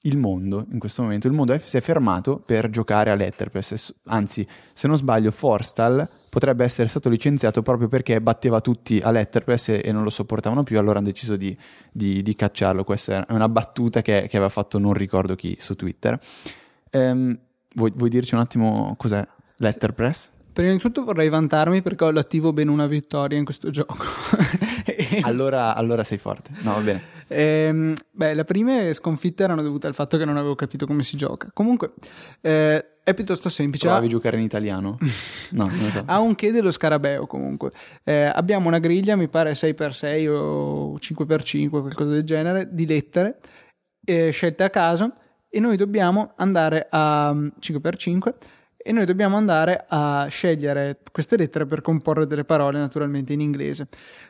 il 0.00 0.16
mondo 0.16 0.66
in 0.72 0.80
questo 0.80 1.02
momento. 1.02 1.28
Il 1.28 1.32
mondo 1.32 1.56
si 1.60 1.76
è 1.76 1.80
fermato 1.80 2.42
per 2.44 2.70
giocare 2.70 3.12
a 3.12 3.14
Letterpress. 3.14 3.94
Anzi, 4.06 4.44
se 4.72 4.88
non 4.88 4.96
sbaglio, 4.96 5.30
Forstal 5.30 6.08
potrebbe 6.28 6.64
essere 6.64 6.88
stato 6.88 7.08
licenziato 7.08 7.62
proprio 7.62 7.86
perché 7.86 8.20
batteva 8.20 8.60
tutti 8.60 8.98
a 9.00 9.12
Letterpress 9.12 9.68
e, 9.68 9.82
e 9.84 9.92
non 9.92 10.02
lo 10.02 10.10
sopportavano 10.10 10.64
più. 10.64 10.76
Allora 10.76 10.98
hanno 10.98 11.06
deciso 11.06 11.36
di, 11.36 11.56
di, 11.92 12.20
di 12.20 12.34
cacciarlo. 12.34 12.82
Questa 12.82 13.24
è 13.24 13.32
una 13.32 13.48
battuta 13.48 14.02
che, 14.02 14.26
che, 14.28 14.36
aveva 14.36 14.50
fatto 14.50 14.80
non 14.80 14.92
ricordo 14.92 15.36
chi 15.36 15.56
su 15.60 15.76
Twitter. 15.76 16.18
Ehm, 16.90 17.38
vuoi, 17.76 17.92
vuoi 17.94 18.10
dirci 18.10 18.34
un 18.34 18.40
attimo 18.40 18.96
cos'è 18.98 19.24
Letterpress? 19.58 20.32
Prima 20.54 20.70
di 20.70 20.78
tutto 20.78 21.02
vorrei 21.02 21.28
vantarmi 21.28 21.82
perché 21.82 22.04
ho 22.04 22.12
l'attivo 22.12 22.52
ben 22.52 22.68
una 22.68 22.86
vittoria 22.86 23.36
in 23.36 23.44
questo 23.44 23.70
gioco. 23.70 24.04
allora, 25.22 25.74
allora, 25.74 26.04
sei 26.04 26.16
forte. 26.16 26.52
No, 26.60 26.74
va 26.74 26.80
bene. 26.80 27.02
Ehm, 27.26 27.92
beh, 28.12 28.34
le 28.34 28.44
prime 28.44 28.94
sconfitte 28.94 29.42
erano 29.42 29.62
dovute 29.62 29.88
al 29.88 29.94
fatto 29.94 30.16
che 30.16 30.24
non 30.24 30.36
avevo 30.36 30.54
capito 30.54 30.86
come 30.86 31.02
si 31.02 31.16
gioca. 31.16 31.50
Comunque, 31.52 31.94
eh, 32.40 33.00
è 33.02 33.14
piuttosto 33.14 33.48
semplice. 33.48 33.86
Provavi 33.86 34.06
a 34.06 34.10
giocare 34.10 34.36
in 34.36 34.44
italiano? 34.44 34.96
no, 35.50 35.68
non 35.68 35.90
so. 35.90 36.04
Ha 36.06 36.20
un 36.20 36.36
che 36.36 36.52
dello 36.52 36.70
scarabeo 36.70 37.26
comunque. 37.26 37.72
Eh, 38.04 38.30
abbiamo 38.32 38.68
una 38.68 38.78
griglia, 38.78 39.16
mi 39.16 39.26
pare 39.26 39.54
6x6 39.54 40.28
o 40.28 40.94
5x5, 40.94 41.68
qualcosa 41.68 42.10
del 42.10 42.22
genere, 42.22 42.68
di 42.70 42.86
lettere 42.86 43.40
eh, 44.04 44.30
scelte 44.30 44.62
a 44.62 44.70
caso 44.70 45.14
e 45.48 45.58
noi 45.58 45.76
dobbiamo 45.76 46.32
andare 46.36 46.86
a 46.90 47.32
5x5 47.32 48.32
e 48.86 48.92
noi 48.92 49.06
dobbiamo 49.06 49.38
andare 49.38 49.86
a 49.88 50.26
scegliere 50.28 50.98
queste 51.10 51.38
lettere 51.38 51.64
per 51.64 51.80
comporre 51.80 52.26
delle 52.26 52.44
parole 52.44 52.78
naturalmente 52.78 53.32
in 53.32 53.40
inglese. 53.40 53.88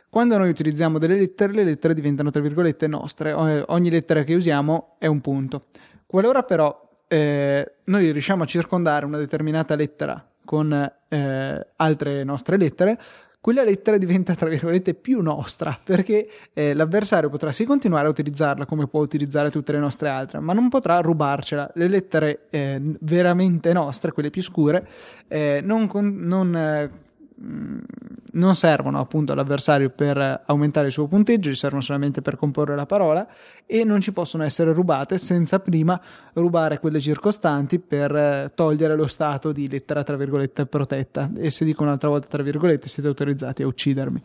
Quando 0.09 0.39
noi 0.39 0.49
utilizziamo 0.49 0.99
delle 0.99 1.17
lettere, 1.17 1.53
le 1.53 1.65
lettere 1.65 1.93
diventano 1.93 2.31
tra 2.31 2.41
virgolette 2.41 2.87
nostre, 2.87 3.33
ogni 3.33 3.91
lettera 3.91 4.23
che 4.23 4.33
usiamo 4.33 4.95
è 4.99 5.07
un 5.07 5.21
punto. 5.21 5.65
Qualora 6.07 6.45
però 6.45 6.89
eh, 7.09 7.73
noi 7.87 8.13
riusciamo 8.13 8.45
a 8.45 8.47
circondare 8.47 9.05
una 9.05 9.19
determinata 9.19 9.75
lettera 9.75 10.25
con 10.45 10.73
eh, 11.09 11.67
altre 11.75 12.23
nostre 12.23 12.57
lettere, 12.57 12.97
quella 13.45 13.63
lettera 13.63 13.99
diventa 13.99 14.35
tra 14.35 14.49
virgolette 14.49 14.95
più 14.95 15.21
nostra 15.21 15.79
perché 15.85 16.27
eh, 16.55 16.73
l'avversario 16.73 17.29
potrà 17.29 17.53
sì 17.53 17.67
continuare 17.67 18.07
a 18.07 18.09
utilizzarla 18.09 18.65
come 18.65 18.87
può 18.87 19.03
utilizzare 19.03 19.51
tutte 19.51 19.73
le 19.73 19.81
nostre 19.81 20.09
altre, 20.09 20.39
ma 20.39 20.55
non 20.55 20.71
potrà 20.71 21.01
rubarcela. 21.01 21.71
Le 21.75 21.89
lettere 21.89 22.47
eh, 22.49 22.81
veramente 23.01 23.75
nostre, 23.75 24.13
quelle 24.13 24.31
più 24.31 24.41
scure, 24.41 24.89
eh, 25.29 25.61
non, 25.63 25.91
non 25.93 26.57
eh, 26.57 26.91
non 27.37 28.55
servono 28.55 29.01
appunto 29.01 29.33
all'avversario 29.33 29.91
per 29.91 30.43
aumentare 30.47 30.87
il 30.87 30.93
suo 30.93 31.07
punteggio, 31.07 31.51
ci 31.51 31.57
servono 31.57 31.83
solamente 31.83 32.23
per 32.23 32.37
comporre 32.37 32.77
la 32.77 32.87
parola 32.87 33.27
e 33.67 33.85
non 33.85 34.01
ci 34.01 34.13
possono 34.13 34.45
essere 34.45 34.73
rubate 34.73 35.19
senza 35.19 35.59
prima 35.59 36.01
rubare 36.35 36.79
quelle 36.79 37.01
circostanti 37.01 37.79
per 37.79 38.15
eh, 38.15 38.53
togliere 38.55 38.95
lo 38.95 39.07
stato 39.07 39.53
di 39.53 39.69
lettera 39.69 40.03
tra 40.03 40.17
virgolette 40.17 40.67
protetta 40.67 41.31
e 41.37 41.51
se 41.51 41.65
dico 41.65 41.83
un'altra 41.83 42.09
volta 42.09 42.29
tra 42.29 42.43
virgolette 42.43 42.89
siete 42.89 43.09
autorizzati 43.09 43.63
a 43.63 43.67
uccidermi. 43.67 44.23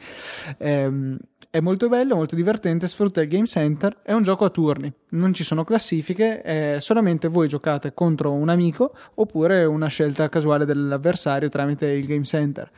Ehm, 0.57 1.17
è 1.51 1.59
molto 1.59 1.89
bello, 1.89 2.15
molto 2.15 2.35
divertente, 2.35 2.87
sfrutta 2.87 3.21
il 3.21 3.27
Game 3.27 3.45
Center, 3.45 3.97
è 4.03 4.13
un 4.13 4.21
gioco 4.21 4.45
a 4.45 4.49
turni, 4.49 4.91
non 5.09 5.33
ci 5.33 5.43
sono 5.43 5.63
classifiche, 5.63 6.41
è 6.41 6.77
solamente 6.79 7.27
voi 7.27 7.47
giocate 7.47 7.93
contro 7.93 8.33
un 8.33 8.49
amico 8.49 8.93
oppure 9.15 9.65
una 9.65 9.87
scelta 9.87 10.29
casuale 10.29 10.65
dell'avversario 10.65 11.49
tramite 11.49 11.87
il 11.87 12.05
Game 12.05 12.23
Center. 12.23 12.69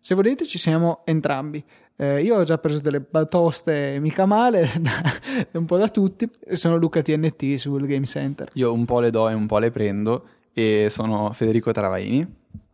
Se 0.00 0.14
volete 0.14 0.44
ci 0.44 0.58
siamo 0.58 1.02
entrambi. 1.04 1.64
Eh, 1.98 2.22
io 2.22 2.36
ho 2.36 2.44
già 2.44 2.58
preso 2.58 2.80
delle 2.80 3.00
batoste 3.00 3.98
mica 4.00 4.26
male 4.26 4.70
da, 4.78 5.58
un 5.58 5.64
po' 5.64 5.78
da 5.78 5.88
tutti 5.88 6.28
sono 6.52 6.76
Luca 6.76 7.02
TNT 7.02 7.54
sul 7.54 7.86
Game 7.86 8.04
Center. 8.04 8.50
Io 8.54 8.72
un 8.72 8.84
po' 8.84 9.00
le 9.00 9.10
do 9.10 9.28
e 9.28 9.34
un 9.34 9.46
po' 9.46 9.58
le 9.58 9.70
prendo 9.70 10.26
e 10.52 10.88
sono 10.90 11.32
Federico 11.32 11.70
Travaini, 11.72 12.26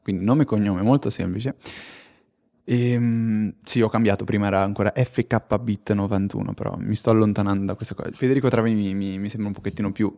quindi 0.02 0.24
nome 0.24 0.42
e 0.42 0.46
cognome 0.46 0.82
molto 0.82 1.10
semplice. 1.10 1.54
E, 2.64 2.90
ehm, 2.90 3.54
sì, 3.64 3.80
ho 3.80 3.88
cambiato, 3.88 4.24
prima 4.24 4.46
era 4.46 4.62
ancora 4.62 4.92
FKBit91, 4.96 6.54
però 6.54 6.76
mi 6.78 6.94
sto 6.94 7.10
allontanando 7.10 7.64
da 7.66 7.74
questa 7.74 7.94
cosa. 7.94 8.10
Federico 8.12 8.48
Travini 8.48 8.94
mi, 8.94 9.18
mi 9.18 9.28
sembra 9.28 9.48
un 9.48 9.54
pochettino 9.54 9.92
più, 9.92 10.16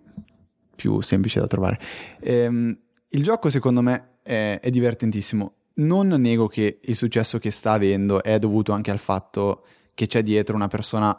più, 0.74 1.00
semplice 1.00 1.40
da 1.40 1.46
trovare. 1.46 1.78
E, 2.20 2.35
ehm, 2.35 2.78
il 3.09 3.22
gioco 3.22 3.48
secondo 3.50 3.80
me 3.80 4.18
è, 4.22 4.59
è 4.61 4.70
divertentissimo. 4.70 5.54
Non 5.76 6.09
nego 6.09 6.46
che 6.46 6.80
il 6.83 6.96
successo 6.96 7.38
che 7.38 7.50
sta 7.50 7.72
avendo 7.72 8.22
è 8.22 8.38
dovuto 8.38 8.72
anche 8.72 8.90
al 8.90 8.98
fatto 8.98 9.64
che 9.94 10.07
c'è 10.07 10.22
dietro 10.22 10.54
una 10.54 10.68
persona 10.68 11.16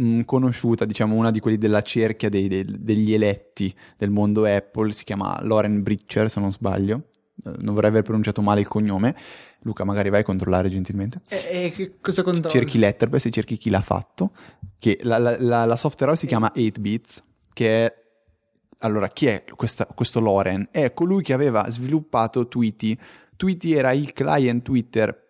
mm, 0.00 0.22
conosciuta, 0.22 0.84
diciamo 0.84 1.14
una 1.14 1.30
di 1.30 1.40
quelli 1.40 1.58
della 1.58 1.82
cerchia 1.82 2.28
dei, 2.28 2.48
dei, 2.48 2.64
degli 2.64 3.12
eletti 3.12 3.74
del 3.96 4.10
mondo 4.10 4.44
Apple, 4.44 4.92
si 4.92 5.04
chiama 5.04 5.38
Lauren 5.42 5.82
Britcher 5.82 6.30
se 6.30 6.40
non 6.40 6.52
sbaglio, 6.52 7.10
non 7.44 7.74
vorrei 7.74 7.90
aver 7.90 8.02
pronunciato 8.02 8.40
male 8.40 8.60
il 8.60 8.68
cognome, 8.68 9.14
Luca, 9.60 9.84
magari 9.84 10.08
vai 10.10 10.20
a 10.20 10.24
controllare 10.24 10.68
gentilmente. 10.68 11.20
E, 11.28 11.72
e 11.76 11.96
cosa 12.00 12.22
controlli? 12.22 12.50
Cerchi 12.50 12.78
Letterpress 12.78 13.26
e 13.26 13.30
cerchi 13.30 13.56
chi 13.56 13.70
l'ha 13.70 13.80
fatto. 13.80 14.30
Che 14.78 15.00
la, 15.02 15.18
la, 15.18 15.36
la, 15.40 15.64
la 15.64 15.76
software 15.76 16.12
house 16.12 16.22
si 16.22 16.26
chiama 16.26 16.52
8bits, 16.54 17.18
che 17.52 17.86
è... 17.86 18.04
Allora, 18.80 19.08
chi 19.08 19.26
è 19.26 19.44
questa, 19.54 19.86
questo 19.86 20.20
Loren? 20.20 20.68
È 20.70 20.92
colui 20.92 21.22
che 21.22 21.32
aveva 21.32 21.68
sviluppato 21.70 22.46
Tweety. 22.46 22.96
Tweety 23.34 23.72
era 23.72 23.92
il 23.92 24.12
client 24.12 24.62
Twitter 24.62 25.24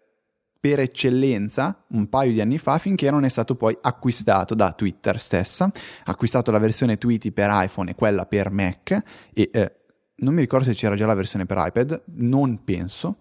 per 0.59 0.81
eccellenza 0.81 1.85
un 1.91 2.09
paio 2.09 2.33
di 2.33 2.41
anni 2.41 2.59
fa 2.59 2.79
finché 2.79 3.09
non 3.09 3.25
è 3.25 3.29
stato 3.29 3.55
poi 3.55 3.77
acquistato 3.81 4.57
da 4.57 4.73
Twitter 4.73 5.21
stessa, 5.21 5.67
ha 5.67 6.11
acquistato 6.11 6.51
la 6.51 6.59
versione 6.59 6.97
Tweety 6.97 7.31
per 7.31 7.51
iPhone 7.53 7.93
e 7.93 7.95
quella 7.95 8.27
per 8.27 8.51
Mac 8.51 9.01
e 9.33 9.51
eh, 9.53 9.77
non 10.17 10.35
mi 10.35 10.41
ricordo 10.41 10.65
se 10.65 10.75
c'era 10.75 10.95
già 10.95 11.07
la 11.07 11.15
versione 11.15 11.47
per 11.47 11.59
iPad, 11.59 12.03
non 12.15 12.65
penso, 12.65 13.17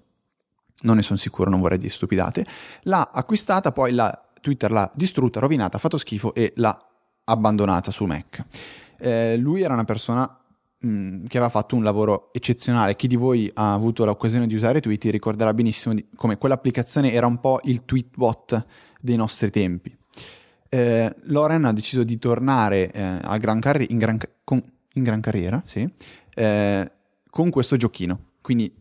non 0.81 0.95
ne 0.97 1.01
sono 1.01 1.17
sicuro, 1.17 1.49
non 1.49 1.59
vorrei 1.59 1.77
dire 1.77 1.91
stupidate, 1.91 2.45
l'ha 2.83 3.11
acquistata, 3.13 3.71
poi 3.71 3.93
la, 3.93 4.27
Twitter 4.41 4.71
l'ha 4.71 4.89
distrutta, 4.93 5.39
rovinata, 5.39 5.77
fatto 5.77 5.97
schifo 5.97 6.33
e 6.33 6.53
l'ha 6.57 6.87
abbandonata 7.25 7.91
su 7.91 8.05
Mac. 8.05 8.43
Eh, 8.97 9.37
lui 9.37 9.61
era 9.61 9.73
una 9.73 9.83
persona 9.83 10.39
che 11.27 11.37
aveva 11.37 11.49
fatto 11.49 11.75
un 11.75 11.83
lavoro 11.83 12.29
eccezionale. 12.31 12.95
Chi 12.95 13.07
di 13.07 13.15
voi 13.15 13.49
ha 13.55 13.73
avuto 13.73 14.05
l'occasione 14.05 14.45
di 14.45 14.53
usare 14.53 14.81
Tweety 14.81 15.09
ricorderà 15.09 15.53
benissimo 15.53 15.95
di, 15.95 16.05
come 16.15 16.37
quell'applicazione 16.37 17.11
era 17.11 17.25
un 17.25 17.39
po' 17.39 17.59
il 17.63 17.85
tweetbot 17.85 18.65
dei 19.01 19.15
nostri 19.15 19.49
tempi. 19.49 19.95
Eh, 20.69 21.15
Loren 21.23 21.65
ha 21.65 21.73
deciso 21.73 22.03
di 22.03 22.19
tornare 22.19 22.91
eh, 22.91 23.39
gran 23.39 23.59
carri- 23.59 23.87
in, 23.89 23.97
gran, 23.97 24.17
con, 24.43 24.61
in, 24.93 25.03
gran 25.03 25.21
carriera 25.21 25.61
sì, 25.65 25.89
eh, 26.35 26.91
con 27.29 27.49
questo 27.49 27.75
giochino. 27.75 28.33
Quindi 28.41 28.71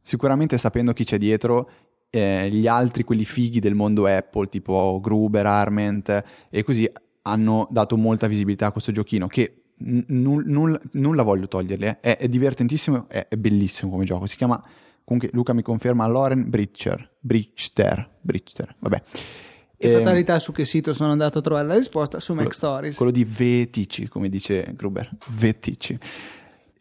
sicuramente 0.00 0.58
sapendo 0.58 0.92
chi 0.92 1.04
c'è 1.04 1.18
dietro, 1.18 1.70
eh, 2.10 2.48
gli 2.50 2.66
altri, 2.66 3.04
quelli 3.04 3.24
fighi 3.24 3.60
del 3.60 3.74
mondo 3.74 4.06
Apple, 4.06 4.46
tipo 4.46 4.98
Gruber, 5.00 5.46
Arment 5.46 6.24
e 6.50 6.62
così, 6.64 6.90
hanno 7.22 7.68
dato 7.70 7.96
molta 7.96 8.26
visibilità 8.26 8.66
a 8.66 8.72
questo 8.72 8.90
giochino 8.90 9.28
che 9.28 9.62
n- 9.84 10.04
n- 10.08 10.80
non 10.92 11.16
la 11.16 11.22
voglio 11.22 11.46
toglierli, 11.46 11.86
eh. 11.86 12.00
è, 12.00 12.16
è, 12.18 12.28
divertentissimo, 12.28 13.08
è, 13.08 13.28
è, 13.28 13.36
bellissimo 13.36 13.92
come 13.92 14.04
gioco, 14.04 14.26
si 14.26 14.36
chiama, 14.36 14.62
comunque 15.04 15.30
Luca 15.32 15.52
mi 15.52 15.62
conferma, 15.62 16.06
Loren 16.06 16.48
Bridger, 16.48 17.16
Bridger, 17.20 18.10
Bridger, 18.20 18.74
vabbè. 18.78 19.02
E 19.82 19.88
eh, 19.88 19.96
fatalità 19.96 20.38
su 20.38 20.52
che 20.52 20.66
sito 20.66 20.92
sono 20.92 21.12
andato 21.12 21.38
a 21.38 21.40
trovare 21.40 21.66
la 21.66 21.74
risposta? 21.74 22.20
Su 22.20 22.34
Mac 22.34 22.52
Stories. 22.52 22.96
Quello 22.96 23.10
di 23.10 23.24
Vetici, 23.24 24.08
come 24.08 24.28
dice 24.28 24.74
Gruber, 24.76 25.10
Vetici. 25.28 25.98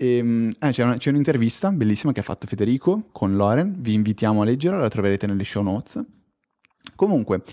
E, 0.01 0.53
eh, 0.57 0.69
c'è, 0.71 0.83
una, 0.83 0.95
c'è, 0.95 1.09
un'intervista 1.09 1.69
bellissima 1.73 2.13
che 2.13 2.21
ha 2.21 2.23
fatto 2.23 2.47
Federico 2.47 3.09
con 3.12 3.35
Loren, 3.35 3.75
vi 3.79 3.93
invitiamo 3.93 4.43
a 4.43 4.45
leggerla, 4.45 4.79
la 4.79 4.88
troverete 4.88 5.27
nelle 5.27 5.43
show 5.43 5.62
notes. 5.62 6.01
Comunque, 6.95 7.43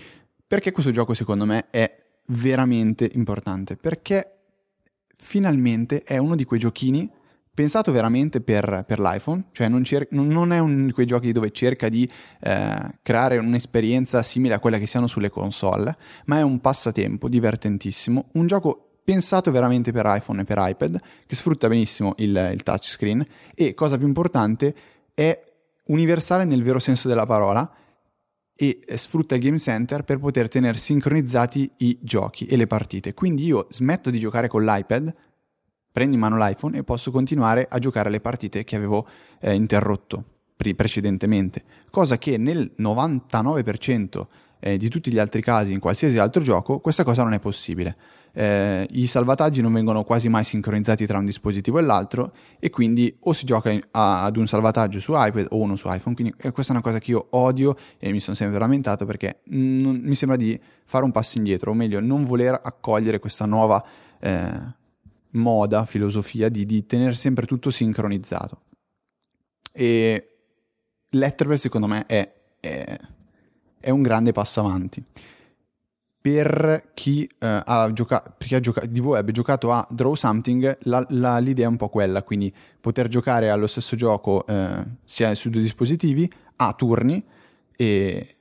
perché 0.47 0.71
questo 0.71 0.91
gioco 0.91 1.13
secondo 1.13 1.43
me 1.43 1.67
è 1.69 1.93
veramente 2.27 3.09
importante? 3.15 3.75
Perché 3.75 4.37
finalmente 5.17 6.03
è 6.03 6.17
uno 6.17 6.35
di 6.35 6.45
quei 6.45 6.61
giochini 6.61 7.11
pensato 7.53 7.91
veramente 7.91 8.39
per, 8.39 8.85
per 8.87 8.99
l'iPhone, 8.99 9.45
cioè 9.51 9.67
non, 9.67 9.83
cer- 9.83 10.11
non, 10.11 10.53
è 10.53 10.59
uno 10.59 10.85
di 10.85 10.91
quei 10.93 11.05
giochi 11.05 11.33
dove 11.33 11.51
cerca 11.51 11.89
di 11.89 12.09
eh, 12.39 12.99
creare 13.01 13.39
un'esperienza 13.39 14.23
simile 14.23 14.53
a 14.53 14.59
quella 14.59 14.77
che 14.77 14.85
si 14.85 14.95
hanno 14.95 15.07
sulle 15.07 15.29
console, 15.29 15.97
ma 16.27 16.37
è 16.37 16.43
un 16.43 16.61
passatempo 16.61 17.27
divertentissimo, 17.27 18.29
un 18.33 18.47
gioco 18.47 18.86
pensato 19.07 19.51
veramente 19.51 19.93
per 19.93 20.03
iPhone 20.05 20.41
e 20.41 20.43
per 20.43 20.57
iPad, 20.59 20.99
che 21.25 21.33
sfrutta 21.33 21.69
benissimo 21.69 22.13
il, 22.17 22.49
il 22.51 22.61
touchscreen 22.61 23.25
e, 23.55 23.73
cosa 23.73 23.97
più 23.97 24.05
importante, 24.05 24.75
è 25.13 25.41
universale 25.85 26.43
nel 26.43 26.61
vero 26.61 26.77
senso 26.77 27.07
della 27.07 27.25
parola, 27.25 27.71
e 28.53 28.81
sfrutta 28.95 29.35
il 29.35 29.41
Game 29.41 29.59
Center 29.59 30.03
per 30.03 30.19
poter 30.19 30.49
tenere 30.49 30.77
sincronizzati 30.77 31.71
i 31.77 31.99
giochi 32.01 32.47
e 32.47 32.57
le 32.57 32.67
partite. 32.67 33.13
Quindi 33.13 33.45
io 33.45 33.67
smetto 33.69 34.09
di 34.09 34.19
giocare 34.19 34.49
con 34.49 34.65
l'iPad, 34.65 35.15
prendo 35.89 36.13
in 36.13 36.19
mano 36.19 36.37
l'iPhone 36.37 36.77
e 36.77 36.83
posso 36.83 37.09
continuare 37.09 37.65
a 37.69 37.79
giocare 37.79 38.09
le 38.09 38.19
partite 38.19 38.65
che 38.65 38.75
avevo 38.75 39.07
eh, 39.39 39.53
interrotto 39.53 40.21
pre- 40.57 40.75
precedentemente, 40.75 41.63
cosa 41.89 42.17
che 42.17 42.37
nel 42.37 42.73
99% 42.77 44.25
eh, 44.59 44.75
di 44.75 44.89
tutti 44.89 45.13
gli 45.13 45.19
altri 45.19 45.41
casi 45.41 45.71
in 45.71 45.79
qualsiasi 45.79 46.17
altro 46.17 46.41
gioco 46.41 46.79
questa 46.79 47.03
cosa 47.03 47.23
non 47.23 47.33
è 47.33 47.39
possibile 47.39 47.95
eh, 48.37 48.85
i 48.91 49.07
salvataggi 49.07 49.61
non 49.61 49.73
vengono 49.73 50.03
quasi 50.03 50.29
mai 50.29 50.43
sincronizzati 50.43 51.07
tra 51.07 51.17
un 51.17 51.25
dispositivo 51.25 51.79
e 51.79 51.81
l'altro 51.81 52.33
e 52.59 52.69
quindi 52.69 53.17
o 53.21 53.33
si 53.33 53.45
gioca 53.45 53.71
in, 53.71 53.81
a, 53.89 54.25
ad 54.25 54.37
un 54.37 54.45
salvataggio 54.45 54.99
su 54.99 55.13
iPad 55.15 55.47
o 55.49 55.57
uno 55.57 55.75
su 55.75 55.91
iPhone, 55.91 56.13
quindi 56.13 56.35
eh, 56.37 56.51
questa 56.51 56.71
è 56.71 56.75
una 56.75 56.85
cosa 56.85 56.99
che 56.99 57.09
io 57.09 57.29
odio 57.31 57.75
e 57.97 58.11
mi 58.11 58.19
sono 58.19 58.35
sempre 58.35 58.59
lamentato 58.59 59.07
perché 59.07 59.39
non, 59.45 60.01
mi 60.03 60.13
sembra 60.13 60.37
di 60.37 60.59
fare 60.85 61.03
un 61.03 61.11
passo 61.11 61.39
indietro, 61.39 61.71
o 61.71 61.73
meglio 61.73 61.99
non 61.99 62.25
voler 62.25 62.59
accogliere 62.61 63.17
questa 63.17 63.47
nuova 63.47 63.83
eh, 64.19 64.75
moda, 65.31 65.85
filosofia 65.85 66.47
di, 66.49 66.63
di 66.67 66.85
tenere 66.85 67.13
sempre 67.13 67.47
tutto 67.47 67.71
sincronizzato. 67.71 68.61
E 69.71 70.37
Letterpress 71.09 71.61
secondo 71.61 71.87
me 71.87 72.05
è, 72.05 72.31
è, 72.59 72.97
è 73.79 73.89
un 73.89 74.03
grande 74.03 74.31
passo 74.31 74.59
avanti 74.59 75.03
per 76.29 76.89
chi, 76.93 77.23
eh, 77.39 77.61
ha 77.65 77.89
giocato, 77.93 78.33
per 78.37 78.47
chi 78.47 78.55
ha 78.55 78.59
giocato, 78.59 78.85
di 78.87 78.99
voi 78.99 79.17
abbia 79.17 79.31
giocato 79.31 79.71
a 79.71 79.87
Draw 79.89 80.13
Something, 80.13 80.79
la, 80.81 81.05
la, 81.11 81.37
l'idea 81.37 81.67
è 81.67 81.69
un 81.69 81.77
po' 81.77 81.87
quella, 81.87 82.21
quindi 82.21 82.53
poter 82.81 83.07
giocare 83.07 83.49
allo 83.49 83.65
stesso 83.65 83.95
gioco 83.95 84.45
eh, 84.45 84.83
sia 85.05 85.33
su 85.35 85.49
due 85.49 85.61
dispositivi, 85.61 86.29
a 86.57 86.73
turni 86.73 87.23
e, 87.77 88.35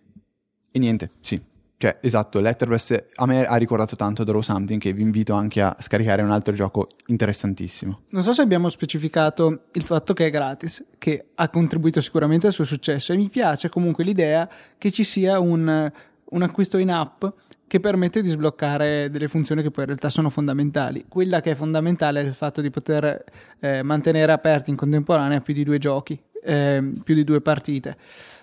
e 0.72 0.78
niente, 0.80 1.12
sì. 1.20 1.40
Cioè, 1.78 1.98
esatto, 2.00 2.40
Letterpress 2.40 3.04
a 3.14 3.26
me 3.26 3.44
ha 3.44 3.54
ricordato 3.54 3.94
tanto 3.94 4.24
Draw 4.24 4.40
Something 4.40 4.80
che 4.80 4.92
vi 4.92 5.02
invito 5.02 5.34
anche 5.34 5.60
a 5.60 5.76
scaricare 5.78 6.22
un 6.22 6.32
altro 6.32 6.54
gioco 6.54 6.88
interessantissimo. 7.06 8.00
Non 8.08 8.24
so 8.24 8.32
se 8.32 8.42
abbiamo 8.42 8.68
specificato 8.68 9.66
il 9.74 9.84
fatto 9.84 10.12
che 10.12 10.26
è 10.26 10.30
gratis, 10.30 10.84
che 10.98 11.26
ha 11.36 11.48
contribuito 11.50 12.00
sicuramente 12.00 12.48
al 12.48 12.52
suo 12.52 12.64
successo 12.64 13.12
e 13.12 13.16
mi 13.16 13.28
piace 13.28 13.68
comunque 13.68 14.02
l'idea 14.02 14.48
che 14.76 14.90
ci 14.90 15.04
sia 15.04 15.38
un, 15.38 15.92
un 16.30 16.42
acquisto 16.42 16.78
in 16.78 16.90
app 16.90 17.24
che 17.66 17.80
permette 17.80 18.22
di 18.22 18.28
sbloccare 18.28 19.10
delle 19.10 19.28
funzioni 19.28 19.62
che 19.62 19.70
poi 19.70 19.84
in 19.84 19.88
realtà 19.90 20.08
sono 20.08 20.30
fondamentali. 20.30 21.06
Quella 21.08 21.40
che 21.40 21.52
è 21.52 21.54
fondamentale 21.54 22.20
è 22.20 22.24
il 22.24 22.34
fatto 22.34 22.60
di 22.60 22.70
poter 22.70 23.24
eh, 23.58 23.82
mantenere 23.82 24.32
aperti 24.32 24.70
in 24.70 24.76
contemporanea 24.76 25.40
più 25.40 25.52
di 25.52 25.64
due 25.64 25.78
giochi, 25.78 26.20
eh, 26.42 26.92
più 27.02 27.14
di 27.14 27.24
due 27.24 27.40
partite. 27.40 27.96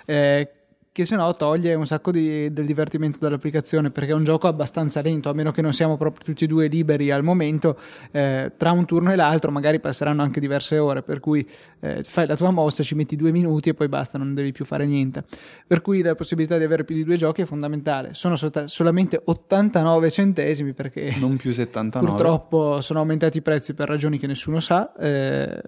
Eh, 0.06 0.50
che 0.94 1.06
se 1.06 1.16
no 1.16 1.36
toglie 1.36 1.74
un 1.74 1.88
sacco 1.88 2.12
di, 2.12 2.54
del 2.54 2.68
divertimento 2.68 3.18
dall'applicazione 3.20 3.90
perché 3.90 4.12
è 4.12 4.14
un 4.14 4.24
gioco 4.24 4.48
abbastanza 4.48 5.02
lento, 5.02 5.28
a 5.28 5.34
meno 5.34 5.52
che 5.52 5.64
non 5.64 5.74
siamo 5.74 5.98
proprio 5.98 6.24
tutti 6.24 6.44
e 6.44 6.48
due 6.48 6.68
liberi 6.68 7.10
al 7.10 7.24
momento, 7.24 7.80
eh, 8.12 8.52
tra 8.56 8.72
un 8.72 8.86
turno 8.86 9.12
e 9.12 9.16
l'altro 9.16 9.50
magari 9.50 9.80
passeranno 9.80 10.22
anche 10.22 10.40
diverse 10.40 10.78
ore, 10.78 11.02
per 11.02 11.20
cui 11.20 11.46
eh, 11.80 12.04
fai 12.04 12.28
la 12.28 12.36
tua 12.36 12.52
mossa, 12.52 12.84
ci 12.84 12.94
metti 12.94 13.16
due 13.16 13.32
minuti 13.32 13.70
e 13.70 13.74
poi 13.74 13.88
basta, 13.88 14.20
non 14.20 14.36
devi 14.36 14.52
più 14.52 14.66
fare 14.66 14.86
niente. 14.86 15.24
Per 15.66 15.82
cui 15.82 16.04
la 16.04 16.14
possibilità 16.14 16.60
di 16.60 16.64
avere 16.64 16.84
più 16.84 16.94
di 16.94 17.04
due 17.04 17.18
giochi 17.18 17.42
è 17.42 17.46
fondamentale. 17.46 18.14
Sono 18.14 18.36
so- 18.36 18.52
solamente 18.68 19.20
89 19.26 20.12
centesimi 20.12 20.74
perché... 20.74 21.16
Non 21.18 21.38
più 21.38 21.54
79. 21.54 22.08
Purtroppo 22.08 22.82
sono 22.82 23.00
aumentati 23.00 23.40
i 23.40 23.42
prezzi 23.42 23.74
per 23.74 23.88
ragioni 23.88 24.20
che 24.20 24.28
nessuno 24.28 24.60
sa. 24.60 24.94
Eh, 24.94 25.60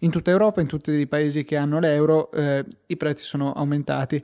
in 0.00 0.10
tutta 0.10 0.30
Europa, 0.30 0.60
in 0.60 0.66
tutti 0.66 0.90
i 0.92 1.06
paesi 1.06 1.44
che 1.44 1.56
hanno 1.56 1.78
l'euro, 1.78 2.30
eh, 2.32 2.64
i 2.86 2.96
prezzi 2.96 3.24
sono 3.24 3.52
aumentati 3.52 4.22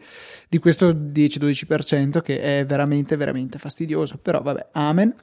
di 0.48 0.58
questo 0.58 0.92
10-12% 0.92 2.20
che 2.20 2.40
è 2.40 2.66
veramente, 2.66 3.16
veramente 3.16 3.58
fastidioso. 3.58 4.18
Però 4.18 4.40
vabbè, 4.42 4.66
amen. 4.72 5.14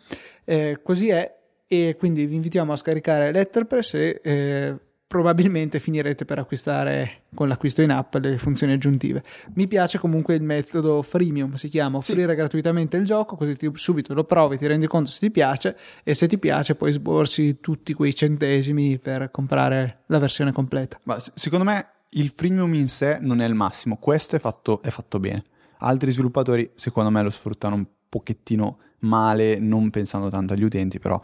Eh, 0.44 0.80
così 0.84 1.10
è 1.10 1.40
e 1.74 1.96
quindi 1.98 2.26
vi 2.26 2.36
invitiamo 2.36 2.74
a 2.74 2.76
scaricare 2.76 3.32
Letterpress 3.32 3.94
e 3.94 4.20
eh, 4.22 4.76
probabilmente 5.12 5.82
finirete 5.82 6.24
per 6.24 6.40
acquistare 6.40 7.24
con 7.36 7.50
l'acquisto 7.50 7.82
in 7.82 7.92
app 7.92 8.16
le 8.16 8.38
funzioni 8.38 8.72
aggiuntive. 8.72 9.22
Mi 9.56 9.68
piace 9.68 10.00
comunque 10.00 10.36
il 10.36 10.42
metodo 10.42 11.02
freemium, 11.02 11.56
si 11.56 11.68
chiama 11.68 11.98
offrire 11.98 12.30
sì. 12.30 12.36
gratuitamente 12.38 12.96
il 12.96 13.04
gioco, 13.04 13.36
così 13.36 13.58
ti, 13.58 13.70
subito 13.74 14.14
lo 14.14 14.24
provi, 14.24 14.58
ti 14.58 14.68
rendi 14.68 14.88
conto 14.88 15.10
se 15.10 15.20
ti 15.20 15.30
piace 15.30 15.76
e 16.06 16.14
se 16.14 16.28
ti 16.28 16.38
piace 16.38 16.76
poi 16.76 16.94
sborsi 16.94 17.60
tutti 17.60 17.94
quei 17.94 18.16
centesimi 18.16 19.00
per 19.00 19.32
comprare 19.32 20.04
la 20.06 20.18
versione 20.18 20.54
completa. 20.54 20.98
Ma 21.04 21.18
secondo 21.20 21.66
me 21.66 21.88
il 22.12 22.30
freemium 22.30 22.74
in 22.76 22.88
sé 22.88 23.18
non 23.20 23.42
è 23.42 23.46
il 23.46 23.54
massimo, 23.54 23.98
questo 23.98 24.38
è 24.38 24.40
fatto, 24.40 24.82
è 24.82 24.92
fatto 24.92 25.20
bene. 25.20 25.44
Altri 25.80 26.14
sviluppatori 26.14 26.72
secondo 26.76 27.10
me 27.10 27.22
lo 27.22 27.32
sfruttano 27.32 27.76
un 27.76 27.86
pochettino 28.08 28.78
male, 29.00 29.60
non 29.60 29.90
pensando 29.90 30.30
tanto 30.30 30.54
agli 30.54 30.64
utenti, 30.64 31.00
però 31.00 31.20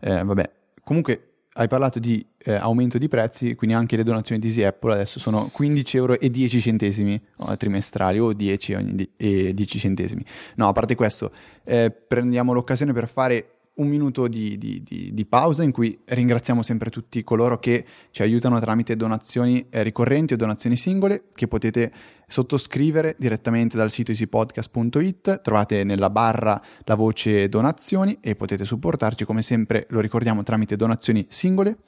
eh, 0.00 0.24
vabbè. 0.24 0.50
Comunque 0.82 1.31
hai 1.54 1.68
parlato 1.68 1.98
di 1.98 2.24
eh, 2.38 2.54
aumento 2.54 2.98
di 2.98 3.08
prezzi, 3.08 3.54
quindi 3.54 3.76
anche 3.76 3.96
le 3.96 4.02
donazioni 4.02 4.40
di 4.40 4.48
Easy 4.48 4.62
Apple 4.62 4.92
adesso 4.92 5.18
sono 5.18 5.48
15 5.52 5.96
euro 5.96 6.18
e 6.18 6.30
10 6.30 6.60
centesimi 6.60 7.20
trimestrali 7.56 8.18
o 8.18 8.32
10 8.32 9.10
e 9.16 9.54
10 9.54 9.78
centesimi. 9.78 10.24
No, 10.56 10.68
a 10.68 10.72
parte 10.72 10.94
questo, 10.94 11.30
eh, 11.64 11.90
prendiamo 11.90 12.52
l'occasione 12.52 12.92
per 12.92 13.08
fare 13.08 13.61
un 13.74 13.88
minuto 13.88 14.28
di, 14.28 14.58
di, 14.58 14.82
di, 14.82 15.14
di, 15.14 15.24
pausa 15.24 15.62
in 15.62 15.72
cui 15.72 15.98
ringraziamo 16.04 16.62
sempre 16.62 16.90
tutti 16.90 17.24
coloro 17.24 17.58
che 17.58 17.84
ci 18.10 18.20
aiutano 18.20 18.60
tramite 18.60 18.96
donazioni 18.96 19.66
eh, 19.70 19.82
ricorrenti 19.82 20.34
o 20.34 20.36
donazioni 20.36 20.76
singole 20.76 21.24
che 21.32 21.48
potete 21.48 21.90
sottoscrivere 22.26 23.16
direttamente 23.18 23.76
dal 23.76 23.90
sito 23.90 24.10
easypodcast.it, 24.10 25.40
trovate 25.40 25.84
nella 25.84 26.10
barra 26.10 26.60
la 26.84 26.94
voce 26.94 27.48
donazioni 27.48 28.18
e 28.20 28.36
potete 28.36 28.64
supportarci 28.64 29.24
come 29.24 29.40
sempre, 29.40 29.86
lo 29.90 30.00
ricordiamo, 30.00 30.42
tramite 30.42 30.76
donazioni 30.76 31.24
singole 31.28 31.78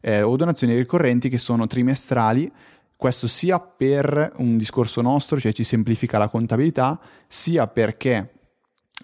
eh, 0.00 0.22
o 0.22 0.36
donazioni 0.36 0.76
ricorrenti 0.76 1.28
che 1.28 1.38
sono 1.38 1.66
trimestrali. 1.66 2.50
Questo 2.94 3.26
sia 3.26 3.58
per 3.60 4.32
un 4.36 4.56
discorso 4.56 5.02
nostro, 5.02 5.38
cioè 5.38 5.52
ci 5.52 5.64
semplifica 5.64 6.18
la 6.18 6.28
contabilità, 6.28 6.98
sia 7.26 7.66
perché 7.66 8.35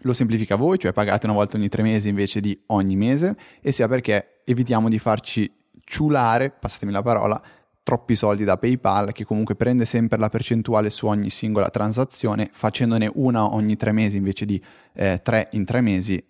lo 0.02 0.12
semplifica 0.12 0.56
voi, 0.56 0.78
cioè 0.78 0.92
pagate 0.92 1.26
una 1.26 1.34
volta 1.34 1.56
ogni 1.56 1.68
tre 1.68 1.82
mesi 1.82 2.08
invece 2.08 2.40
di 2.40 2.58
ogni 2.66 2.96
mese, 2.96 3.36
e 3.60 3.72
sia 3.72 3.88
perché 3.88 4.42
evitiamo 4.44 4.88
di 4.88 4.98
farci 4.98 5.52
ciulare, 5.84 6.50
passatemi 6.50 6.92
la 6.92 7.02
parola, 7.02 7.42
troppi 7.82 8.14
soldi 8.14 8.44
da 8.44 8.58
PayPal 8.58 9.12
che 9.12 9.24
comunque 9.24 9.56
prende 9.56 9.84
sempre 9.84 10.18
la 10.18 10.28
percentuale 10.28 10.88
su 10.90 11.06
ogni 11.06 11.30
singola 11.30 11.68
transazione, 11.68 12.48
facendone 12.52 13.10
una 13.14 13.54
ogni 13.54 13.76
tre 13.76 13.92
mesi 13.92 14.16
invece 14.16 14.44
di 14.44 14.62
eh, 14.94 15.20
tre 15.22 15.48
in 15.52 15.64
tre 15.64 15.80
mesi, 15.80 16.24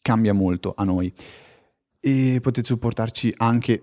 cambia 0.00 0.32
molto 0.32 0.74
a 0.76 0.84
noi. 0.84 1.12
E 1.98 2.38
potete 2.40 2.66
supportarci 2.66 3.34
anche 3.38 3.82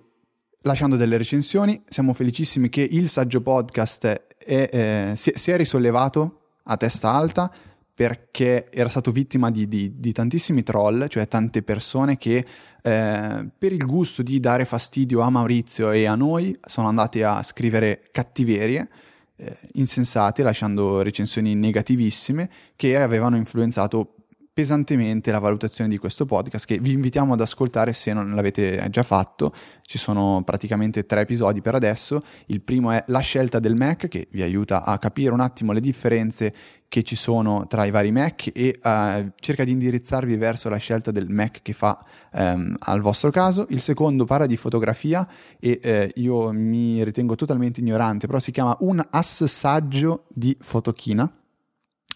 lasciando 0.61 0.95
delle 0.95 1.17
recensioni. 1.17 1.83
Siamo 1.89 2.13
felicissimi 2.13 2.69
che 2.69 2.87
il 2.89 3.09
saggio 3.09 3.41
podcast 3.41 4.05
è, 4.37 4.69
eh, 4.71 5.11
si, 5.15 5.33
si 5.35 5.51
è 5.51 5.57
risollevato 5.57 6.39
a 6.63 6.77
testa 6.77 7.09
alta 7.11 7.51
perché 7.93 8.69
era 8.71 8.89
stato 8.89 9.11
vittima 9.11 9.51
di, 9.51 9.67
di, 9.67 9.99
di, 9.99 10.11
tantissimi 10.11 10.63
troll, 10.63 11.07
cioè 11.07 11.27
tante 11.27 11.61
persone 11.61 12.17
che 12.17 12.45
eh, 12.81 13.49
per 13.55 13.71
il 13.71 13.85
gusto 13.85 14.23
di 14.23 14.39
dare 14.39 14.65
fastidio 14.65 15.21
a 15.21 15.29
Maurizio 15.29 15.91
e 15.91 16.05
a 16.05 16.15
noi 16.15 16.57
sono 16.65 16.87
andate 16.87 17.23
a 17.23 17.43
scrivere 17.43 18.03
cattiverie 18.11 18.89
eh, 19.35 19.57
insensate, 19.73 20.41
lasciando 20.41 21.01
recensioni 21.01 21.53
negativissime 21.53 22.49
che 22.75 22.97
avevano 22.97 23.35
influenzato 23.35 24.15
pesantemente 24.53 25.31
la 25.31 25.39
valutazione 25.39 25.89
di 25.89 25.97
questo 25.97 26.25
podcast 26.25 26.65
che 26.67 26.77
vi 26.77 26.91
invitiamo 26.91 27.33
ad 27.33 27.41
ascoltare 27.41 27.91
se 27.91 28.13
non 28.13 28.35
l'avete 28.35 28.85
già 28.91 29.01
fatto. 29.01 29.51
Ci 29.81 29.97
sono 29.97 30.43
praticamente 30.45 31.07
tre 31.07 31.21
episodi 31.21 31.59
per 31.61 31.73
adesso. 31.73 32.21
Il 32.45 32.61
primo 32.61 32.91
è 32.91 33.03
la 33.07 33.19
scelta 33.19 33.59
del 33.59 33.75
Mac 33.75 34.07
che 34.07 34.27
vi 34.31 34.43
aiuta 34.43 34.83
a 34.83 34.99
capire 34.99 35.33
un 35.33 35.39
attimo 35.39 35.71
le 35.71 35.81
differenze 35.81 36.53
che 36.87 37.01
ci 37.01 37.15
sono 37.15 37.65
tra 37.65 37.85
i 37.85 37.89
vari 37.89 38.11
Mac 38.11 38.51
e 38.53 38.79
uh, 38.79 39.31
cerca 39.39 39.63
di 39.63 39.71
indirizzarvi 39.71 40.37
verso 40.37 40.69
la 40.69 40.77
scelta 40.77 41.09
del 41.09 41.27
Mac 41.27 41.63
che 41.63 41.73
fa 41.73 42.05
um, 42.33 42.75
al 42.77 43.01
vostro 43.01 43.31
caso. 43.31 43.65
Il 43.69 43.81
secondo 43.81 44.25
parla 44.25 44.45
di 44.45 44.55
fotografia 44.55 45.27
e 45.59 46.11
uh, 46.15 46.19
io 46.19 46.51
mi 46.51 47.03
ritengo 47.03 47.33
totalmente 47.33 47.79
ignorante, 47.79 48.27
però 48.27 48.37
si 48.37 48.51
chiama 48.51 48.77
un 48.81 49.03
assaggio 49.09 50.25
di 50.27 50.55
fotochina 50.61 51.37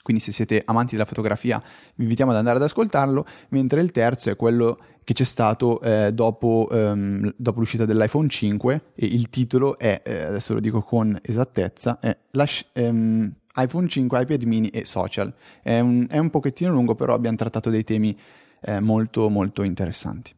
quindi 0.02 0.22
se 0.22 0.32
siete 0.32 0.62
amanti 0.66 0.94
della 0.94 1.06
fotografia 1.06 1.62
vi 1.96 2.04
invitiamo 2.04 2.32
ad 2.32 2.38
andare 2.38 2.58
ad 2.58 2.64
ascoltarlo, 2.64 3.26
mentre 3.50 3.82
il 3.82 3.92
terzo 3.92 4.30
è 4.30 4.36
quello 4.36 4.80
che 5.04 5.14
c'è 5.14 5.24
stato 5.24 5.80
eh, 5.82 6.12
dopo, 6.14 6.68
um, 6.70 7.32
dopo, 7.38 7.60
l'uscita 7.60 7.86
dell'iPhone 7.86 8.28
5 8.28 8.82
e 8.94 9.06
il 9.06 9.30
titolo 9.30 9.78
è, 9.78 10.02
eh, 10.04 10.24
adesso 10.24 10.54
lo 10.54 10.60
dico 10.60 10.82
con 10.82 11.18
esattezza, 11.22 12.00
è 12.00 12.18
um, 12.76 13.34
iPhone 13.56 13.88
5, 13.88 14.22
iPad 14.22 14.44
mini 14.44 14.68
e 14.68 14.84
social. 14.84 15.34
È 15.62 15.80
un, 15.80 16.08
è 16.10 16.18
un, 16.18 16.30
pochettino 16.30 16.72
lungo, 16.72 16.96
però 16.96 17.14
abbiamo 17.14 17.38
trattato 17.38 17.70
dei 17.70 17.86
temi 17.86 18.18
eh, 18.62 18.82
molto 18.82 19.30
molto 19.30 19.64
interessanti. 19.64 20.34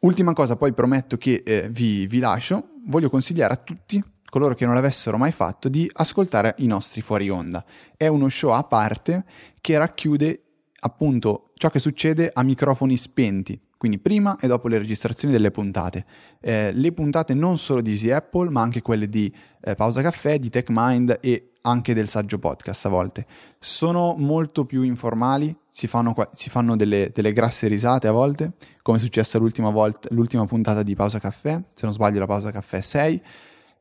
Ultima 0.00 0.32
cosa, 0.32 0.56
poi 0.56 0.72
prometto 0.72 1.16
che 1.16 1.42
eh, 1.44 1.68
vi, 1.68 2.06
vi 2.06 2.18
lascio, 2.18 2.68
voglio 2.86 3.10
consigliare 3.10 3.52
a 3.52 3.56
tutti 3.56 4.02
coloro 4.36 4.54
che 4.54 4.66
non 4.66 4.74
l'avessero 4.74 5.16
mai 5.16 5.32
fatto, 5.32 5.70
di 5.70 5.90
ascoltare 5.94 6.56
i 6.58 6.66
nostri 6.66 7.00
fuori 7.00 7.30
onda. 7.30 7.64
È 7.96 8.06
uno 8.06 8.28
show 8.28 8.50
a 8.50 8.64
parte 8.64 9.24
che 9.62 9.78
racchiude 9.78 10.42
appunto 10.80 11.52
ciò 11.54 11.70
che 11.70 11.78
succede 11.78 12.30
a 12.30 12.42
microfoni 12.42 12.98
spenti, 12.98 13.58
quindi 13.78 13.98
prima 13.98 14.36
e 14.38 14.46
dopo 14.46 14.68
le 14.68 14.76
registrazioni 14.76 15.32
delle 15.32 15.50
puntate. 15.50 16.04
Eh, 16.38 16.70
le 16.70 16.92
puntate 16.92 17.32
non 17.32 17.56
solo 17.56 17.80
di 17.80 17.92
Easy 17.92 18.10
Apple, 18.10 18.50
ma 18.50 18.60
anche 18.60 18.82
quelle 18.82 19.08
di 19.08 19.34
eh, 19.62 19.74
Pausa 19.74 20.02
Caffè, 20.02 20.38
di 20.38 20.50
TechMind 20.50 21.18
e 21.22 21.52
anche 21.62 21.94
del 21.94 22.06
saggio 22.06 22.38
podcast 22.38 22.84
a 22.84 22.90
volte. 22.90 23.26
Sono 23.58 24.16
molto 24.18 24.66
più 24.66 24.82
informali, 24.82 25.56
si 25.66 25.86
fanno, 25.86 26.14
si 26.34 26.50
fanno 26.50 26.76
delle, 26.76 27.10
delle, 27.14 27.32
grasse 27.32 27.68
risate 27.68 28.06
a 28.06 28.12
volte, 28.12 28.52
come 28.82 28.98
è 28.98 29.00
successo 29.00 29.38
l'ultima, 29.38 29.70
volta, 29.70 30.08
l'ultima 30.12 30.44
puntata 30.44 30.82
di 30.82 30.94
Pausa 30.94 31.18
Caffè, 31.18 31.58
se 31.74 31.86
non 31.86 31.94
sbaglio 31.94 32.18
la 32.18 32.26
Pausa 32.26 32.50
Caffè 32.50 32.82
6, 32.82 33.22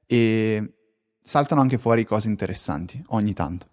e 0.05 0.73
saltano 1.21 1.61
anche 1.61 1.77
fuori 1.77 2.05
cose 2.05 2.27
interessanti 2.27 3.01
ogni 3.07 3.33
tanto. 3.33 3.67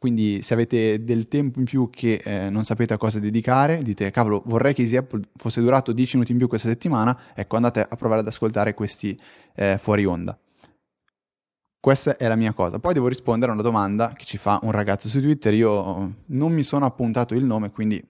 Quindi 0.00 0.40
se 0.40 0.54
avete 0.54 1.04
del 1.04 1.28
tempo 1.28 1.58
in 1.58 1.66
più 1.66 1.90
che 1.90 2.22
eh, 2.24 2.48
non 2.48 2.64
sapete 2.64 2.94
a 2.94 2.96
cosa 2.96 3.20
dedicare, 3.20 3.82
dite 3.82 4.10
cavolo 4.10 4.42
vorrei 4.46 4.72
che 4.72 4.80
Easy 4.80 4.96
Apple 4.96 5.28
fosse 5.34 5.60
durato 5.60 5.92
10 5.92 6.16
minuti 6.16 6.32
in 6.32 6.38
più 6.38 6.48
questa 6.48 6.68
settimana, 6.68 7.18
ecco 7.34 7.56
andate 7.56 7.86
a 7.86 7.96
provare 7.96 8.22
ad 8.22 8.26
ascoltare 8.26 8.72
questi 8.72 9.18
eh, 9.54 9.76
fuori 9.78 10.06
onda. 10.06 10.38
Questa 11.78 12.16
è 12.16 12.28
la 12.28 12.36
mia 12.36 12.52
cosa. 12.52 12.78
Poi 12.78 12.94
devo 12.94 13.08
rispondere 13.08 13.50
a 13.50 13.54
una 13.54 13.62
domanda 13.62 14.14
che 14.14 14.24
ci 14.24 14.38
fa 14.38 14.58
un 14.62 14.70
ragazzo 14.70 15.08
su 15.08 15.20
Twitter, 15.20 15.52
io 15.52 16.14
non 16.26 16.52
mi 16.52 16.62
sono 16.62 16.86
appuntato 16.86 17.34
il 17.34 17.44
nome, 17.44 17.70
quindi 17.70 18.02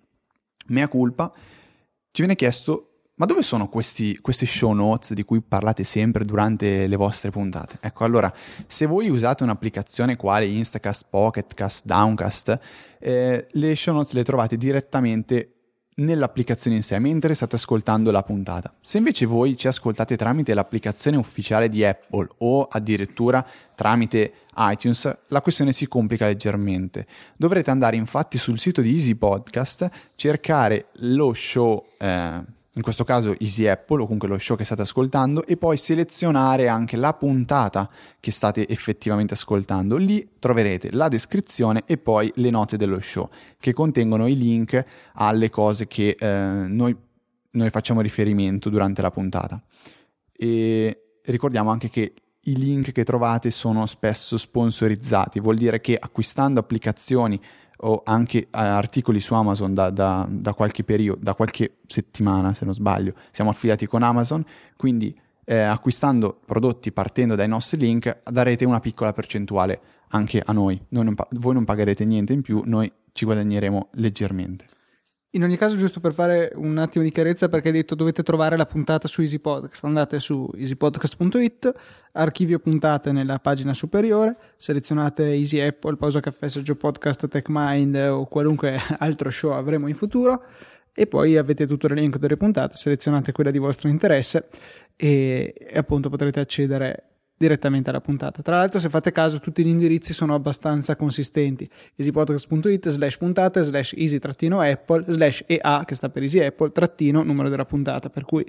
mea 0.69 0.87
culpa. 0.87 1.33
Ci 1.33 2.23
viene 2.23 2.37
chiesto 2.37 2.90
ma 3.21 3.27
dove 3.27 3.43
sono 3.43 3.69
questi, 3.69 4.19
queste 4.23 4.47
show 4.47 4.73
notes 4.73 5.13
di 5.13 5.25
cui 5.25 5.43
parlate 5.43 5.85
sempre 5.85 6.25
durante 6.25 6.87
le 6.87 6.97
vostre 6.97 7.31
puntate? 7.31 7.77
Ecco, 7.83 8.05
allora, 8.05 8.33
se 8.67 8.87
voi 8.87 9.11
usate 9.11 9.43
un'applicazione 9.43 10.17
quale 10.17 10.47
Instacast, 10.47 11.05
Pocketcast, 11.11 11.85
Downcast, 11.85 12.59
eh, 12.99 13.47
le 13.51 13.77
show 13.77 13.93
notes 13.93 14.15
le 14.15 14.25
trovate 14.25 14.57
direttamente 14.57 15.53
nell'applicazione 15.97 16.77
in 16.77 16.83
sé 16.83 16.99
mentre 16.99 17.35
state 17.35 17.57
ascoltando 17.57 18.11
la 18.11 18.23
puntata. 18.23 18.75
Se 18.81 18.97
invece 18.97 19.27
voi 19.27 19.55
ci 19.55 19.69
ascoltate 19.69 20.17
tramite 20.17 20.55
l'applicazione 20.55 21.19
ufficiale 21.19 21.69
di 21.69 21.85
Apple 21.85 22.27
o 22.39 22.63
addirittura 22.71 23.47
tramite 23.75 24.33
iTunes, 24.57 25.19
la 25.27 25.43
questione 25.43 25.73
si 25.73 25.87
complica 25.89 26.25
leggermente. 26.25 27.07
Dovrete 27.37 27.71
andare 27.71 27.97
infatti 27.97 28.39
sul 28.39 28.59
sito 28.59 28.81
di 28.81 28.95
Easy 28.95 29.15
Podcast, 29.15 29.91
cercare 30.15 30.87
lo 31.01 31.35
show 31.35 31.85
eh, 31.99 32.59
in 32.75 32.83
questo 32.83 33.03
caso 33.03 33.35
Easy 33.41 33.67
Apple 33.67 34.03
o 34.03 34.05
comunque 34.05 34.29
lo 34.29 34.39
show 34.39 34.57
che 34.57 34.65
state 34.65 34.83
ascoltando 34.83 35.45
e 35.45 35.57
poi 35.57 35.77
selezionare 35.77 36.69
anche 36.69 36.97
la 36.97 37.13
puntata 37.15 37.91
che 38.21 38.31
state 38.31 38.69
effettivamente 38.69 39.35
ascoltando. 39.35 39.97
Lì 39.97 40.37
troverete 40.39 40.93
la 40.93 41.09
descrizione 41.09 41.83
e 41.87 41.99
poi 41.99 42.31
le 42.37 42.51
note 42.51 42.77
dello 42.77 43.01
show 43.01 43.29
che 43.59 43.73
contengono 43.73 44.29
i 44.29 44.37
link 44.37 44.85
alle 45.15 45.51
cose 45.51 45.89
che 45.89 46.17
eh, 46.19 46.67
noi, 46.69 46.97
noi 47.51 47.71
facciamo 47.71 48.03
riferimento 48.03 48.69
durante 48.71 49.03
la 49.03 49.11
puntata. 49.11 49.61
E 50.33 51.19
ricordiamo 51.25 51.71
anche 51.71 51.91
che 51.91 52.15
i 52.45 52.57
link 52.57 52.93
che 52.93 53.05
trovate 53.05 53.51
sono 53.51 53.85
spesso 53.87 54.39
sponsorizzati, 54.39 55.41
vuol 55.41 55.57
dire 55.57 55.81
che 55.81 55.97
acquistando 56.01 56.61
applicazioni 56.61 57.39
o 57.83 58.03
anche 58.05 58.39
eh, 58.39 58.49
articoli 58.51 59.21
su 59.21 59.35
Amazon 59.35 59.75
da, 59.75 59.91
da, 59.91 60.27
da, 60.29 60.55
qualche 60.55 60.85
periodo, 60.85 61.21
da 61.23 61.35
qualche 61.35 61.77
settimana 61.87 62.55
se 62.55 62.65
non 62.65 62.75
sbaglio, 62.75 63.15
siamo 63.31 63.51
affiliati 63.51 63.87
con 63.87 64.03
Amazon, 64.03 64.45
quindi 64.77 65.19
eh, 65.45 65.59
acquistando 65.59 66.41
prodotti 66.45 66.93
partendo 66.93 67.35
dai 67.35 67.49
nostri 67.49 67.79
link 67.79 68.21
darete 68.25 68.65
una 68.65 68.81
piccola 68.81 69.13
percentuale 69.13 69.81
anche 70.09 70.43
a 70.45 70.53
noi, 70.53 70.81
noi 70.89 71.05
non, 71.05 71.15
voi 71.31 71.55
non 71.55 71.65
pagherete 71.65 72.05
niente 72.05 72.33
in 72.33 72.43
più, 72.43 72.63
noi 72.65 72.91
ci 73.13 73.25
guadagneremo 73.25 73.89
leggermente. 73.93 74.65
In 75.33 75.45
ogni 75.45 75.57
caso, 75.57 75.77
giusto 75.77 76.01
per 76.01 76.13
fare 76.13 76.51
un 76.57 76.77
attimo 76.79 77.05
di 77.05 77.13
chiarezza, 77.13 77.49
perché 77.49 77.69
hai 77.69 77.75
detto 77.75 77.95
dovete 77.95 78.25
trovare 78.25 78.57
la 78.57 78.67
puntata 78.67 79.07
su 79.07 79.21
Easy 79.21 79.39
Podcast, 79.39 79.85
andate 79.85 80.19
su 80.19 80.51
easypodcast.it, 80.57 81.73
archivio 82.15 82.59
puntate 82.59 83.13
nella 83.13 83.39
pagina 83.39 83.73
superiore, 83.73 84.37
selezionate 84.57 85.33
Easy 85.35 85.61
Apple, 85.61 85.95
Pausa 85.95 86.19
Caffè, 86.19 86.49
Saggio 86.49 86.75
Podcast, 86.75 87.29
TechMind 87.29 87.95
o 88.11 88.27
qualunque 88.27 88.77
altro 88.99 89.31
show 89.31 89.53
avremo 89.53 89.87
in 89.87 89.95
futuro. 89.95 90.43
E 90.93 91.07
poi 91.07 91.37
avete 91.37 91.65
tutto 91.69 91.87
l'elenco 91.87 92.19
delle 92.19 92.37
puntate, 92.37 92.75
selezionate 92.75 93.31
quella 93.31 93.53
di 93.53 93.59
vostro 93.59 93.89
interesse 93.89 94.49
e, 94.97 95.55
e 95.57 95.79
appunto 95.79 96.11
potrete 96.11 96.41
accedere 96.41 97.10
direttamente 97.41 97.89
alla 97.89 98.03
puntata. 98.03 98.43
Tra 98.43 98.59
l'altro, 98.59 98.79
se 98.79 98.91
fate 98.91 99.13
caso, 99.13 99.39
tutti 99.39 99.65
gli 99.65 99.69
indirizzi 99.69 100.13
sono 100.13 100.35
abbastanza 100.35 100.95
consistenti. 100.95 101.67
easypodcast.it 101.97 102.91
slash 102.91 103.17
puntate 103.17 103.63
slash 103.63 103.95
easy-apple 103.97 105.05
slash 105.09 105.45
ea, 105.47 105.83
che 105.87 105.95
sta 105.95 106.11
per 106.11 106.23
easy 106.23 106.41
apple, 106.41 106.71
trattino 106.71 107.23
numero 107.23 107.49
della 107.49 107.65
puntata. 107.65 108.11
Per 108.11 108.27
cui, 108.27 108.45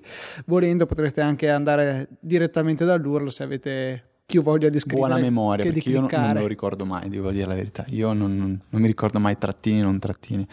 volendo, 0.45 0.86
potreste 0.86 1.21
anche 1.21 1.49
andare 1.49 2.10
direttamente 2.19 2.84
dall'URL 2.84 3.32
se 3.32 3.43
avete 3.43 4.04
più 4.25 4.41
voglia 4.41 4.67
di 4.67 4.80
scrivere. 4.80 5.08
Buona 5.08 5.21
memoria, 5.21 5.63
perché 5.63 5.89
io 5.89 6.01
non, 6.01 6.10
non, 6.12 6.34
lo 6.34 6.47
ricordo 6.47 6.84
mai, 6.84 7.08
devo 7.08 7.32
dire 7.32 7.47
la 7.47 7.56
verità. 7.56 7.86
Io 7.88 8.12
non, 8.12 8.36
non, 8.36 8.62
non 8.67 8.82
mi 8.82 8.88
ricordo 8.88 9.19
mai 9.19 9.38
trattini, 9.38 9.80
non 9.80 9.99
trattini. 9.99 10.45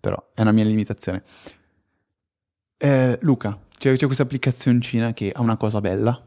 Però 0.00 0.30
è 0.34 0.40
una 0.40 0.52
mia 0.52 0.64
limitazione. 0.64 1.22
Eh, 2.78 3.16
Luca, 3.20 3.56
c'è, 3.78 3.94
c'è 3.94 4.06
questa 4.06 4.24
applicazioncina 4.24 5.12
che 5.12 5.30
ha 5.32 5.40
una 5.40 5.56
cosa 5.56 5.80
bella, 5.80 6.20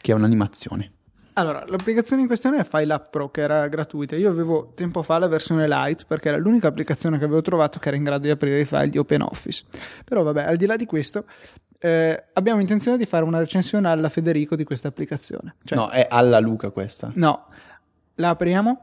che 0.00 0.12
è 0.12 0.14
un'animazione. 0.14 0.93
Allora, 1.36 1.64
l'applicazione 1.66 2.22
in 2.22 2.28
questione 2.28 2.58
è 2.58 2.64
File 2.64 2.92
App 2.92 3.10
Pro, 3.10 3.28
che 3.30 3.40
era 3.40 3.66
gratuita. 3.66 4.14
Io 4.16 4.30
avevo 4.30 4.72
tempo 4.74 5.02
fa 5.02 5.18
la 5.18 5.26
versione 5.26 5.66
light 5.66 6.04
perché 6.06 6.28
era 6.28 6.36
l'unica 6.38 6.68
applicazione 6.68 7.18
che 7.18 7.24
avevo 7.24 7.42
trovato 7.42 7.78
che 7.80 7.88
era 7.88 7.96
in 7.96 8.04
grado 8.04 8.22
di 8.22 8.30
aprire 8.30 8.60
i 8.60 8.64
file 8.64 8.88
di 8.88 8.98
OpenOffice. 8.98 9.64
Però 10.04 10.22
vabbè, 10.22 10.44
al 10.44 10.56
di 10.56 10.66
là 10.66 10.76
di 10.76 10.86
questo, 10.86 11.24
eh, 11.80 12.24
abbiamo 12.34 12.60
intenzione 12.60 12.96
di 12.96 13.04
fare 13.04 13.24
una 13.24 13.38
recensione 13.38 13.88
alla 13.88 14.08
Federico 14.10 14.54
di 14.54 14.62
questa 14.64 14.88
applicazione. 14.88 15.56
Cioè, 15.64 15.76
No, 15.76 15.88
è 15.88 16.06
alla 16.08 16.38
Luca 16.38 16.70
questa. 16.70 17.10
no, 17.14 17.46
la 18.16 18.28
apriamo, 18.28 18.80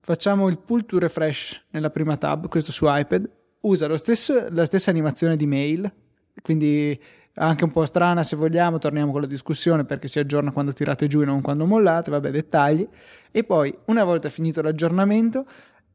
facciamo 0.00 0.48
il 0.48 0.58
pull 0.58 0.86
to 0.86 0.98
refresh 1.00 1.60
nella 1.70 1.90
prima 1.90 2.16
tab, 2.16 2.48
questo 2.48 2.70
su 2.70 2.84
iPad, 2.88 3.28
usa 3.62 3.88
lo 3.88 3.96
stesso- 3.96 4.46
la 4.50 4.64
stessa 4.64 4.90
animazione 4.90 5.36
di 5.36 5.46
mail, 5.46 5.92
quindi 6.40 6.98
anche 7.38 7.64
un 7.64 7.70
po' 7.70 7.84
strana 7.84 8.22
se 8.22 8.36
vogliamo, 8.36 8.78
torniamo 8.78 9.12
con 9.12 9.20
la 9.20 9.26
discussione 9.26 9.84
perché 9.84 10.08
si 10.08 10.18
aggiorna 10.18 10.50
quando 10.52 10.72
tirate 10.72 11.06
giù 11.06 11.20
e 11.22 11.24
non 11.24 11.40
quando 11.40 11.66
mollate, 11.66 12.10
vabbè 12.10 12.30
dettagli, 12.30 12.86
e 13.30 13.44
poi 13.44 13.76
una 13.86 14.04
volta 14.04 14.28
finito 14.28 14.60
l'aggiornamento, 14.62 15.46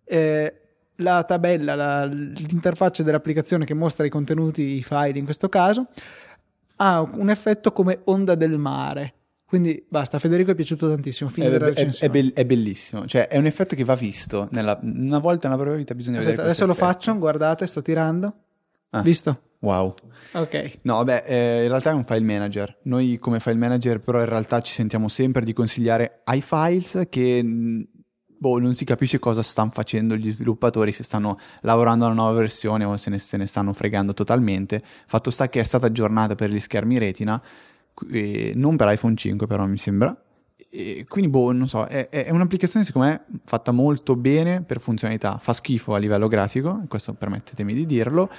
eh, 0.06 0.58
la 0.98 1.24
tabella, 1.24 1.76
la- 1.76 2.06
l'interfaccia 2.06 3.04
dell'applicazione 3.04 3.66
che 3.66 3.74
mostra 3.74 4.06
i 4.06 4.10
contenuti, 4.10 4.62
i 4.78 4.84
file 4.84 5.18
in 5.20 5.26
questo 5.26 5.50
caso, 5.50 5.88
ha 6.78 7.02
un 7.02 7.30
effetto 7.30 7.72
come 7.72 8.00
onda 8.06 8.36
del 8.36 8.58
mare. 8.58 9.14
Quindi 9.46 9.86
basta, 9.88 10.18
Federico 10.18 10.50
è 10.52 10.56
piaciuto 10.56 10.88
tantissimo. 10.90 11.30
È, 11.30 11.42
è- 11.42 12.06
è 12.06 12.10
bell- 12.10 12.34
è 12.34 12.44
bellissimo, 12.46 13.06
cioè 13.06 13.28
è 13.28 13.38
un 13.38 13.46
effetto 13.46 13.76
che 13.76 13.84
va 13.84 13.94
visto. 13.96 14.48
nella- 14.52 14.80
una 14.82 15.20
volta 15.20 15.48
nella 15.48 15.60
propria 15.60 15.78
vita 15.80 15.94
bisogna 15.94 16.18
Aspetta, 16.18 16.38
vedere 16.38 16.50
adesso 16.52 16.66
lo 16.66 16.72
effetto. 16.74 16.88
faccio, 16.92 17.18
guardate, 17.20 17.68
sto 17.68 17.82
tirando. 17.84 18.34
Ah. 18.94 19.02
Visto? 19.02 19.42
Wow. 19.60 19.96
Ok. 20.34 20.80
No, 20.82 20.96
vabbè, 20.96 21.24
eh, 21.26 21.62
in 21.64 21.68
realtà 21.68 21.92
è 21.92 21.94
un 21.94 22.04
file 22.04 22.22
manager. 22.22 22.80
Noi 22.84 23.18
come 23.18 23.40
file 23.40 23.56
manager 23.56 24.00
però 24.00 24.20
in 24.20 24.28
realtà 24.28 24.62
ci 24.62 24.74
sentiamo 24.74 25.08
sempre 25.08 25.44
di 25.44 25.54
consigliare 25.54 26.22
ai 26.26 26.42
files 26.42 27.08
che 27.10 27.42
boh, 28.44 28.60
non 28.60 28.76
si 28.76 28.84
capisce 28.84 29.20
cosa 29.20 29.42
stanno 29.42 29.72
facendo 29.72 30.16
gli 30.16 30.30
sviluppatori, 30.30 30.92
se 30.92 31.04
stanno 31.04 31.40
lavorando 31.62 32.04
a 32.04 32.08
una 32.08 32.22
nuova 32.22 32.38
versione 32.38 32.84
o 32.84 32.98
se 32.98 33.10
ne, 33.10 33.20
se 33.20 33.38
ne 33.38 33.48
stanno 33.48 33.74
fregando 33.74 34.14
totalmente. 34.14 34.84
Fatto 35.08 35.32
sta 35.32 35.48
che 35.48 35.62
è 35.62 35.64
stata 35.64 35.88
aggiornata 35.88 36.36
per 36.36 36.52
gli 36.52 36.60
schermi 36.60 36.98
retina, 37.00 37.42
non 38.56 38.76
per 38.76 38.92
iPhone 38.92 39.16
5 39.16 39.48
però 39.48 39.66
mi 39.66 39.78
sembra. 39.78 40.16
E 40.70 41.06
quindi, 41.08 41.30
boh, 41.30 41.52
non 41.52 41.70
so, 41.70 41.86
è, 41.86 42.10
è 42.10 42.32
un'applicazione 42.32 42.84
secondo 42.84 43.08
me 43.08 43.26
fatta 43.46 43.72
molto 43.72 44.16
bene 44.16 44.62
per 44.64 44.80
funzionalità, 44.80 45.38
fa 45.38 45.54
schifo 45.54 45.94
a 45.94 45.98
livello 45.98 46.28
grafico, 46.28 46.84
questo 46.88 47.14
permettetemi 47.14 47.74
di 47.74 47.86
dirlo. 47.86 48.30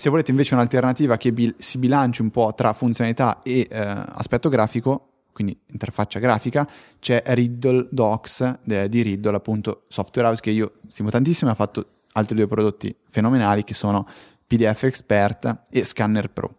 Se 0.00 0.08
volete 0.08 0.30
invece 0.30 0.54
un'alternativa 0.54 1.18
che 1.18 1.30
bil- 1.30 1.54
si 1.58 1.76
bilanci 1.76 2.22
un 2.22 2.30
po' 2.30 2.54
tra 2.56 2.72
funzionalità 2.72 3.42
e 3.42 3.68
eh, 3.70 3.78
aspetto 3.78 4.48
grafico, 4.48 5.26
quindi 5.30 5.54
interfaccia 5.72 6.18
grafica, 6.18 6.66
c'è 6.98 7.22
Riddle 7.26 7.86
Docs 7.90 8.60
de- 8.64 8.88
di 8.88 9.02
Riddle, 9.02 9.36
appunto 9.36 9.82
software 9.88 10.28
house 10.28 10.40
che 10.40 10.52
io 10.52 10.76
stimo 10.88 11.10
tantissimo, 11.10 11.50
ha 11.50 11.54
fatto 11.54 11.84
altri 12.12 12.34
due 12.34 12.46
prodotti 12.46 12.96
fenomenali 13.10 13.62
che 13.62 13.74
sono 13.74 14.08
PDF 14.46 14.84
Expert 14.84 15.64
e 15.68 15.84
Scanner 15.84 16.30
Pro. 16.30 16.54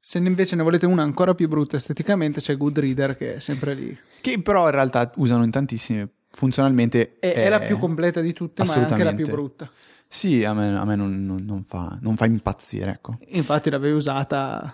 Se 0.00 0.18
invece 0.18 0.56
ne 0.56 0.64
volete 0.64 0.86
una 0.86 1.04
ancora 1.04 1.32
più 1.32 1.46
brutta 1.46 1.76
esteticamente, 1.76 2.40
c'è 2.40 2.56
Goodreader 2.56 3.16
che 3.16 3.36
è 3.36 3.38
sempre 3.38 3.74
lì. 3.74 3.96
che 4.20 4.42
però 4.42 4.64
in 4.64 4.72
realtà 4.72 5.12
usano 5.14 5.44
in 5.44 5.52
tantissime 5.52 6.08
funzionalmente 6.28 7.20
È, 7.20 7.32
è 7.34 7.46
eh, 7.46 7.48
la 7.48 7.60
più 7.60 7.78
completa 7.78 8.20
di 8.20 8.32
tutte, 8.32 8.64
ma 8.64 8.74
è 8.74 8.78
anche 8.78 9.04
la 9.04 9.14
più 9.14 9.28
brutta. 9.28 9.70
Sì 10.14 10.44
a 10.44 10.54
me, 10.54 10.76
a 10.78 10.84
me 10.84 10.94
non, 10.94 11.26
non- 11.26 11.44
non 11.44 11.64
fa, 11.64 11.98
non 12.00 12.14
fa 12.16 12.26
impazzire 12.26 12.92
ecco. 12.92 13.18
Infatti 13.30 13.68
l'avevi 13.70 13.96
usata. 13.96 14.72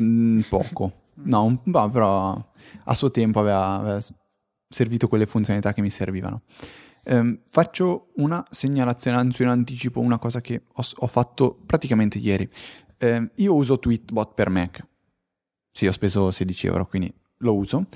Mm, 0.00 0.40
poco. 0.48 0.92
No 1.20 1.44
un- 1.44 1.58
ma 1.64 1.88
però 1.88 2.52
a 2.84 2.94
suo 2.94 3.10
tempo 3.10 3.38
aveva, 3.40 3.74
aveva 3.74 3.98
servito 4.68 5.06
quelle 5.08 5.26
funzionalità 5.26 5.72
che 5.72 5.80
mi 5.80 5.90
servivano. 5.90 6.42
Ehm, 7.04 7.40
faccio 7.48 8.08
una 8.16 8.44
segnalazione 8.50 9.16
anzi 9.16 9.42
in 9.42 9.48
anticipo 9.48 10.00
una 10.00 10.18
cosa 10.18 10.40
che 10.40 10.62
ho, 10.72 10.82
ho 10.96 11.06
fatto 11.06 11.58
praticamente 11.64 12.18
ieri. 12.18 12.48
Ehm, 12.98 13.30
io 13.36 13.54
uso 13.54 13.78
Tweetbot 13.78 14.34
per 14.34 14.50
Mac. 14.50 14.86
Sì 15.70 15.86
ho 15.86 15.92
speso 15.92 16.30
16 16.32 16.66
euro 16.66 16.86
quindi 16.86 17.12
lo 17.38 17.54
uso. 17.54 17.86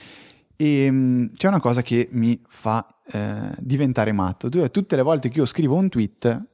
E 0.57 0.89
mm, 0.91 1.27
c'è 1.35 1.49
una 1.49 1.61
cosa 1.61 1.83
che 1.83 2.09
mi 2.13 2.41
fa 2.47 2.87
eh, 3.11 3.51
diventare 3.59 4.13
matto. 4.13 4.49
Tutte 4.49 4.97
le 4.97 5.03
volte 5.03 5.29
che 5.29 5.39
io 5.41 5.47
scrivo 5.47 5.75
un 5.75 5.89
tweet, 5.89 6.51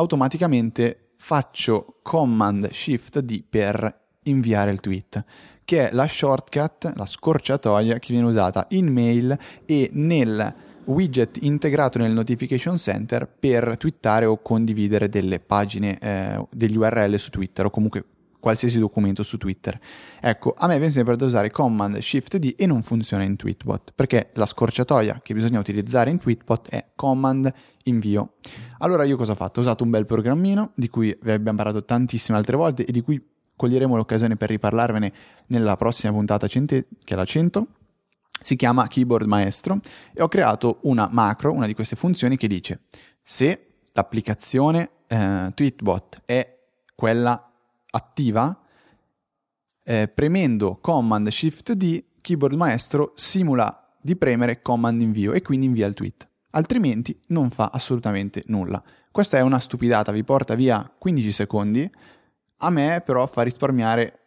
automaticamente 0.00 1.10
faccio 1.18 1.98
Command 2.02 2.70
Shift 2.70 3.20
D 3.20 3.44
per 3.46 3.98
inviare 4.24 4.70
il 4.70 4.80
tweet, 4.80 5.22
che 5.64 5.88
è 5.88 5.92
la 5.92 6.06
shortcut, 6.06 6.92
la 6.96 7.04
scorciatoia 7.04 7.98
che 7.98 8.12
viene 8.12 8.26
usata 8.26 8.66
in 8.70 8.90
mail 8.90 9.38
e 9.66 9.90
nel 9.92 10.54
widget 10.84 11.38
integrato 11.42 11.98
nel 11.98 12.12
notification 12.12 12.78
center 12.78 13.28
per 13.28 13.76
twittare 13.76 14.24
o 14.24 14.40
condividere 14.40 15.10
delle 15.10 15.38
pagine, 15.38 15.98
eh, 15.98 16.46
degli 16.50 16.76
URL 16.76 17.16
su 17.16 17.28
Twitter 17.28 17.66
o 17.66 17.70
comunque 17.70 18.04
qualsiasi 18.40 18.78
documento 18.78 19.22
su 19.22 19.36
Twitter. 19.38 19.78
Ecco, 20.20 20.54
a 20.56 20.66
me 20.66 20.76
viene 20.78 20.90
sempre 20.90 21.14
da 21.16 21.26
usare 21.26 21.50
Command 21.50 21.98
Shift 21.98 22.38
D 22.38 22.54
e 22.56 22.66
non 22.66 22.82
funziona 22.82 23.22
in 23.22 23.36
Tweetbot, 23.36 23.92
perché 23.94 24.30
la 24.34 24.46
scorciatoia 24.46 25.20
che 25.22 25.34
bisogna 25.34 25.60
utilizzare 25.60 26.10
in 26.10 26.18
Tweetbot 26.18 26.68
è 26.70 26.86
Command 26.96 27.52
invio. 27.84 28.34
Allora 28.78 29.04
io 29.04 29.16
cosa 29.16 29.32
ho 29.32 29.36
fatto? 29.36 29.60
Ho 29.60 29.62
usato 29.62 29.84
un 29.84 29.90
bel 29.90 30.06
programmino 30.06 30.72
di 30.74 30.88
cui 30.88 31.16
vi 31.22 31.30
abbiamo 31.30 31.58
parlato 31.58 31.84
tantissime 31.84 32.36
altre 32.36 32.56
volte 32.56 32.84
e 32.84 32.90
di 32.90 33.02
cui 33.02 33.24
coglieremo 33.54 33.94
l'occasione 33.94 34.36
per 34.36 34.48
riparlarvene 34.48 35.12
nella 35.48 35.76
prossima 35.76 36.12
puntata 36.12 36.48
cente- 36.48 36.88
che 37.04 37.14
è 37.14 37.16
la 37.16 37.24
100. 37.24 37.66
Si 38.42 38.56
chiama 38.56 38.86
Keyboard 38.86 39.26
Maestro 39.26 39.80
e 40.14 40.22
ho 40.22 40.28
creato 40.28 40.78
una 40.82 41.08
macro, 41.12 41.52
una 41.52 41.66
di 41.66 41.74
queste 41.74 41.94
funzioni 41.94 42.38
che 42.38 42.48
dice 42.48 42.80
se 43.22 43.66
l'applicazione 43.92 44.90
eh, 45.06 45.52
Tweetbot 45.54 46.22
è 46.24 46.58
quella 46.94 47.49
attiva, 47.90 48.58
eh, 49.82 50.08
premendo 50.08 50.78
Command 50.80 51.28
Shift 51.28 51.72
D, 51.72 52.04
Keyboard 52.20 52.54
Maestro 52.54 53.12
simula 53.14 53.96
di 54.00 54.16
premere 54.16 54.62
Command 54.62 55.00
invio 55.00 55.32
e 55.32 55.42
quindi 55.42 55.66
invia 55.66 55.86
il 55.86 55.94
tweet. 55.94 56.28
Altrimenti 56.50 57.18
non 57.28 57.50
fa 57.50 57.70
assolutamente 57.72 58.42
nulla. 58.46 58.82
Questa 59.10 59.36
è 59.36 59.40
una 59.40 59.58
stupidata, 59.58 60.12
vi 60.12 60.24
porta 60.24 60.54
via 60.54 60.90
15 60.98 61.32
secondi. 61.32 61.90
A 62.58 62.70
me 62.70 63.02
però 63.04 63.26
fa 63.26 63.42
risparmiare 63.42 64.19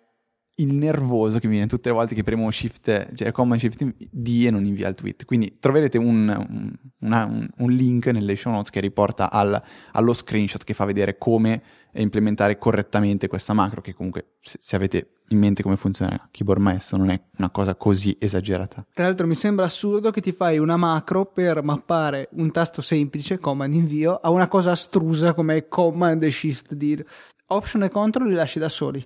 il 0.56 0.74
nervoso 0.76 1.40
che 1.40 1.48
mi 1.48 1.54
viene 1.54 1.68
tutte 1.68 1.90
le 1.90 1.96
volte 1.96 2.14
che 2.14 2.24
premo 2.24 2.50
Shift, 2.52 3.14
cioè 3.16 3.32
Command 3.32 3.60
Shift 3.60 3.84
D 4.12 4.44
e 4.46 4.52
non 4.52 4.66
invia 4.66 4.88
il 4.88 4.96
tweet. 4.96 5.26
Quindi 5.26 5.58
troverete 5.60 5.98
un, 5.98 6.28
un- 6.30 6.78
un- 7.00 7.48
un 7.58 7.72
link 7.72 8.06
nelle 8.08 8.36
show 8.36 8.52
notes 8.52 8.70
che 8.70 8.80
riporta 8.80 9.32
al- 9.32 9.62
allo 9.94 10.14
screenshot 10.14 10.64
che 10.64 10.74
fa 10.76 10.86
vedere 10.86 11.18
come 11.18 11.62
implementare 11.96 12.58
correttamente 12.58 13.28
questa 13.28 13.54
macro, 13.54 13.82
che 13.82 13.94
comunque 13.94 14.34
se, 14.42 14.58
se 14.60 14.76
avete 14.76 15.10
in 15.30 15.40
mente 15.40 15.64
come 15.64 15.76
funziona 15.76 16.28
Keyboard 16.32 16.62
Maestro 16.62 16.98
non 16.98 17.10
è 17.10 17.20
una 17.38 17.50
cosa 17.50 17.76
così 17.76 18.16
esagerata. 18.20 18.86
Tra 18.94 19.06
l'altro 19.06 19.26
mi 19.26 19.36
sembra 19.36 19.66
assurdo 19.66 20.12
che 20.12 20.22
ti 20.22 20.32
fai 20.32 20.60
una 20.60 20.78
macro 20.78 21.26
per 21.26 21.64
mappare 21.64 22.30
un 22.34 22.52
tasto 22.52 22.82
semplice, 22.82 23.40
command 23.40 23.74
invio, 23.74 24.16
a 24.16 24.30
una 24.30 24.48
cosa 24.48 24.72
astrusa 24.72 25.34
come 25.34 25.68
command 25.68 26.26
shift 26.28 26.74
D. 26.76 27.04
Option 27.48 27.84
e 27.84 27.90
control 27.90 28.28
li 28.30 28.34
lasci 28.36 28.60
da 28.60 28.70
soli. 28.70 29.04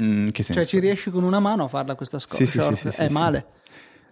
Mm, 0.00 0.28
che 0.30 0.42
senso? 0.42 0.60
Cioè 0.60 0.68
ci 0.68 0.78
riesci 0.78 1.10
con 1.10 1.22
una 1.22 1.40
mano 1.40 1.64
a 1.64 1.68
farla 1.68 1.94
questa 1.94 2.18
scorta. 2.18 2.44
Sì, 2.44 2.58
sì, 2.76 2.90
sì, 2.90 3.00
è 3.02 3.08
male. 3.10 3.46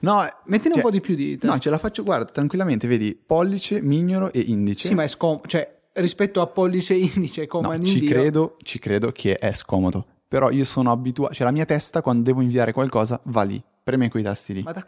No, 0.00 0.24
Mettine 0.46 0.74
cioè- 0.74 0.76
un 0.76 0.82
po' 0.82 0.90
di 0.90 1.00
più 1.00 1.14
di 1.14 1.32
testa. 1.36 1.46
No, 1.54 1.58
ce 1.58 1.70
la 1.70 1.78
faccio, 1.78 2.02
guarda, 2.02 2.26
tranquillamente, 2.26 2.86
vedi, 2.86 3.14
pollice, 3.14 3.80
mignolo 3.80 4.32
e 4.32 4.40
indice. 4.40 4.88
Sì, 4.88 4.94
ma 4.94 5.02
è 5.04 5.08
scomodo. 5.08 5.46
Cioè, 5.46 5.78
rispetto 5.94 6.40
a 6.40 6.46
pollice 6.46 6.94
indice 6.94 7.42
e 7.42 7.48
No, 7.50 7.82
ci 7.84 8.04
credo, 8.04 8.56
ci 8.62 8.78
credo 8.78 9.12
che 9.12 9.36
è 9.36 9.52
scomodo. 9.52 10.06
Però 10.28 10.50
io 10.50 10.64
sono 10.64 10.90
abituato, 10.92 11.34
cioè 11.34 11.44
la 11.44 11.52
mia 11.52 11.64
testa 11.64 12.02
quando 12.02 12.22
devo 12.22 12.40
inviare 12.40 12.72
qualcosa 12.72 13.20
va 13.24 13.42
lì, 13.42 13.60
preme 13.82 14.08
quei 14.08 14.22
tasti 14.22 14.54
lì. 14.54 14.62
Ma 14.62 14.72
da... 14.72 14.86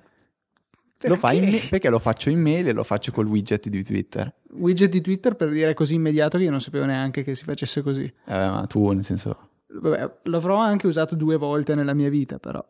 Lo 1.05 1.17
fai 1.17 1.39
in 1.39 1.43
Perché? 1.45 1.57
me- 1.63 1.69
perché 1.69 1.91
lo 1.91 1.99
faccio 1.99 2.31
in 2.31 2.41
mail 2.41 2.69
e 2.69 2.73
lo 2.73 2.85
faccio 2.85 3.11
col 3.11 3.27
widget 3.27 3.69
di 3.69 3.83
Twitter. 3.83 4.33
Widget 4.53 4.89
di 4.89 5.01
Twitter 5.01 5.35
per 5.35 5.49
dire 5.49 5.75
così 5.75 5.95
immediato 5.95 6.39
che 6.39 6.45
io 6.45 6.51
non 6.51 6.61
sapevo 6.61 6.85
neanche 6.85 7.25
che 7.25 7.35
si 7.35 7.43
facesse 7.43 7.83
così. 7.83 8.05
Eh, 8.05 8.13
ma 8.35 8.65
tu, 8.69 8.93
nel 8.93 9.05
senso... 9.05 9.49
Vabbè, 9.81 10.13
l'avrò 10.25 10.57
anche 10.57 10.87
usato 10.87 11.15
due 11.15 11.37
volte 11.37 11.75
nella 11.75 11.95
mia 11.95 12.09
vita, 12.09 12.39
però. 12.39 12.65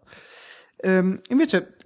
Ehm, 0.76 1.20
invece, 1.28 1.76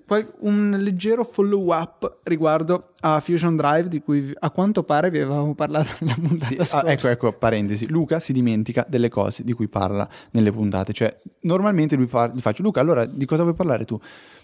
un 0.41 0.77
leggero 0.79 1.25
follow 1.25 1.73
up 1.75 2.19
riguardo 2.25 2.93
a 3.01 3.21
Fusion 3.21 3.57
Drive, 3.57 3.89
di 3.89 4.01
cui 4.01 4.33
a 4.39 4.51
quanto 4.51 4.85
pare 4.85 5.11
vi 5.11 5.19
avevamo 5.19 5.55
parlato 5.55 5.91
nella 6.01 6.15
puntata 6.15 6.65
Sì, 6.65 6.77
ah, 6.77 6.91
ecco, 6.91 7.09
ecco, 7.09 7.33
parentesi. 7.33 7.89
Luca 7.89 8.21
si 8.21 8.33
dimentica 8.33 8.87
delle 8.89 9.09
cose 9.09 9.43
di 9.43 9.53
cui 9.53 9.69
parla 9.69 10.09
nelle 10.33 10.53
puntate. 10.53 10.93
Cioè, 10.93 11.21
normalmente 11.41 11.97
lui 11.97 12.07
fa, 12.07 12.29
gli 12.33 12.41
faccio, 12.41 12.63
Luca, 12.63 12.81
allora 12.81 13.05
di 13.05 13.25
cosa 13.25 13.43
vuoi 13.43 13.55
parlare 13.55 13.85
tu? 13.85 13.99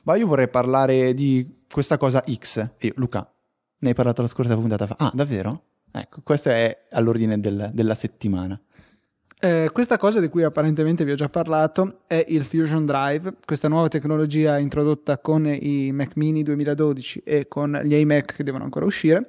Ma 0.05 0.17
io 0.17 0.27
vorrei 0.27 0.49
parlare 0.49 1.15
di 1.15 1.63
questa 1.71 1.97
cosa 1.97 2.23
X. 2.29 2.57
E 2.79 2.89
io, 2.89 2.93
Luca, 2.97 3.31
ne 3.79 3.89
hai 3.89 3.95
parlato 3.95 4.23
la 4.23 4.29
scorsa 4.29 4.55
puntata 4.55 4.87
fa. 4.87 4.97
Ah, 4.99 5.13
davvero? 5.15 5.63
Ecco, 5.93 6.21
questo 6.25 6.49
è 6.49 6.87
all'ordine 6.91 7.39
del- 7.39 7.71
della 7.73 7.95
settimana. 7.95 8.61
Eh, 9.45 9.71
questa 9.73 9.97
cosa 9.97 10.21
di 10.21 10.29
cui 10.29 10.45
apparentemente 10.45 11.05
vi 11.05 11.11
ho 11.11 11.17
già 11.17 11.29
parlato 11.29 12.03
è 12.07 12.25
il 12.29 12.45
Fusion 12.45 12.87
Drive, 12.87 13.35
questa 13.45 13.67
nuova 13.67 13.89
tecnologia 13.89 14.57
introdotta 14.57 15.19
con 15.19 15.45
i 15.47 15.91
Mac 15.91 16.13
mini 16.15 16.45
2012 16.45 17.23
e 17.25 17.49
con 17.49 17.77
gli 17.83 17.93
iMac 17.93 18.37
che 18.37 18.45
devono 18.45 18.63
ancora 18.63 18.85
uscire, 18.85 19.29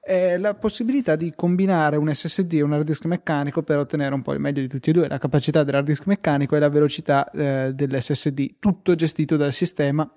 è 0.00 0.38
la 0.38 0.54
possibilità 0.54 1.16
di 1.16 1.34
combinare 1.36 1.96
un 1.96 2.10
SSD 2.10 2.54
e 2.54 2.62
un 2.62 2.72
hard 2.72 2.86
disk 2.86 3.04
meccanico 3.04 3.62
per 3.62 3.76
ottenere 3.76 4.14
un 4.14 4.22
po' 4.22 4.32
il 4.32 4.40
meglio 4.40 4.62
di 4.62 4.68
tutti 4.68 4.88
e 4.88 4.94
due, 4.94 5.06
la 5.06 5.18
capacità 5.18 5.62
dell'hard 5.64 5.84
disk 5.84 6.06
meccanico 6.06 6.56
e 6.56 6.58
la 6.58 6.70
velocità 6.70 7.30
eh, 7.30 7.72
dell'SSD, 7.74 8.54
tutto 8.58 8.94
gestito 8.94 9.36
dal 9.36 9.52
sistema. 9.52 10.10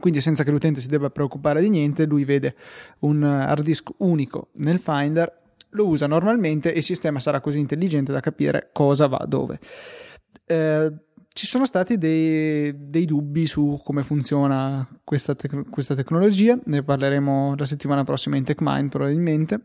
Quindi 0.00 0.22
senza 0.22 0.42
che 0.42 0.50
l'utente 0.50 0.80
si 0.80 0.88
debba 0.88 1.10
preoccupare 1.10 1.60
di 1.60 1.68
niente, 1.68 2.06
lui 2.06 2.24
vede 2.24 2.54
un 3.00 3.22
hard 3.22 3.62
disk 3.62 3.90
unico 3.98 4.48
nel 4.52 4.78
Finder, 4.78 5.38
lo 5.70 5.86
usa 5.86 6.06
normalmente 6.06 6.72
e 6.72 6.78
il 6.78 6.82
sistema 6.82 7.20
sarà 7.20 7.40
così 7.40 7.58
intelligente 7.58 8.12
da 8.12 8.20
capire 8.20 8.70
cosa 8.72 9.06
va 9.06 9.24
dove. 9.26 9.58
Eh, 10.44 10.92
ci 11.38 11.46
sono 11.46 11.66
stati 11.66 11.98
dei, 11.98 12.74
dei, 12.90 13.04
dubbi 13.04 13.46
su 13.46 13.80
come 13.84 14.02
funziona 14.02 14.86
questa, 15.04 15.34
tec- 15.34 15.68
questa, 15.70 15.94
tecnologia, 15.94 16.58
ne 16.64 16.82
parleremo 16.82 17.54
la 17.56 17.64
settimana 17.64 18.02
prossima 18.02 18.36
in 18.36 18.44
TechMind 18.44 18.88
probabilmente, 18.88 19.60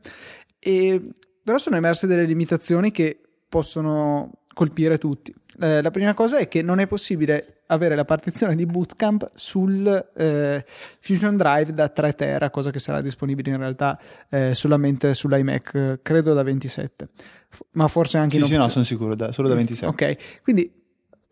e, 0.60 1.02
però 1.44 1.58
sono 1.58 1.76
emerse 1.76 2.06
delle 2.06 2.26
limitazioni 2.26 2.92
che 2.92 3.20
possono 3.50 4.43
colpire 4.54 4.98
tutti. 4.98 5.34
Eh, 5.60 5.82
la 5.82 5.92
prima 5.92 6.14
cosa 6.14 6.38
è 6.38 6.48
che 6.48 6.62
non 6.62 6.80
è 6.80 6.88
possibile 6.88 7.64
avere 7.68 7.96
la 7.96 8.06
partizione 8.06 8.56
di 8.56 8.66
Bootcamp 8.66 9.32
sul 9.36 10.12
eh, 10.16 10.66
Fusion 11.00 11.38
Drive 11.38 11.74
da 11.74 11.90
3 11.90 12.14
tera, 12.14 12.50
cosa 12.50 12.72
che 12.72 12.80
sarà 12.80 13.02
disponibile 13.02 13.52
in 13.52 13.58
realtà 13.58 14.00
eh, 14.30 14.56
solamente 14.56 15.14
sull'iMac, 15.14 16.00
credo 16.02 16.34
da 16.34 16.44
27, 16.44 17.10
ma 17.72 17.88
forse 17.88 18.18
anche 18.18 18.38
sì, 18.38 18.42
in 18.42 18.48
Sì, 18.48 18.56
no, 18.56 18.70
sono 18.70 18.86
sicuro, 18.86 19.16
da, 19.16 19.32
solo 19.32 19.48
da 19.48 19.56
27. 19.56 19.86
Ok, 19.86 20.42
quindi 20.42 20.83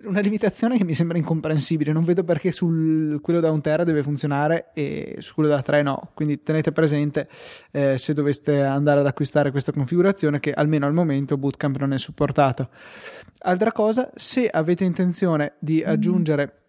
una 0.04 0.20
limitazione 0.20 0.78
che 0.78 0.84
mi 0.84 0.94
sembra 0.94 1.18
incomprensibile. 1.18 1.92
Non 1.92 2.04
vedo 2.04 2.24
perché 2.24 2.52
su 2.52 3.20
quello 3.22 3.40
da 3.40 3.52
1 3.52 3.62
tera 3.62 3.84
deve 3.84 4.04
funzionare 4.04 4.72
e 4.74 5.16
su 5.20 5.34
quello 5.34 5.50
da 5.50 5.62
3 5.62 5.82
no. 5.82 6.12
Quindi 6.14 6.42
tenete 6.44 6.72
presente 6.72 7.28
eh, 7.72 7.98
se 7.98 8.14
doveste 8.14 8.62
andare 8.62 9.00
ad 9.00 9.08
acquistare 9.08 9.52
questa 9.52 9.72
configurazione 9.72 10.40
che 10.40 10.52
almeno 10.52 10.86
al 10.86 10.94
momento 10.94 11.38
Bootcamp 11.38 11.78
non 11.78 11.94
è 11.94 11.98
supportato. 11.98 12.70
Altra 13.40 13.72
cosa, 13.72 14.10
se 14.16 14.48
avete 14.48 14.84
intenzione 14.84 15.54
di 15.60 15.84
aggiungere 15.84 16.62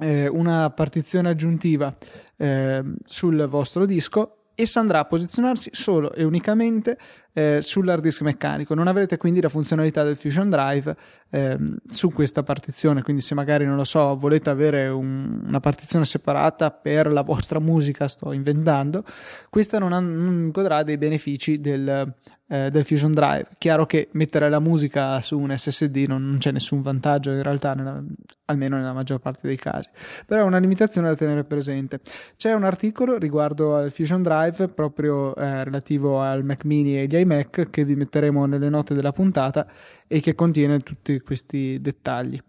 eh, 0.00 0.28
una 0.28 0.70
partizione 0.70 1.28
aggiuntiva 1.28 1.96
eh, 2.36 2.82
sul 3.04 3.46
vostro 3.48 3.84
disco, 3.84 4.37
essa 4.60 4.80
andrà 4.80 4.98
a 4.98 5.04
posizionarsi 5.04 5.70
solo 5.72 6.12
e 6.12 6.24
unicamente 6.24 6.98
eh, 7.32 7.58
sull'hard 7.62 8.02
disk 8.02 8.22
meccanico. 8.22 8.74
Non 8.74 8.88
avrete 8.88 9.16
quindi 9.16 9.40
la 9.40 9.48
funzionalità 9.48 10.02
del 10.02 10.16
Fusion 10.16 10.50
Drive 10.50 10.96
ehm, 11.30 11.76
su 11.88 12.10
questa 12.12 12.42
partizione. 12.42 13.02
Quindi, 13.02 13.22
se 13.22 13.36
magari 13.36 13.64
non 13.64 13.76
lo 13.76 13.84
so, 13.84 14.16
volete 14.16 14.50
avere 14.50 14.88
un, 14.88 15.42
una 15.46 15.60
partizione 15.60 16.04
separata 16.04 16.72
per 16.72 17.12
la 17.12 17.22
vostra 17.22 17.60
musica, 17.60 18.08
sto 18.08 18.32
inventando, 18.32 19.04
questa 19.48 19.78
non, 19.78 19.92
ha, 19.92 20.00
non 20.00 20.50
godrà 20.50 20.82
dei 20.82 20.98
benefici 20.98 21.60
del, 21.60 22.12
eh, 22.48 22.70
del 22.70 22.84
Fusion 22.84 23.12
Drive. 23.12 23.48
Chiaro 23.58 23.86
che 23.86 24.08
mettere 24.12 24.48
la 24.48 24.58
musica 24.58 25.20
su 25.20 25.38
un 25.38 25.56
SSD 25.56 26.06
non, 26.08 26.26
non 26.26 26.38
c'è 26.38 26.50
nessun 26.50 26.80
vantaggio 26.82 27.30
in 27.30 27.42
realtà, 27.42 27.74
nella, 27.74 28.02
almeno 28.46 28.76
nella 28.76 28.92
maggior 28.92 29.20
parte 29.20 29.46
dei 29.46 29.56
casi, 29.56 29.88
però 30.26 30.42
è 30.42 30.44
una 30.44 30.58
limitazione 30.58 31.08
da 31.08 31.14
tenere 31.14 31.44
presente. 31.44 32.00
C'è 32.36 32.52
un 32.54 32.64
articolo 32.64 33.18
riguardo 33.18 33.76
al 33.76 33.92
Fusion 33.92 34.22
Drive 34.22 34.68
proprio 34.68 35.36
eh, 35.36 35.62
relativo 35.62 36.20
al 36.20 36.44
Mac 36.44 36.64
mini 36.64 36.96
e 36.96 37.02
agli 37.02 37.16
iMac 37.16 37.70
che 37.70 37.84
vi 37.84 37.94
metteremo 37.94 38.46
nelle 38.46 38.68
note 38.68 38.94
della 38.94 39.12
puntata 39.12 39.66
e 40.06 40.20
che 40.20 40.34
contiene 40.34 40.80
tutti 40.80 41.20
questi 41.20 41.78
dettagli. 41.80 42.40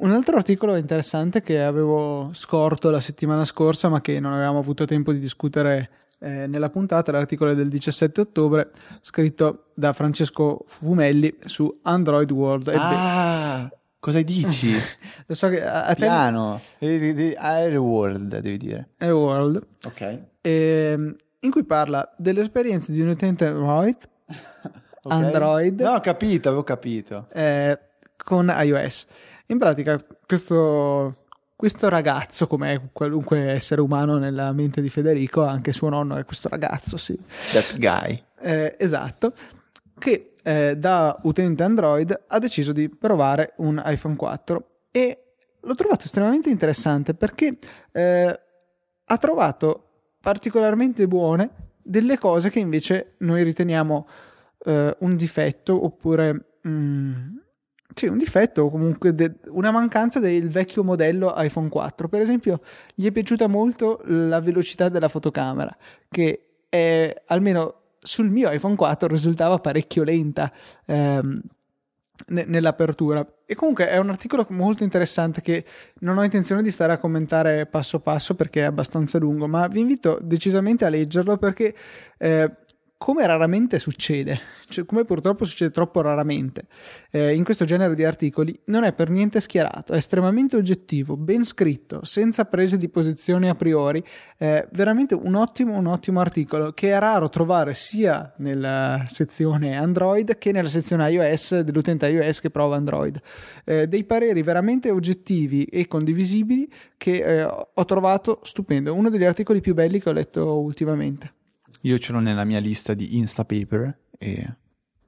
Un 0.00 0.12
altro 0.12 0.36
articolo 0.36 0.76
interessante 0.76 1.42
che 1.42 1.60
avevo 1.60 2.30
scorto 2.32 2.88
la 2.88 3.00
settimana 3.00 3.44
scorsa 3.44 3.88
ma 3.88 4.00
che 4.00 4.20
non 4.20 4.32
avevamo 4.32 4.60
avuto 4.60 4.84
tempo 4.84 5.12
di 5.12 5.18
discutere 5.18 5.90
eh, 6.20 6.46
nella 6.46 6.70
puntata, 6.70 7.12
l'articolo 7.12 7.54
del 7.54 7.68
17 7.68 8.20
ottobre, 8.20 8.70
scritto 9.00 9.66
da 9.74 9.92
Francesco 9.92 10.64
Fumelli 10.66 11.36
su 11.44 11.78
Android 11.82 12.30
World. 12.30 12.72
Ah, 12.74 13.70
cosa 14.00 14.20
dici? 14.22 14.72
Lo 15.26 15.34
so 15.34 15.48
che 15.48 15.64
a, 15.64 15.84
a 15.84 15.94
Piano, 15.94 16.60
Air 16.78 17.76
World 17.78 18.38
devi 18.38 18.56
dire. 18.56 18.88
Air 18.98 19.12
World. 19.12 19.66
Ok. 19.84 20.00
E, 20.00 20.20
ehm, 20.42 21.16
in 21.40 21.50
cui 21.50 21.64
parla 21.64 22.12
delle 22.16 22.40
esperienze 22.40 22.90
di 22.90 23.00
un 23.00 23.08
utente 23.08 23.46
Android. 23.46 23.96
okay. 25.02 25.22
Android. 25.24 25.80
No, 25.80 25.92
ho 25.92 26.00
capito, 26.00 26.48
avevo 26.48 26.64
capito. 26.64 27.28
Eh, 27.32 27.78
con 28.16 28.52
iOS. 28.54 29.06
In 29.46 29.58
pratica, 29.58 29.98
questo 30.26 31.26
questo 31.58 31.88
ragazzo, 31.88 32.46
come 32.46 32.90
qualunque 32.92 33.50
essere 33.50 33.80
umano 33.80 34.16
nella 34.16 34.52
mente 34.52 34.80
di 34.80 34.88
Federico, 34.88 35.42
anche 35.42 35.72
suo 35.72 35.88
nonno 35.88 36.16
è 36.16 36.24
questo 36.24 36.48
ragazzo, 36.48 36.96
sì. 36.96 37.18
That 37.50 37.76
guy. 37.78 38.22
Eh, 38.40 38.76
esatto, 38.78 39.32
che 39.98 40.34
eh, 40.40 40.76
da 40.76 41.18
utente 41.24 41.64
Android 41.64 42.26
ha 42.28 42.38
deciso 42.38 42.70
di 42.70 42.88
provare 42.88 43.54
un 43.56 43.82
iPhone 43.84 44.14
4 44.14 44.66
e 44.92 45.32
l'ho 45.60 45.74
trovato 45.74 46.04
estremamente 46.04 46.48
interessante 46.48 47.14
perché 47.14 47.58
eh, 47.90 48.40
ha 49.04 49.18
trovato 49.18 50.12
particolarmente 50.20 51.08
buone 51.08 51.50
delle 51.82 52.18
cose 52.18 52.50
che 52.50 52.60
invece 52.60 53.14
noi 53.18 53.42
riteniamo 53.42 54.08
eh, 54.64 54.96
un 55.00 55.16
difetto 55.16 55.84
oppure... 55.84 56.60
Mm, 56.68 57.36
sì, 57.94 58.06
un 58.06 58.18
difetto 58.18 58.62
o 58.62 58.70
comunque 58.70 59.14
de- 59.14 59.36
una 59.48 59.70
mancanza 59.70 60.20
del 60.20 60.48
vecchio 60.48 60.84
modello 60.84 61.34
iPhone 61.36 61.68
4. 61.68 62.08
Per 62.08 62.20
esempio, 62.20 62.60
gli 62.94 63.06
è 63.06 63.12
piaciuta 63.12 63.46
molto 63.46 64.00
la 64.04 64.40
velocità 64.40 64.88
della 64.88 65.08
fotocamera, 65.08 65.76
che 66.08 66.42
è, 66.68 67.22
almeno 67.26 67.74
sul 68.00 68.30
mio 68.30 68.50
iPhone 68.50 68.76
4 68.76 69.08
risultava 69.08 69.58
parecchio 69.58 70.04
lenta 70.04 70.52
ehm, 70.86 71.40
ne- 72.26 72.44
nell'apertura. 72.44 73.26
E 73.44 73.54
comunque 73.54 73.88
è 73.88 73.96
un 73.98 74.10
articolo 74.10 74.46
molto 74.50 74.84
interessante 74.84 75.40
che 75.40 75.64
non 76.00 76.18
ho 76.18 76.22
intenzione 76.22 76.62
di 76.62 76.70
stare 76.70 76.92
a 76.92 76.98
commentare 76.98 77.66
passo 77.66 78.00
passo 78.00 78.34
perché 78.34 78.60
è 78.60 78.64
abbastanza 78.64 79.18
lungo, 79.18 79.48
ma 79.48 79.66
vi 79.66 79.80
invito 79.80 80.18
decisamente 80.22 80.84
a 80.84 80.88
leggerlo 80.88 81.36
perché 81.36 81.74
eh, 82.18 82.52
come 82.98 83.24
raramente 83.26 83.78
succede, 83.78 84.40
cioè 84.68 84.84
come 84.84 85.04
purtroppo 85.04 85.44
succede 85.44 85.70
troppo 85.70 86.00
raramente 86.00 86.66
eh, 87.12 87.32
in 87.32 87.44
questo 87.44 87.64
genere 87.64 87.94
di 87.94 88.04
articoli, 88.04 88.58
non 88.64 88.82
è 88.82 88.92
per 88.92 89.08
niente 89.08 89.38
schierato, 89.40 89.92
è 89.92 89.96
estremamente 89.96 90.56
oggettivo, 90.56 91.16
ben 91.16 91.44
scritto, 91.44 92.04
senza 92.04 92.44
prese 92.44 92.76
di 92.76 92.88
posizione 92.88 93.48
a 93.48 93.54
priori, 93.54 94.04
eh, 94.36 94.66
veramente 94.72 95.14
un 95.14 95.36
ottimo, 95.36 95.78
un 95.78 95.86
ottimo 95.86 96.18
articolo 96.20 96.72
che 96.72 96.90
è 96.90 96.98
raro 96.98 97.28
trovare 97.28 97.72
sia 97.72 98.34
nella 98.38 99.04
sezione 99.06 99.76
Android 99.76 100.36
che 100.36 100.50
nella 100.50 100.68
sezione 100.68 101.08
iOS 101.08 101.60
dell'utente 101.60 102.08
iOS 102.08 102.40
che 102.40 102.50
prova 102.50 102.74
Android. 102.74 103.20
Eh, 103.64 103.86
dei 103.86 104.02
pareri 104.02 104.42
veramente 104.42 104.90
oggettivi 104.90 105.62
e 105.64 105.86
condivisibili 105.86 106.68
che 106.96 107.22
eh, 107.22 107.44
ho 107.44 107.84
trovato 107.84 108.40
stupendo, 108.42 108.92
uno 108.92 109.08
degli 109.08 109.24
articoli 109.24 109.60
più 109.60 109.72
belli 109.72 110.00
che 110.00 110.08
ho 110.08 110.12
letto 110.12 110.58
ultimamente. 110.58 111.36
Io 111.82 111.98
ce 111.98 112.12
l'ho 112.12 112.20
nella 112.20 112.44
mia 112.44 112.58
lista 112.58 112.94
di 112.94 113.16
Instapaper 113.16 113.98
e 114.18 114.54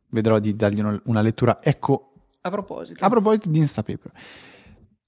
vedrò 0.09 0.39
di 0.39 0.55
dargli 0.55 0.81
una 1.05 1.21
lettura. 1.21 1.63
Ecco, 1.63 2.13
a 2.43 2.51
proposito. 2.51 3.05
A 3.05 3.09
proposito 3.09 3.49
di 3.49 3.59
Instapaper. 3.59 4.13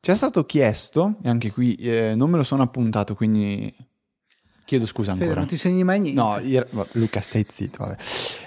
Ci 0.01 0.11
è 0.11 0.15
stato 0.15 0.45
chiesto, 0.45 1.17
e 1.23 1.29
anche 1.29 1.53
qui 1.53 1.77
eh, 1.77 2.15
non 2.17 2.29
me 2.29 2.37
lo 2.37 2.43
sono 2.43 2.63
appuntato, 2.63 3.15
quindi 3.15 3.73
chiedo 4.65 4.87
scusa 4.87 5.13
ancora. 5.13 5.29
Fede, 5.31 5.41
non 5.41 5.49
ti 5.49 5.57
segni 5.57 5.85
mai 5.85 6.01
niente. 6.01 6.21
No, 6.21 6.39
io, 6.39 6.67
Luca, 6.93 7.21
stai 7.21 7.47
zitto, 7.49 7.85
vabbè. 7.85 7.97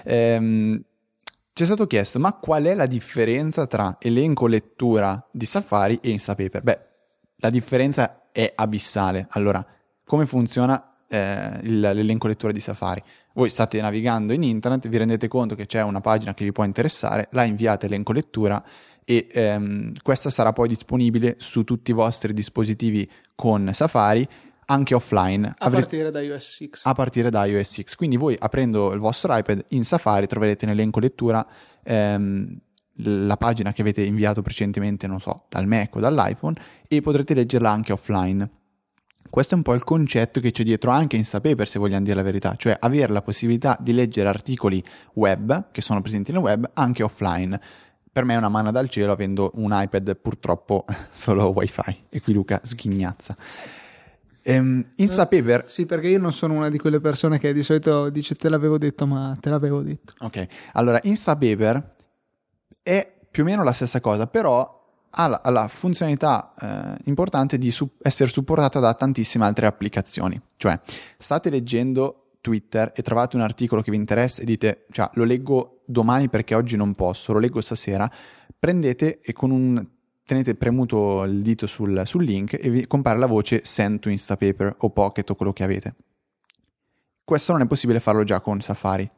Ehm, 0.04 0.84
ci 1.54 1.64
è 1.64 1.66
stato 1.66 1.88
chiesto, 1.88 2.20
ma 2.20 2.34
qual 2.34 2.66
è 2.66 2.74
la 2.74 2.86
differenza 2.86 3.66
tra 3.68 3.96
elenco 4.00 4.48
lettura 4.48 5.26
di 5.32 5.46
Safari 5.46 5.98
e 6.02 6.10
Instapaper? 6.10 6.62
Beh, 6.62 6.80
la 7.38 7.50
differenza 7.50 8.30
è 8.34 8.52
abissale. 8.54 9.28
Allora, 9.30 9.66
come 10.04 10.26
funziona 10.26 10.95
eh, 11.08 11.60
l'elenco 11.62 12.28
lettura 12.28 12.52
di 12.52 12.60
Safari. 12.60 13.02
Voi 13.34 13.50
state 13.50 13.82
navigando 13.82 14.34
in 14.34 14.44
internet, 14.44 14.88
vi 14.88 14.98
rendete 14.98 15.28
conto 15.28 15.56
che 15.56 15.66
c'è 15.66 15.82
una 15.82 16.02
pagina 16.02 16.34
che 16.34 16.44
vi 16.44 16.52
può 16.52 16.64
interessare, 16.64 17.28
la 17.32 17.44
inviate 17.44 17.86
elenco 17.86 18.14
lettura 18.14 18.64
e 19.04 19.28
ehm, 19.32 19.94
questa 20.02 20.30
sarà 20.30 20.52
poi 20.52 20.68
disponibile 20.68 21.36
su 21.38 21.64
tutti 21.64 21.92
i 21.92 21.94
vostri 21.94 22.34
dispositivi 22.34 23.10
con 23.36 23.70
Safari 23.74 24.28
anche 24.68 24.96
offline. 24.96 25.48
A 25.48 25.66
Avrete... 25.66 25.82
partire 25.82 26.12
da 26.12 26.22
iOS 26.22 26.56
6. 26.56 26.70
A 26.84 26.94
partire 26.94 27.30
da 27.30 27.46
iOS 27.46 27.70
6. 27.70 27.86
Quindi 27.96 28.18
voi 28.18 28.36
aprendo 28.38 28.92
il 28.94 29.00
vostro 29.00 29.36
iPad 29.36 29.64
in 29.70 29.86
Safari 29.86 30.28
troverete 30.28 30.66
in 30.66 30.72
elenco 30.72 31.00
lettura 31.00 31.46
ehm, 31.84 32.60
la 33.00 33.38
pagina 33.38 33.74
che 33.74 33.82
avete 33.82 34.04
inviato 34.04 34.42
precedentemente, 34.42 35.06
non 35.08 35.20
so, 35.20 35.46
dal 35.50 35.68
Mac 35.68 35.96
o 35.96 36.00
dall'iPhone 36.00 36.60
e 36.88 37.02
potrete 37.02 37.34
leggerla 37.34 37.70
anche 37.70 37.94
offline. 37.94 38.50
Questo 39.30 39.54
è 39.54 39.58
un 39.58 39.64
po' 39.64 39.74
il 39.74 39.84
concetto 39.84 40.40
che 40.40 40.52
c'è 40.52 40.64
dietro 40.64 40.92
anche 40.92 41.18
Instapaper, 41.18 41.68
se 41.68 41.78
vogliamo 41.80 42.04
dire 42.04 42.16
la 42.16 42.22
verità, 42.22 42.56
cioè 42.56 42.78
avere 42.80 43.12
la 43.12 43.22
possibilità 43.22 43.78
di 43.80 43.94
leggere 43.94 44.30
articoli 44.30 44.82
web 45.14 45.72
che 45.72 45.82
sono 45.82 46.02
presenti 46.02 46.32
nel 46.32 46.42
web 46.42 46.70
anche 46.74 47.04
offline. 47.04 47.60
Per 48.12 48.24
me 48.24 48.34
è 48.34 48.38
una 48.38 48.48
mano 48.48 48.72
dal 48.72 48.88
cielo 48.90 49.12
avendo 49.12 49.52
un 49.56 49.72
iPad 49.74 50.16
purtroppo 50.16 50.86
solo 51.12 51.50
wifi 51.50 52.06
e 52.10 52.22
qui 52.22 52.32
Luca 52.34 52.62
sghignazza. 52.64 53.36
Ehm, 54.42 54.86
Instapaper, 54.96 55.64
Sì, 55.68 55.86
perché 55.86 56.08
io 56.08 56.20
non 56.20 56.32
sono 56.32 56.54
una 56.54 56.70
di 56.70 56.78
quelle 56.78 57.02
persone 57.02 57.40
che 57.40 57.52
di 57.52 57.64
solito 57.64 58.10
dice 58.10 58.36
te 58.36 58.48
l'avevo 58.48 58.78
detto, 58.78 59.06
ma 59.08 59.36
te 59.40 59.50
l'avevo 59.50 59.82
detto. 59.82 60.14
ok, 60.20 60.48
allora 60.74 61.00
Instapaper 61.02 61.96
è 62.84 63.12
più 63.32 63.44
o 63.44 63.46
meno 63.46 63.64
la 63.64 63.74
stessa 63.74 64.00
cosa, 64.00 64.28
però 64.28 64.85
ha 65.16 65.28
la, 65.28 65.42
ha 65.44 65.50
la 65.50 65.68
funzionalità 65.68 66.52
eh, 66.60 66.98
importante 67.06 67.58
di 67.58 67.72
su- 67.72 67.90
essere 68.02 68.30
supportata 68.30 68.80
da 68.80 68.94
tantissime 68.94 69.46
altre 69.46 69.66
applicazioni. 69.66 70.40
Cioè, 70.58 70.80
state 71.18 71.50
leggendo 71.50 72.32
Twitter 72.42 72.92
e 72.96 73.02
trovate 73.02 73.36
un 73.36 73.42
articolo 73.42 73.82
che 73.82 73.92
vi 73.92 73.98
interessa 73.98 74.42
e 74.42 74.46
dite, 74.46 74.86
cioè, 74.92 75.10
lo 75.14 75.24
leggo 75.24 75.82
domani 75.86 76.30
perché 76.30 76.54
oggi 76.54 76.76
non 76.76 76.94
posso, 76.94 77.34
lo 77.34 77.40
leggo 77.40 77.62
stasera, 77.62 78.10
prendete 78.58 79.22
e 79.22 79.34
con 79.34 79.52
un 79.52 79.84
tenete 80.26 80.56
premuto 80.56 81.24
il 81.24 81.42
dito 81.42 81.68
sul, 81.68 82.02
sul 82.06 82.24
link 82.24 82.58
e 82.60 82.70
vi 82.70 82.88
compare 82.88 83.18
la 83.20 83.28
voce 83.28 83.62
Send 83.64 84.00
to 84.00 84.10
Instapaper 84.10 84.76
o 84.80 84.90
Pocket 84.90 85.30
o 85.30 85.36
quello 85.36 85.54
che 85.54 85.64
avete. 85.64 85.96
Questo 87.24 87.52
non 87.52 87.62
è 87.62 87.68
possibile 87.68 88.00
farlo 88.00 88.24
già 88.24 88.40
con 88.40 88.60
Safari, 88.62 89.10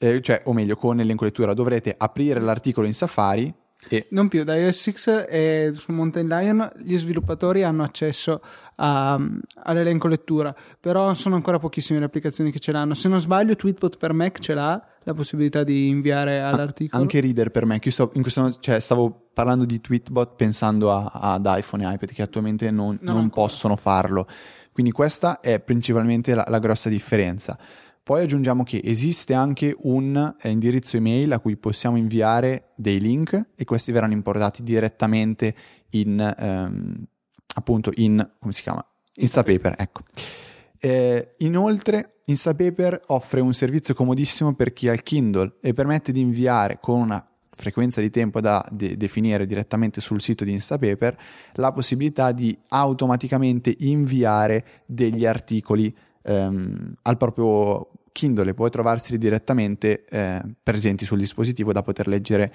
Eh, 0.00 0.20
cioè, 0.20 0.42
o 0.44 0.52
meglio, 0.52 0.76
con 0.76 1.00
elenco 1.00 1.24
lettura. 1.24 1.54
Dovrete 1.54 1.94
aprire 1.96 2.40
l'articolo 2.40 2.86
in 2.86 2.94
Safari 2.94 3.52
e 3.88 4.06
Non 4.10 4.28
più, 4.28 4.42
da 4.44 4.56
iOS 4.56 4.88
6 4.88 5.24
e 5.28 5.70
su 5.72 5.92
Mountain 5.92 6.26
Lion 6.26 6.70
gli 6.82 6.98
sviluppatori 6.98 7.62
hanno 7.62 7.84
accesso 7.84 8.42
a- 8.76 9.18
all'elenco 9.62 10.08
lettura, 10.08 10.54
però 10.80 11.14
sono 11.14 11.36
ancora 11.36 11.58
pochissime 11.58 11.98
le 12.00 12.04
applicazioni 12.06 12.50
che 12.50 12.58
ce 12.58 12.72
l'hanno. 12.72 12.94
Se 12.94 13.08
non 13.08 13.20
sbaglio, 13.20 13.54
Tweetbot 13.56 13.96
per 13.96 14.12
Mac 14.12 14.40
ce 14.40 14.54
l'ha 14.54 14.84
la 15.04 15.14
possibilità 15.14 15.62
di 15.64 15.88
inviare 15.88 16.40
all'articolo. 16.40 17.00
anche 17.00 17.20
Reader 17.20 17.50
per 17.50 17.64
che 17.78 17.88
io 17.88 17.90
sto- 17.92 18.10
in 18.14 18.22
questo, 18.22 18.52
cioè, 18.58 18.80
stavo 18.80 19.28
parlando 19.32 19.64
di 19.64 19.80
Tweetbot 19.80 20.34
pensando 20.36 20.92
a- 20.92 21.10
ad 21.12 21.46
iPhone 21.48 21.84
e 21.88 21.92
iPad 21.94 22.10
che 22.12 22.22
attualmente 22.22 22.70
non, 22.70 22.98
No, 23.00 23.12
non 23.12 23.22
ancora. 23.22 23.46
possono 23.46 23.76
farlo. 23.76 24.26
Quindi 24.72 24.92
questa 24.92 25.40
è 25.40 25.58
principalmente 25.60 26.34
la, 26.34 26.44
la 26.48 26.58
grossa 26.58 26.88
differenza. 26.88 27.58
Poi 28.08 28.22
aggiungiamo 28.22 28.62
che 28.62 28.80
esiste 28.82 29.34
anche 29.34 29.76
un 29.80 30.34
eh, 30.40 30.48
indirizzo 30.48 30.96
email 30.96 31.30
a 31.30 31.40
cui 31.40 31.58
possiamo 31.58 31.98
inviare 31.98 32.70
dei 32.74 33.00
link 33.00 33.48
e 33.54 33.64
questi 33.66 33.92
verranno 33.92 34.14
importati 34.14 34.62
direttamente 34.62 35.54
in 35.90 36.18
ehm, 36.18 37.04
appunto 37.56 37.90
in 37.96 38.26
come 38.38 38.54
si 38.54 38.62
chiama? 38.62 38.82
Instapaper, 39.16 39.74
ecco. 39.76 40.00
Eh, 40.78 41.34
inoltre, 41.40 42.20
Instapaper 42.24 42.98
offre 43.08 43.42
un 43.42 43.52
servizio 43.52 43.92
comodissimo 43.92 44.54
per 44.54 44.72
chi 44.72 44.88
ha 44.88 44.94
il 44.94 45.02
Kindle 45.02 45.56
e 45.60 45.74
permette 45.74 46.10
di 46.10 46.20
inviare 46.20 46.78
con 46.80 47.00
una 47.00 47.22
frequenza 47.50 48.00
di 48.00 48.08
tempo 48.08 48.40
da 48.40 48.66
de- 48.70 48.96
definire 48.96 49.44
direttamente 49.44 50.00
sul 50.00 50.22
sito 50.22 50.44
di 50.44 50.52
Instapaper 50.52 51.14
la 51.56 51.72
possibilità 51.72 52.32
di 52.32 52.58
automaticamente 52.68 53.74
inviare 53.80 54.64
degli 54.86 55.26
articoli 55.26 55.94
ehm, 56.22 56.94
al 57.02 57.16
proprio 57.18 57.90
Kindle 58.12 58.50
e 58.50 58.54
poi 58.54 58.70
trovarseli 58.70 59.18
direttamente 59.18 60.04
eh, 60.06 60.40
presenti 60.62 61.04
sul 61.04 61.18
dispositivo 61.18 61.72
da 61.72 61.82
poter 61.82 62.08
leggere 62.08 62.52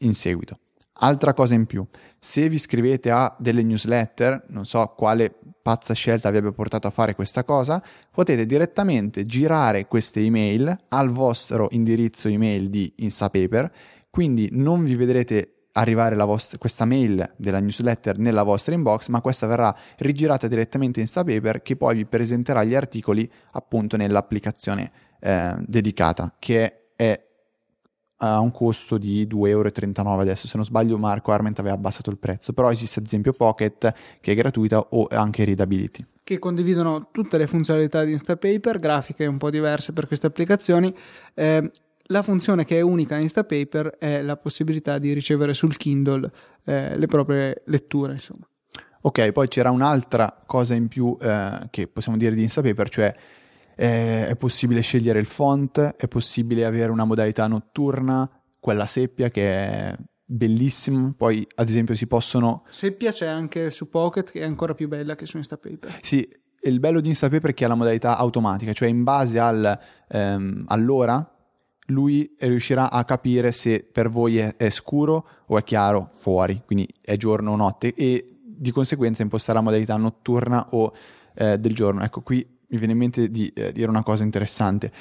in 0.00 0.14
seguito. 0.14 0.58
Altra 1.00 1.34
cosa 1.34 1.52
in 1.52 1.66
più, 1.66 1.86
se 2.18 2.48
vi 2.48 2.54
iscrivete 2.54 3.10
a 3.10 3.34
delle 3.38 3.62
newsletter, 3.62 4.46
non 4.48 4.64
so 4.64 4.94
quale 4.96 5.34
pazza 5.60 5.92
scelta 5.92 6.30
vi 6.30 6.38
abbia 6.38 6.52
portato 6.52 6.86
a 6.86 6.90
fare 6.90 7.14
questa 7.14 7.44
cosa, 7.44 7.82
potete 8.10 8.46
direttamente 8.46 9.26
girare 9.26 9.86
queste 9.88 10.20
email 10.20 10.74
al 10.88 11.10
vostro 11.10 11.68
indirizzo 11.72 12.28
email 12.28 12.70
di 12.70 12.90
Instapaper, 12.96 13.70
quindi 14.08 14.48
non 14.52 14.84
vi 14.84 14.94
vedrete 14.94 15.55
arrivare 15.76 16.16
vostra- 16.16 16.58
questa 16.58 16.84
mail 16.84 17.32
della 17.36 17.60
newsletter 17.60 18.18
nella 18.18 18.42
vostra 18.42 18.74
inbox, 18.74 19.08
ma 19.08 19.20
questa 19.20 19.46
verrà 19.46 19.74
rigirata 19.98 20.48
direttamente 20.48 21.00
in 21.00 21.06
Instapaper 21.06 21.62
che 21.62 21.76
poi 21.76 21.96
vi 21.96 22.06
presenterà 22.06 22.64
gli 22.64 22.74
articoli 22.74 23.30
appunto 23.52 23.96
nell'applicazione 23.96 24.90
eh, 25.20 25.54
dedicata, 25.66 26.34
che 26.38 26.90
è 26.96 27.24
a 28.18 28.40
un 28.40 28.50
costo 28.50 28.96
di 28.96 29.26
2,39 29.26 29.48
euro 29.48 30.20
adesso 30.20 30.46
se 30.46 30.56
non 30.56 30.64
sbaglio 30.64 30.96
Marco 30.96 31.32
Arment 31.32 31.58
aveva 31.58 31.74
abbassato 31.74 32.08
il 32.08 32.16
prezzo 32.16 32.54
però 32.54 32.72
esiste 32.72 33.00
ad 33.00 33.04
esempio 33.04 33.34
Pocket 33.34 33.92
che 34.22 34.32
è 34.32 34.34
gratuita 34.34 34.78
o 34.78 35.06
anche 35.10 35.44
Readability 35.44 36.02
che 36.26 36.40
condividono 36.40 37.10
tutte 37.12 37.38
le 37.38 37.46
funzionalità 37.46 38.02
di 38.02 38.10
Instapaper, 38.10 38.80
grafiche 38.80 39.26
un 39.26 39.36
po' 39.36 39.48
diverse 39.48 39.92
per 39.92 40.08
queste 40.08 40.26
applicazioni. 40.26 40.92
Eh, 41.34 41.70
la 42.06 42.22
funzione 42.22 42.64
che 42.64 42.78
è 42.78 42.80
unica 42.80 43.16
in 43.16 43.22
Instapaper 43.22 43.96
è 43.98 44.22
la 44.22 44.36
possibilità 44.36 44.98
di 44.98 45.12
ricevere 45.12 45.54
sul 45.54 45.76
Kindle 45.76 46.30
eh, 46.64 46.96
le 46.96 47.06
proprie 47.06 47.62
letture, 47.66 48.12
insomma. 48.12 48.46
ok 49.02 49.32
poi 49.32 49.48
c'era 49.48 49.70
un'altra 49.70 50.42
cosa 50.46 50.74
in 50.74 50.88
più 50.88 51.16
eh, 51.20 51.66
che 51.70 51.86
possiamo 51.88 52.18
dire 52.18 52.34
di 52.34 52.42
Instapaper 52.42 52.88
cioè 52.88 53.14
eh, 53.74 54.28
è 54.28 54.36
possibile 54.36 54.80
scegliere 54.80 55.18
il 55.18 55.26
font 55.26 55.78
è 55.96 56.08
possibile 56.08 56.64
avere 56.64 56.90
una 56.90 57.04
modalità 57.04 57.46
notturna 57.46 58.28
quella 58.58 58.86
seppia 58.86 59.28
che 59.30 59.50
è 59.50 59.96
bellissima 60.26 61.14
poi 61.16 61.46
ad 61.54 61.68
esempio 61.68 61.94
si 61.94 62.06
possono 62.06 62.64
Seppia 62.68 63.12
c'è 63.12 63.26
anche 63.26 63.70
su 63.70 63.88
Pocket 63.88 64.30
che 64.30 64.40
è 64.40 64.44
ancora 64.44 64.74
più 64.74 64.88
bella 64.88 65.14
che 65.14 65.24
su 65.24 65.36
Instapaper. 65.36 65.98
Sì, 66.02 66.28
il 66.62 66.80
bello 66.80 67.00
di 67.00 67.08
Instapaper 67.08 67.50
è 67.50 67.54
che 67.54 67.64
ha 67.64 67.68
la 67.68 67.74
modalità 67.76 68.18
automatica, 68.18 68.72
cioè 68.72 68.88
in 68.88 69.04
base 69.04 69.38
al, 69.38 69.78
ehm, 70.08 70.64
all'ora 70.66 71.35
lui 71.86 72.34
riuscirà 72.38 72.90
a 72.90 73.04
capire 73.04 73.52
se 73.52 73.86
per 73.90 74.08
voi 74.08 74.38
è, 74.38 74.56
è 74.56 74.70
scuro 74.70 75.26
o 75.46 75.58
è 75.58 75.62
chiaro 75.62 76.08
fuori, 76.12 76.62
quindi 76.64 76.88
è 77.00 77.16
giorno 77.16 77.52
o 77.52 77.56
notte 77.56 77.94
e 77.94 78.36
di 78.42 78.70
conseguenza 78.70 79.22
imposterà 79.22 79.60
modalità 79.60 79.96
notturna 79.96 80.68
o 80.70 80.92
eh, 81.34 81.58
del 81.58 81.74
giorno. 81.74 82.02
Ecco, 82.02 82.22
qui 82.22 82.46
mi 82.68 82.78
viene 82.78 82.92
in 82.92 82.98
mente 82.98 83.30
di 83.30 83.48
eh, 83.48 83.72
dire 83.72 83.88
una 83.88 84.02
cosa 84.02 84.24
interessante. 84.24 84.92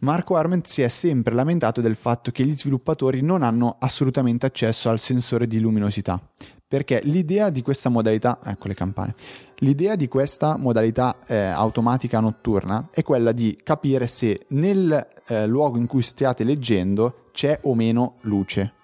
Marco 0.00 0.36
Arment 0.36 0.66
si 0.66 0.82
è 0.82 0.88
sempre 0.88 1.34
lamentato 1.34 1.80
del 1.80 1.96
fatto 1.96 2.30
che 2.30 2.44
gli 2.44 2.56
sviluppatori 2.56 3.20
non 3.20 3.42
hanno 3.42 3.76
assolutamente 3.80 4.46
accesso 4.46 4.88
al 4.90 5.00
sensore 5.00 5.48
di 5.48 5.58
luminosità, 5.58 6.20
perché 6.68 7.00
l'idea 7.04 7.48
di 7.48 7.62
questa 7.62 7.88
modalità, 7.88 8.38
ecco 8.44 8.68
le 8.68 8.74
campane, 8.74 9.14
l'idea 9.60 9.96
di 9.96 10.06
questa 10.06 10.58
modalità 10.58 11.16
eh, 11.26 11.36
automatica 11.36 12.20
notturna 12.20 12.88
è 12.92 13.02
quella 13.02 13.32
di 13.32 13.58
capire 13.62 14.06
se 14.06 14.42
nel 14.48 15.08
eh, 15.26 15.46
luogo 15.46 15.78
in 15.78 15.86
cui 15.86 16.02
stiate 16.02 16.44
leggendo 16.44 17.30
c'è 17.32 17.58
o 17.62 17.74
meno 17.74 18.16
luce. 18.22 18.74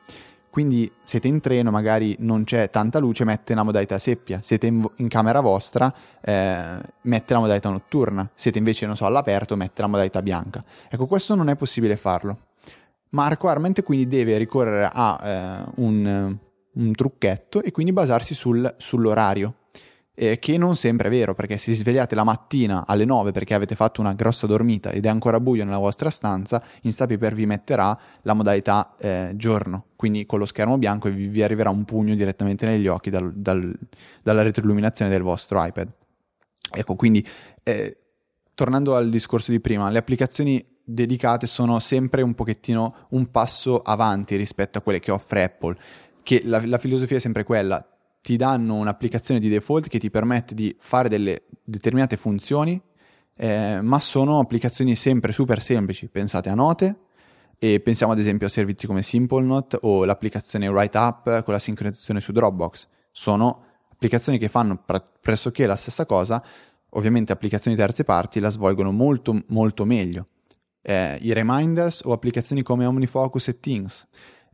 Quindi 0.48 0.90
siete 1.02 1.26
in 1.26 1.40
treno, 1.40 1.72
magari 1.72 2.14
non 2.20 2.44
c'è 2.44 2.70
tanta 2.70 3.00
luce, 3.00 3.24
mette 3.24 3.54
la 3.54 3.64
modalità 3.64 3.98
seppia. 3.98 4.40
Siete 4.40 4.68
in, 4.68 4.88
in 4.98 5.08
camera 5.08 5.40
vostra, 5.40 5.92
eh, 6.20 6.78
mette 7.00 7.32
la 7.32 7.40
modalità 7.40 7.70
notturna. 7.70 8.30
Siete 8.34 8.58
invece, 8.58 8.86
non 8.86 8.94
so, 8.94 9.04
all'aperto, 9.04 9.56
mette 9.56 9.82
la 9.82 9.88
modalità 9.88 10.22
bianca. 10.22 10.64
Ecco, 10.88 11.06
questo 11.06 11.34
non 11.34 11.48
è 11.48 11.56
possibile 11.56 11.96
farlo. 11.96 12.38
Marco 13.10 13.48
Arment 13.48 13.82
quindi 13.82 14.06
deve 14.06 14.38
ricorrere 14.38 14.88
a 14.92 15.20
eh, 15.24 15.72
un, 15.76 16.38
un 16.74 16.92
trucchetto 16.92 17.62
e 17.62 17.70
quindi 17.70 17.92
basarsi 17.92 18.34
sul- 18.34 18.74
sull'orario. 18.78 19.54
eh, 20.16 20.38
che 20.38 20.56
non 20.58 20.76
sempre 20.76 21.08
è 21.08 21.10
vero, 21.10 21.34
perché 21.34 21.58
se 21.58 21.74
svegliate 21.74 22.14
la 22.14 22.22
mattina 22.22 22.86
alle 22.86 23.04
9 23.04 23.32
perché 23.32 23.52
avete 23.52 23.74
fatto 23.74 24.00
una 24.00 24.12
grossa 24.12 24.46
dormita 24.46 24.90
ed 24.90 25.06
è 25.06 25.08
ancora 25.08 25.40
buio 25.40 25.64
nella 25.64 25.78
vostra 25.78 26.08
stanza, 26.08 26.62
Instapaper 26.82 27.34
vi 27.34 27.46
metterà 27.46 27.98
la 28.22 28.32
modalità 28.32 28.94
eh, 28.96 29.32
giorno, 29.34 29.86
quindi 29.96 30.24
con 30.24 30.38
lo 30.38 30.44
schermo 30.46 30.78
bianco 30.78 31.08
e 31.08 31.10
vi, 31.10 31.26
vi 31.26 31.42
arriverà 31.42 31.70
un 31.70 31.84
pugno 31.84 32.14
direttamente 32.14 32.64
negli 32.64 32.86
occhi 32.86 33.10
dal- 33.10 33.32
dal- 33.34 33.76
dalla 34.22 34.42
retroilluminazione 34.42 35.10
del 35.10 35.22
vostro 35.22 35.64
iPad. 35.64 35.88
Ecco, 36.70 36.94
quindi 36.94 37.26
eh, 37.64 37.96
tornando 38.54 38.94
al 38.94 39.10
discorso 39.10 39.50
di 39.50 39.58
prima, 39.60 39.90
le 39.90 39.98
applicazioni 39.98 40.64
dedicate 40.86 41.46
sono 41.46 41.78
sempre 41.78 42.22
un 42.22 42.34
pochettino 42.34 42.96
un 43.10 43.30
passo 43.30 43.80
avanti 43.80 44.36
rispetto 44.36 44.78
a 44.78 44.82
quelle 44.82 45.00
che 45.00 45.10
offre 45.10 45.42
Apple, 45.44 45.76
che 46.24 46.42
la, 46.44 46.60
la 46.66 46.78
filosofia 46.78 47.18
è 47.18 47.20
sempre 47.20 47.44
quella, 47.44 47.86
ti 48.20 48.36
danno 48.36 48.74
un'applicazione 48.76 49.38
di 49.38 49.48
default 49.48 49.86
che 49.86 49.98
ti 49.98 50.10
permette 50.10 50.54
di 50.54 50.74
fare 50.80 51.08
delle 51.08 51.44
determinate 51.62 52.16
funzioni, 52.16 52.80
eh, 53.36 53.80
ma 53.82 54.00
sono 54.00 54.40
applicazioni 54.40 54.96
sempre 54.96 55.30
super 55.30 55.60
semplici, 55.60 56.08
pensate 56.08 56.48
a 56.48 56.54
note 56.54 56.96
e 57.58 57.80
pensiamo 57.80 58.12
ad 58.12 58.18
esempio 58.18 58.46
a 58.46 58.50
servizi 58.50 58.86
come 58.86 59.02
SimpleNote 59.02 59.78
o 59.82 60.04
l'applicazione 60.04 60.66
WriteUp 60.68 61.42
con 61.44 61.52
la 61.52 61.58
sincronizzazione 61.58 62.20
su 62.20 62.32
Dropbox, 62.32 62.88
sono 63.10 63.64
applicazioni 63.92 64.38
che 64.38 64.48
fanno 64.48 64.82
pre- 64.84 65.04
pressoché 65.20 65.66
la 65.66 65.76
stessa 65.76 66.06
cosa, 66.06 66.42
ovviamente 66.90 67.32
applicazioni 67.32 67.76
terze 67.76 68.04
parti 68.04 68.40
la 68.40 68.50
svolgono 68.50 68.90
molto 68.90 69.42
molto 69.48 69.84
meglio. 69.84 70.26
Eh, 70.80 71.18
I 71.20 71.32
reminders 71.32 72.02
o 72.04 72.12
applicazioni 72.12 72.62
come 72.62 72.86
OmniFocus 72.86 73.48
e 73.48 73.60
Things. 73.60 74.06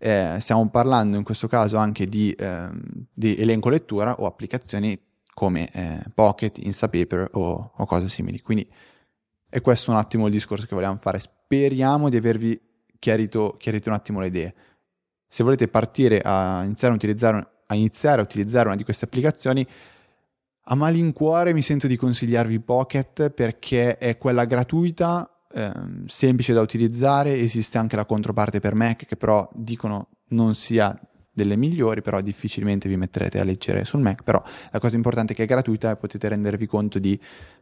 Eh, 0.03 0.37
stiamo 0.41 0.67
parlando 0.71 1.19
in 1.19 1.23
questo 1.23 1.47
caso 1.47 1.77
anche 1.77 2.07
di, 2.07 2.35
ehm, 2.37 2.81
di 3.13 3.37
elenco 3.37 3.69
lettura 3.69 4.15
o 4.19 4.25
applicazioni 4.25 4.99
come 5.35 5.71
eh, 5.73 6.01
Pocket, 6.15 6.57
Instapaper 6.59 7.29
o, 7.33 7.73
o 7.77 7.85
cose 7.85 8.09
simili. 8.09 8.41
Quindi 8.41 8.67
è 9.47 9.61
questo 9.61 9.91
un 9.91 9.99
attimo 9.99 10.27
il 10.27 10.33
discorso 10.33 10.65
che 10.67 10.75
volevamo 10.75 10.99
fare. 11.03 11.19
Speriamo 11.19 12.09
di 12.09 12.17
avervi 12.17 12.59
chiarito, 12.99 13.55
chiarito 13.59 13.91
un 13.91 13.95
attimo 13.95 14.21
le 14.21 14.29
idee. 14.29 14.55
Se 15.27 15.45
volete 15.45 15.69
partire 15.69 16.21
a 16.25 16.63
iniziare 16.65 16.95
a 16.95 16.97
utilizzare, 16.97 17.49
a 17.67 17.75
iniziare 17.75 18.21
a 18.21 18.25
utilizzare 18.25 18.69
una 18.69 18.77
di 18.77 18.85
queste 18.85 19.05
applicazioni, 19.05 19.67
a 20.65 20.75
malincuore 20.75 21.53
mi 21.53 21.63
sento 21.63 21.87
di 21.87 21.97
consigliarvi 21.97 22.61
Pocket 22.61 23.31
perché 23.31 23.99
è 23.99 24.17
quella 24.17 24.45
gratuita, 24.45 25.29
ehm, 25.53 26.07
semplice 26.07 26.53
da 26.53 26.61
utilizzare, 26.61 27.39
esiste 27.39 27.79
anche 27.79 27.97
la 27.97 28.05
controparte 28.05 28.61
per 28.61 28.75
Mac 28.75 29.07
che 29.07 29.17
però 29.17 29.49
dicono 29.55 30.09
non 30.29 30.55
sia 30.55 30.99
delle 31.33 31.57
migliori, 31.57 32.03
però 32.03 32.21
difficilmente 32.21 32.89
vi 32.89 32.97
metterete 32.97 33.41
a 33.41 33.45
leggere 33.45 33.85
sul 33.85 34.01
Mac, 34.01 34.23
però 34.23 34.43
la 34.71 34.79
cosa 34.79 34.97
importante 34.97 35.33
è 35.33 35.37
che 35.37 35.45
è 35.45 35.47
gratuita 35.47 35.91
e 35.91 35.97
potete 35.97 36.29
rendervi 36.29 36.67
conto 36.67 36.99
di, 36.99 37.19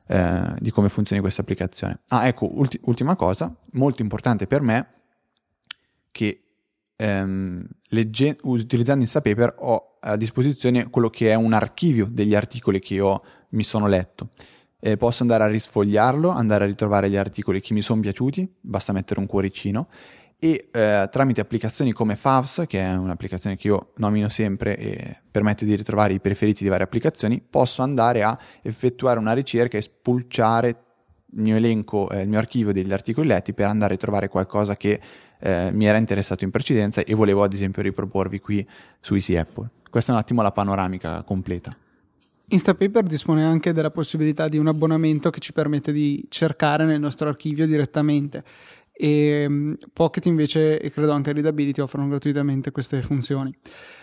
eh, 0.07 0.55
di 0.59 0.70
come 0.70 0.89
funzioni 0.89 1.20
questa 1.20 1.43
applicazione. 1.43 2.01
Ah, 2.09 2.26
ecco, 2.26 2.49
ulti- 2.59 2.80
ultima 2.84 3.14
cosa, 3.14 3.55
molto 3.72 4.03
importante 4.03 4.47
per 4.47 4.62
me, 4.62 4.86
che 6.11 6.43
ehm, 6.97 7.64
legge- 7.91 8.39
utilizzando 8.43 9.03
Instapaper 9.03 9.55
ho 9.59 9.99
a 10.01 10.16
disposizione 10.16 10.91
quello 10.91 11.11
che 11.11 11.30
è 11.30 11.34
un 11.34 11.53
archivio 11.53 12.09
degli 12.11 12.34
articoli 12.34 12.80
che 12.80 12.95
io 12.95 13.22
mi 13.51 13.62
sono 13.62 13.86
letto. 13.86 14.30
Eh, 14.80 14.96
posso 14.96 15.22
andare 15.22 15.42
a 15.44 15.48
risfogliarlo, 15.48 16.30
andare 16.30 16.64
a 16.64 16.66
ritrovare 16.66 17.10
gli 17.10 17.16
articoli 17.16 17.60
che 17.60 17.74
mi 17.74 17.82
sono 17.82 18.00
piaciuti, 18.00 18.48
basta 18.60 18.92
mettere 18.92 19.18
un 19.18 19.26
cuoricino 19.26 19.88
e 20.40 20.68
eh, 20.70 21.08
tramite 21.10 21.40
applicazioni 21.40 21.90
come 21.92 22.14
Favs, 22.14 22.64
che 22.68 22.80
è 22.80 22.94
un'applicazione 22.94 23.56
che 23.56 23.66
io 23.66 23.92
nomino 23.96 24.28
sempre 24.28 24.76
e 24.76 25.16
permette 25.30 25.64
di 25.64 25.74
ritrovare 25.74 26.12
i 26.12 26.20
preferiti 26.20 26.62
di 26.62 26.68
varie 26.68 26.84
applicazioni, 26.84 27.40
posso 27.40 27.82
andare 27.82 28.22
a 28.22 28.38
effettuare 28.62 29.18
una 29.18 29.32
ricerca 29.32 29.76
e 29.76 29.82
spulciare 29.82 30.68
il 31.32 31.42
mio 31.42 31.56
elenco, 31.56 32.08
eh, 32.10 32.22
il 32.22 32.28
mio 32.28 32.38
archivio 32.38 32.72
degli 32.72 32.92
articoli 32.92 33.26
letti 33.26 33.52
per 33.52 33.66
andare 33.66 33.94
a 33.94 33.96
trovare 33.96 34.28
qualcosa 34.28 34.76
che 34.76 35.00
eh, 35.40 35.70
mi 35.72 35.86
era 35.86 35.98
interessato 35.98 36.44
in 36.44 36.52
precedenza 36.52 37.02
e 37.02 37.14
volevo 37.14 37.42
ad 37.42 37.52
esempio 37.52 37.82
riproporvi 37.82 38.38
qui 38.38 38.66
su 39.00 39.14
Easy 39.14 39.36
Apple. 39.36 39.70
Questa 39.90 40.12
è 40.12 40.14
un 40.14 40.20
attimo 40.20 40.42
la 40.42 40.52
panoramica 40.52 41.22
completa. 41.22 41.76
Instapaper 42.51 43.03
dispone 43.03 43.44
anche 43.44 43.72
della 43.72 43.90
possibilità 43.90 44.49
di 44.49 44.57
un 44.57 44.68
abbonamento 44.68 45.28
che 45.30 45.38
ci 45.38 45.53
permette 45.53 45.92
di 45.92 46.24
cercare 46.28 46.84
nel 46.84 46.99
nostro 46.99 47.28
archivio 47.28 47.66
direttamente 47.66 48.42
e 49.01 49.44
um, 49.46 49.76
Pocket 49.92 50.26
invece 50.26 50.80
e 50.80 50.90
credo 50.90 51.12
anche 51.12 51.32
Readability 51.32 51.80
offrono 51.80 52.09
gratuitamente 52.09 52.72
queste 52.72 53.01
funzioni. 53.01 53.55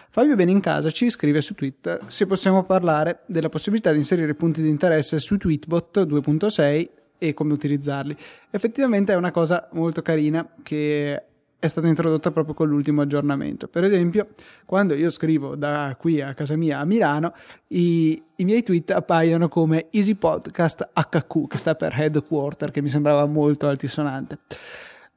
Fabio 0.10 0.36
Benincasa 0.36 0.90
ci 0.92 1.10
scrive 1.10 1.42
su 1.42 1.54
Twitter 1.54 2.02
se 2.08 2.26
possiamo 2.26 2.64
parlare 2.64 3.24
della 3.26 3.50
possibilità 3.50 3.92
di 3.92 3.98
inserire 3.98 4.34
punti 4.36 4.62
di 4.62 4.70
interesse 4.70 5.20
su 5.20 5.36
Tweetbot 5.36 6.06
2.6 6.06 6.88
e 7.18 7.34
come 7.34 7.52
utilizzarli. 7.52 8.16
Effettivamente 8.52 9.12
è 9.12 9.18
una 9.18 9.32
cosa 9.32 9.68
molto 9.74 10.02
carina 10.02 10.48
che 10.64 11.22
è 11.60 11.68
stata 11.68 11.88
introdotta 11.88 12.32
proprio 12.32 12.54
con 12.54 12.68
l'ultimo 12.68 13.02
aggiornamento. 13.02 13.68
Per 13.68 13.84
esempio, 13.84 14.30
quando 14.66 14.94
io 14.94 15.10
scrivo 15.10 15.56
da 15.56 15.96
qui 16.00 16.22
a 16.22 16.34
casa 16.34 16.56
mia 16.56 16.80
a 16.80 16.86
Milano, 16.86 17.34
i, 17.70 18.22
i 18.36 18.44
miei 18.44 18.64
tweet 18.64 18.92
appaiono 18.92 19.48
come 19.48 19.88
Easy 19.92 20.16
Podcast 20.16 20.90
HQ, 20.94 21.48
che 21.48 21.58
sta 21.58 21.76
per 21.76 21.94
Headquarter, 21.98 22.72
che 22.72 22.82
mi 22.82 22.90
sembrava 22.90 23.26
molto 23.26 23.68
altisonante. 23.68 24.40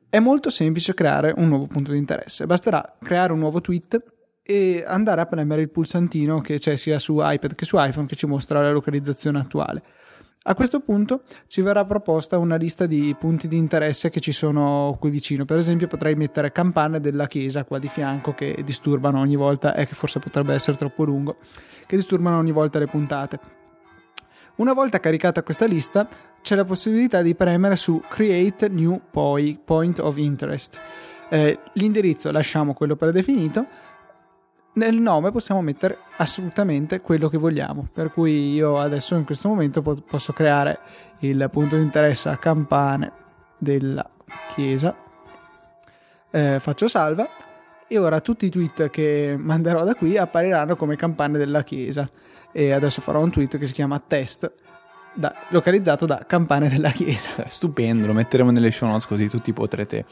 È 0.09 0.19
molto 0.21 0.49
semplice 0.49 0.95
creare 0.95 1.35
un 1.37 1.49
nuovo 1.49 1.67
punto 1.67 1.93
di 1.93 1.99
interesse. 1.99 2.47
Basterà 2.47 2.97
creare 3.03 3.33
un 3.33 3.41
nuovo 3.41 3.61
tweet 3.61 4.03
e 4.43 4.83
andare 4.87 5.21
a 5.21 5.27
premere 5.27 5.61
il 5.61 5.69
pulsantino 5.69 6.41
che 6.41 6.59
c'è 6.59 6.77
sia 6.77 6.99
su 6.99 7.19
iPad 7.21 7.55
che 7.55 7.67
su 7.67 7.77
iPhone 7.79 8.07
che 8.07 8.17
ci 8.17 8.27
mostra 8.27 8.63
la 8.63 8.71
localizzazione 8.71 9.39
attuale. 9.39 9.83
A 10.45 10.55
questo 10.55 10.81
punto 10.81 11.23
ci 11.47 11.61
verrà 11.61 11.85
proposta 11.85 12.39
una 12.39 12.57
lista 12.57 12.87
di 12.87 13.15
punti 13.19 13.49
di 13.49 13.57
interesse 13.57 14.09
che 14.09 14.21
ci 14.21 14.33
sono 14.33 14.97
qui 14.99 15.11
vicino. 15.11 15.45
Per 15.45 15.59
esempio, 15.59 15.89
potrei 15.89 16.15
mettere 16.15 16.53
campane 16.53 17.01
della 17.01 17.27
chiesa 17.27 17.65
qua 17.65 17.79
di 17.79 17.89
fianco 17.89 18.33
che 18.33 18.63
disturbano 18.65 19.21
ogni 19.21 19.37
volta, 19.37 19.75
e 19.75 19.83
eh, 19.83 19.87
che 19.87 19.95
forse 19.95 20.21
potrebbe 20.21 20.55
essere 20.55 20.77
troppo 20.77 21.05
lungo, 21.05 21.37
che 21.87 21.97
disturbano 21.97 22.39
ogni 22.39 22.53
volta 22.53 22.79
le 22.79 22.87
puntate. 22.87 23.39
Una 24.57 24.73
volta 24.73 25.01
caricata 25.01 25.43
questa 25.43 25.67
lista, 25.67 26.09
c'è 26.41 26.55
la 26.55 26.65
possibilità 26.65 27.21
di 27.21 27.35
premere 27.35 27.77
su 27.77 28.03
Create 28.09 28.69
New 28.69 29.01
Point 29.11 29.99
of 29.99 30.17
Interest. 30.17 30.81
Eh, 31.31 31.59
l'indirizzo 31.75 32.31
lasciamo 32.31 32.73
quello 32.73 32.97
predefinito 32.97 33.67
nel 34.79 34.97
nome 34.97 35.31
possiamo 35.33 35.61
mettere 35.61 35.99
assolutamente 36.17 37.01
quello 37.01 37.29
che 37.29 37.37
vogliamo. 37.37 37.87
Per 37.93 38.13
cui 38.13 38.55
io 38.55 38.79
adesso 38.79 39.17
in 39.17 39.25
questo 39.25 39.49
momento 39.49 39.83
po- 39.83 39.97
posso 39.97 40.33
creare 40.33 40.79
il 41.19 41.49
punto 41.51 41.77
di 41.77 41.83
interesse 41.83 42.29
a 42.29 42.37
campane 42.37 43.13
della 43.59 44.09
chiesa. 44.55 44.97
Eh, 46.31 46.59
faccio 46.61 46.89
salva 46.89 47.29
e 47.87 47.99
ora 47.99 48.21
tutti 48.21 48.47
i 48.47 48.51
tweet 48.51 48.89
che 48.91 49.35
manderò 49.37 49.83
da 49.83 49.95
qui 49.95 50.17
appariranno 50.17 50.77
come 50.77 50.97
campane 50.97 51.37
della 51.37 51.63
chiesa. 51.63 52.09
E 52.53 52.73
adesso 52.73 53.01
farò 53.01 53.21
un 53.21 53.31
tweet 53.31 53.59
che 53.59 53.67
si 53.67 53.73
chiama 53.73 53.99
test. 53.99 54.51
Da, 55.15 55.35
localizzato 55.49 56.07
da 56.07 56.25
Campane 56.25 56.69
della 56.69 56.91
Chiesa. 56.91 57.31
Stupendo, 57.49 58.07
lo 58.07 58.13
metteremo 58.13 58.53
nelle 58.53 58.71
show 58.71 58.89
notes 58.89 59.07
così 59.07 59.29
tutti 59.29 59.53
potrete 59.53 60.05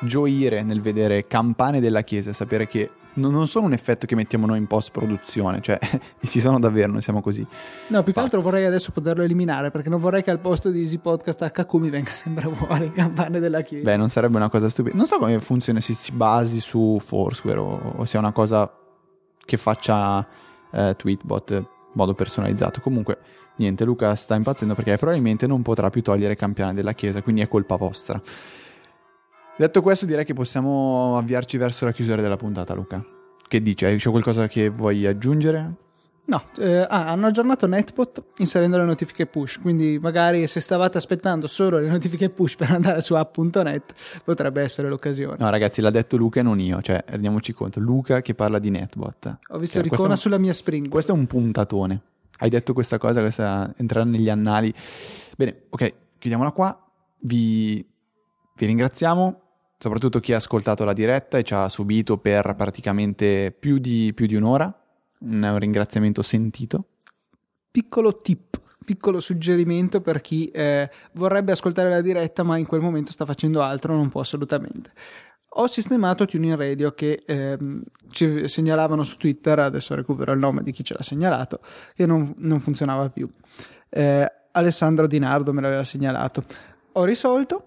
gioire 0.00 0.62
nel 0.62 0.82
vedere 0.82 1.26
Campane 1.26 1.80
della 1.80 2.02
Chiesa 2.02 2.30
e 2.30 2.32
sapere 2.34 2.66
che 2.66 2.90
non 3.14 3.46
sono 3.46 3.66
un 3.66 3.72
effetto 3.72 4.06
che 4.06 4.14
mettiamo 4.14 4.46
noi 4.46 4.58
in 4.58 4.66
post 4.66 4.90
produzione, 4.90 5.60
cioè 5.60 5.78
ci 6.22 6.40
sono 6.40 6.58
davvero, 6.58 6.92
non 6.92 7.02
siamo 7.02 7.20
così. 7.20 7.46
No, 7.88 8.02
più 8.02 8.12
che 8.12 8.20
altro 8.20 8.40
vorrei 8.40 8.64
adesso 8.64 8.92
poterlo 8.92 9.22
eliminare 9.22 9.70
perché 9.70 9.88
non 9.88 10.00
vorrei 10.00 10.22
che 10.22 10.30
al 10.30 10.38
posto 10.38 10.70
di 10.70 10.80
Easy 10.80 10.98
Podcast 10.98 11.50
HQ 11.50 11.72
mi 11.74 11.90
venga 11.90 12.10
sempre 12.10 12.52
fuori 12.54 12.90
campane 12.94 13.40
della 13.40 13.60
chiesa. 13.62 13.84
Beh, 13.84 13.96
non 13.96 14.08
sarebbe 14.08 14.36
una 14.36 14.48
cosa 14.48 14.68
stupida. 14.68 14.96
Non 14.96 15.06
so 15.06 15.18
come 15.18 15.38
funziona, 15.40 15.80
se 15.80 15.94
si 15.94 16.12
basi 16.12 16.60
su 16.60 16.98
Foursquare 17.00 17.58
o, 17.58 17.94
o 17.96 18.04
sia 18.04 18.18
una 18.18 18.32
cosa 18.32 18.72
che 19.44 19.56
faccia 19.56 20.26
eh, 20.70 20.94
Tweetbot 20.96 21.50
in 21.50 21.66
modo 21.92 22.14
personalizzato. 22.14 22.80
Comunque, 22.80 23.18
niente, 23.56 23.84
Luca 23.84 24.14
sta 24.14 24.34
impazzendo 24.34 24.74
perché 24.74 24.96
probabilmente 24.96 25.46
non 25.46 25.62
potrà 25.62 25.90
più 25.90 26.02
togliere 26.02 26.36
campane 26.36 26.74
della 26.74 26.92
chiesa, 26.92 27.22
quindi 27.22 27.42
è 27.42 27.48
colpa 27.48 27.76
vostra. 27.76 28.20
Detto 29.62 29.80
questo, 29.80 30.06
direi 30.06 30.24
che 30.24 30.34
possiamo 30.34 31.16
avviarci 31.16 31.56
verso 31.56 31.84
la 31.84 31.92
chiusura 31.92 32.20
della 32.20 32.36
puntata, 32.36 32.74
Luca. 32.74 33.00
Che 33.46 33.62
dici? 33.62 33.84
C'è 33.84 34.10
qualcosa 34.10 34.48
che 34.48 34.68
vuoi 34.68 35.06
aggiungere? 35.06 35.74
No, 36.24 36.46
eh, 36.58 36.78
ah, 36.78 37.06
hanno 37.06 37.28
aggiornato 37.28 37.68
Netbot 37.68 38.24
inserendo 38.38 38.76
le 38.76 38.84
notifiche 38.84 39.26
push, 39.26 39.60
quindi 39.60 40.00
magari 40.02 40.48
se 40.48 40.58
stavate 40.58 40.98
aspettando 40.98 41.46
solo 41.46 41.78
le 41.78 41.86
notifiche 41.86 42.28
push 42.28 42.56
per 42.56 42.72
andare 42.72 43.00
su 43.02 43.14
app.net 43.14 43.94
potrebbe 44.24 44.62
essere 44.62 44.88
l'occasione. 44.88 45.36
No 45.38 45.48
ragazzi, 45.48 45.80
l'ha 45.80 45.90
detto 45.90 46.16
Luca 46.16 46.40
e 46.40 46.42
non 46.42 46.58
io, 46.58 46.82
cioè 46.82 47.04
rendiamoci 47.06 47.52
conto, 47.52 47.78
Luca 47.78 48.20
che 48.20 48.34
parla 48.34 48.58
di 48.58 48.70
Netbot. 48.70 49.38
Ho 49.50 49.58
visto 49.58 49.80
cioè, 49.80 49.88
Ricona 49.88 50.14
un, 50.14 50.16
sulla 50.16 50.38
mia 50.38 50.54
Spring. 50.54 50.88
Questo 50.88 51.12
è 51.12 51.14
un 51.14 51.28
puntatone. 51.28 52.02
Hai 52.38 52.50
detto 52.50 52.72
questa 52.72 52.98
cosa, 52.98 53.20
questa 53.20 53.72
entrerà 53.76 54.02
negli 54.02 54.28
annali. 54.28 54.74
Bene, 55.36 55.66
ok, 55.68 55.94
chiudiamola 56.18 56.50
qua. 56.50 56.84
Vi, 57.20 57.86
vi 58.56 58.66
ringraziamo 58.66 59.41
soprattutto 59.82 60.20
chi 60.20 60.32
ha 60.32 60.36
ascoltato 60.36 60.84
la 60.84 60.92
diretta 60.92 61.38
e 61.38 61.42
ci 61.42 61.54
ha 61.54 61.68
subito 61.68 62.16
per 62.16 62.54
praticamente 62.54 63.50
più 63.50 63.78
di, 63.78 64.12
più 64.14 64.26
di 64.26 64.36
un'ora. 64.36 64.72
Un 65.22 65.58
ringraziamento 65.58 66.22
sentito. 66.22 66.84
Piccolo 67.68 68.16
tip, 68.16 68.60
piccolo 68.84 69.18
suggerimento 69.18 70.00
per 70.00 70.20
chi 70.20 70.46
eh, 70.50 70.88
vorrebbe 71.14 71.50
ascoltare 71.50 71.88
la 71.88 72.00
diretta 72.00 72.44
ma 72.44 72.58
in 72.58 72.66
quel 72.66 72.80
momento 72.80 73.10
sta 73.10 73.24
facendo 73.24 73.60
altro, 73.60 73.96
non 73.96 74.08
può 74.08 74.20
assolutamente. 74.20 74.92
Ho 75.56 75.66
sistemato 75.66 76.26
Tuning 76.26 76.54
Radio 76.54 76.92
che 76.92 77.24
ehm, 77.26 77.82
ci 78.10 78.46
segnalavano 78.46 79.02
su 79.02 79.16
Twitter, 79.16 79.58
adesso 79.58 79.96
recupero 79.96 80.30
il 80.30 80.38
nome 80.38 80.62
di 80.62 80.70
chi 80.70 80.84
ce 80.84 80.94
l'ha 80.94 81.02
segnalato, 81.02 81.58
che 81.96 82.06
non, 82.06 82.32
non 82.38 82.60
funzionava 82.60 83.10
più. 83.10 83.28
Eh, 83.88 84.32
Alessandro 84.52 85.08
Dinardo 85.08 85.52
me 85.52 85.60
l'aveva 85.60 85.82
segnalato. 85.82 86.44
Ho 86.92 87.04
risolto, 87.04 87.66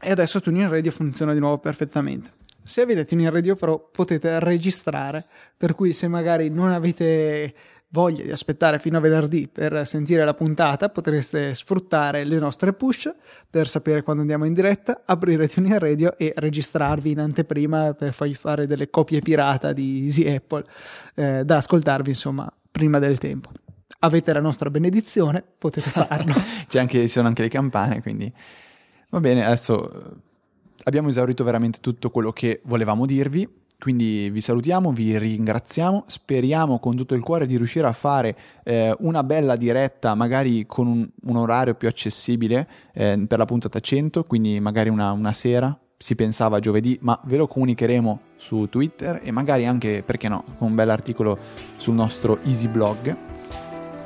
e 0.00 0.10
adesso 0.10 0.40
Tuning 0.40 0.68
Radio 0.68 0.90
funziona 0.90 1.32
di 1.32 1.38
nuovo 1.38 1.58
perfettamente. 1.58 2.30
Se 2.62 2.80
avete 2.80 3.04
Tuning 3.04 3.28
Radio 3.28 3.54
Pro 3.54 3.88
potete 3.92 4.40
registrare, 4.40 5.24
per 5.56 5.74
cui 5.74 5.92
se 5.92 6.08
magari 6.08 6.48
non 6.48 6.70
avete 6.70 7.54
voglia 7.90 8.24
di 8.24 8.30
aspettare 8.30 8.78
fino 8.78 8.98
a 8.98 9.00
venerdì 9.00 9.48
per 9.48 9.86
sentire 9.86 10.24
la 10.24 10.34
puntata, 10.34 10.88
potreste 10.88 11.54
sfruttare 11.54 12.24
le 12.24 12.38
nostre 12.38 12.72
push 12.72 13.14
per 13.48 13.68
sapere 13.68 14.02
quando 14.02 14.22
andiamo 14.22 14.44
in 14.44 14.52
diretta, 14.52 15.02
aprire 15.04 15.48
Tuning 15.48 15.76
Radio 15.76 16.16
e 16.18 16.32
registrarvi 16.36 17.12
in 17.12 17.20
anteprima 17.20 17.94
per 17.94 18.12
farvi 18.12 18.34
fare 18.34 18.66
delle 18.66 18.90
copie 18.90 19.20
pirata 19.20 19.72
di 19.72 20.02
Easy 20.04 20.28
Apple 20.28 20.64
eh, 21.14 21.44
da 21.44 21.56
ascoltarvi 21.56 22.10
insomma 22.10 22.52
prima 22.70 22.98
del 22.98 23.18
tempo. 23.18 23.50
Avete 24.00 24.32
la 24.32 24.40
nostra 24.40 24.68
benedizione, 24.68 25.42
potete 25.56 25.88
farlo. 25.88 26.34
anche, 26.74 27.00
ci 27.00 27.08
sono 27.08 27.28
anche 27.28 27.42
le 27.42 27.48
campane, 27.48 28.02
quindi 28.02 28.30
Va 29.08 29.20
bene, 29.20 29.44
adesso 29.44 29.90
eh, 29.90 30.10
abbiamo 30.84 31.08
esaurito 31.08 31.44
veramente 31.44 31.78
tutto 31.80 32.10
quello 32.10 32.32
che 32.32 32.60
volevamo 32.64 33.06
dirvi. 33.06 33.48
Quindi 33.78 34.30
vi 34.30 34.40
salutiamo, 34.40 34.90
vi 34.90 35.18
ringraziamo, 35.18 36.04
speriamo 36.06 36.78
con 36.78 36.96
tutto 36.96 37.14
il 37.14 37.22
cuore 37.22 37.46
di 37.46 37.58
riuscire 37.58 37.86
a 37.86 37.92
fare 37.92 38.34
eh, 38.64 38.94
una 39.00 39.22
bella 39.22 39.54
diretta, 39.54 40.14
magari 40.14 40.64
con 40.64 40.86
un, 40.86 41.06
un 41.24 41.36
orario 41.36 41.74
più 41.74 41.86
accessibile 41.86 42.66
eh, 42.94 43.22
per 43.28 43.38
la 43.38 43.44
puntata 43.44 43.78
100, 43.78 44.24
quindi 44.24 44.58
magari 44.60 44.88
una, 44.88 45.12
una, 45.12 45.34
sera, 45.34 45.78
si 45.98 46.14
pensava 46.14 46.58
giovedì, 46.58 46.98
ma 47.02 47.20
ve 47.24 47.36
lo 47.36 47.46
comunicheremo 47.46 48.20
su 48.36 48.66
Twitter 48.70 49.20
e 49.22 49.30
magari 49.30 49.66
anche, 49.66 50.02
perché 50.02 50.28
no, 50.28 50.42
con 50.56 50.68
un 50.68 50.74
bel 50.74 50.88
articolo 50.88 51.38
sul 51.76 51.94
nostro 51.94 52.38
Easy 52.44 52.68
Blog. 52.68 53.35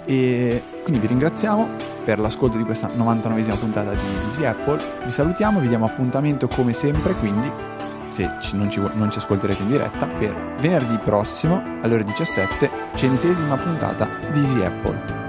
E 0.04 0.62
quindi 0.82 1.00
vi 1.00 1.06
ringraziamo 1.06 1.68
per 2.04 2.18
l'ascolto 2.18 2.56
di 2.56 2.64
questa 2.64 2.88
99esima 2.88 3.58
puntata 3.58 3.92
di 3.92 3.98
Easy 4.28 4.44
Apple. 4.44 4.80
Vi 5.04 5.12
salutiamo, 5.12 5.60
vi 5.60 5.68
diamo 5.68 5.86
appuntamento 5.86 6.48
come 6.48 6.72
sempre, 6.72 7.12
quindi 7.14 7.50
se 8.08 8.28
non, 8.52 8.70
ci, 8.70 8.80
non 8.94 9.10
ci 9.10 9.18
ascolterete 9.18 9.62
in 9.62 9.68
diretta, 9.68 10.06
per 10.06 10.56
venerdì 10.58 10.98
prossimo 10.98 11.62
alle 11.82 11.94
ore 11.94 12.04
17, 12.04 12.70
centesima 12.94 13.56
puntata 13.56 14.08
di 14.32 14.40
Easy 14.40 14.64
Apple. 14.64 15.19